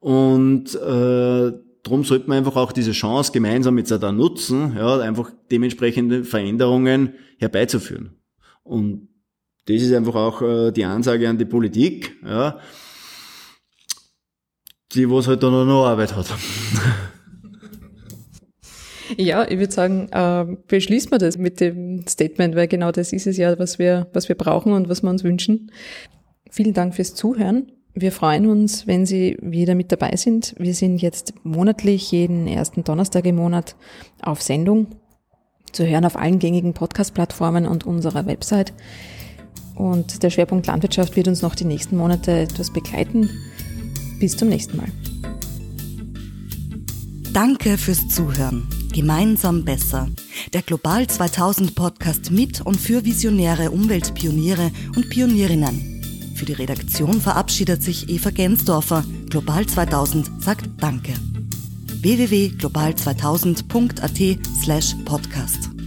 Und 0.00 0.74
äh, 0.74 1.52
darum 1.82 2.04
sollte 2.04 2.28
man 2.28 2.38
einfach 2.38 2.56
auch 2.56 2.72
diese 2.72 2.92
Chance 2.92 3.32
gemeinsam 3.32 3.78
jetzt 3.78 3.92
auch 3.92 4.00
da 4.00 4.12
nutzen, 4.12 4.74
ja, 4.76 4.98
einfach 5.00 5.30
dementsprechende 5.50 6.24
Veränderungen 6.24 7.14
herbeizuführen. 7.38 8.16
Und 8.62 9.08
das 9.66 9.82
ist 9.82 9.92
einfach 9.92 10.14
auch 10.14 10.42
äh, 10.42 10.72
die 10.72 10.84
Ansage 10.84 11.28
an 11.28 11.38
die 11.38 11.44
Politik, 11.44 12.16
ja, 12.24 12.58
die 14.92 15.10
was 15.10 15.26
halt 15.26 15.42
dann 15.42 15.52
noch 15.52 15.86
Arbeit 15.86 16.14
hat. 16.14 16.26
Ja, 19.16 19.48
ich 19.48 19.58
würde 19.58 19.72
sagen, 19.72 20.08
äh, 20.12 20.56
beschließen 20.66 21.10
wir 21.10 21.18
das 21.18 21.38
mit 21.38 21.60
dem 21.60 22.06
Statement, 22.06 22.54
weil 22.54 22.68
genau 22.68 22.92
das 22.92 23.12
ist 23.12 23.26
es 23.26 23.36
ja, 23.36 23.58
was 23.58 23.78
wir, 23.78 24.08
was 24.12 24.28
wir 24.28 24.36
brauchen 24.36 24.72
und 24.72 24.88
was 24.88 25.02
wir 25.02 25.10
uns 25.10 25.24
wünschen. 25.24 25.70
Vielen 26.50 26.74
Dank 26.74 26.94
fürs 26.94 27.14
Zuhören. 27.14 27.72
Wir 27.94 28.12
freuen 28.12 28.46
uns, 28.46 28.86
wenn 28.86 29.06
Sie 29.06 29.36
wieder 29.40 29.74
mit 29.74 29.90
dabei 29.90 30.14
sind. 30.16 30.54
Wir 30.58 30.74
sind 30.74 31.02
jetzt 31.02 31.34
monatlich 31.42 32.12
jeden 32.12 32.46
ersten 32.46 32.84
Donnerstag 32.84 33.26
im 33.26 33.36
Monat 33.36 33.74
auf 34.22 34.42
Sendung 34.42 34.88
zu 35.72 35.86
hören 35.86 36.04
auf 36.04 36.16
allen 36.16 36.38
gängigen 36.38 36.74
Podcast-Plattformen 36.74 37.66
und 37.66 37.86
unserer 37.86 38.26
Website. 38.26 38.72
Und 39.74 40.22
der 40.22 40.30
Schwerpunkt 40.30 40.66
Landwirtschaft 40.66 41.16
wird 41.16 41.28
uns 41.28 41.42
noch 41.42 41.54
die 41.54 41.64
nächsten 41.64 41.96
Monate 41.96 42.32
etwas 42.32 42.72
begleiten. 42.72 43.30
Bis 44.18 44.36
zum 44.36 44.48
nächsten 44.48 44.76
Mal. 44.76 44.88
Danke 47.32 47.78
fürs 47.78 48.08
Zuhören. 48.08 48.66
Gemeinsam 48.92 49.64
besser. 49.64 50.08
Der 50.52 50.62
Global 50.62 51.06
2000 51.06 51.74
Podcast 51.74 52.30
mit 52.30 52.60
und 52.60 52.80
für 52.80 53.04
visionäre 53.04 53.70
Umweltpioniere 53.70 54.70
und 54.96 55.10
Pionierinnen. 55.10 56.32
Für 56.34 56.44
die 56.44 56.52
Redaktion 56.52 57.20
verabschiedet 57.20 57.82
sich 57.82 58.08
Eva 58.08 58.30
Gensdorfer. 58.30 59.04
Global 59.28 59.66
2000 59.66 60.42
sagt 60.42 60.68
Danke. 60.78 61.14
www.global2000.at 62.00 64.38
slash 64.62 64.94
podcast. 65.04 65.77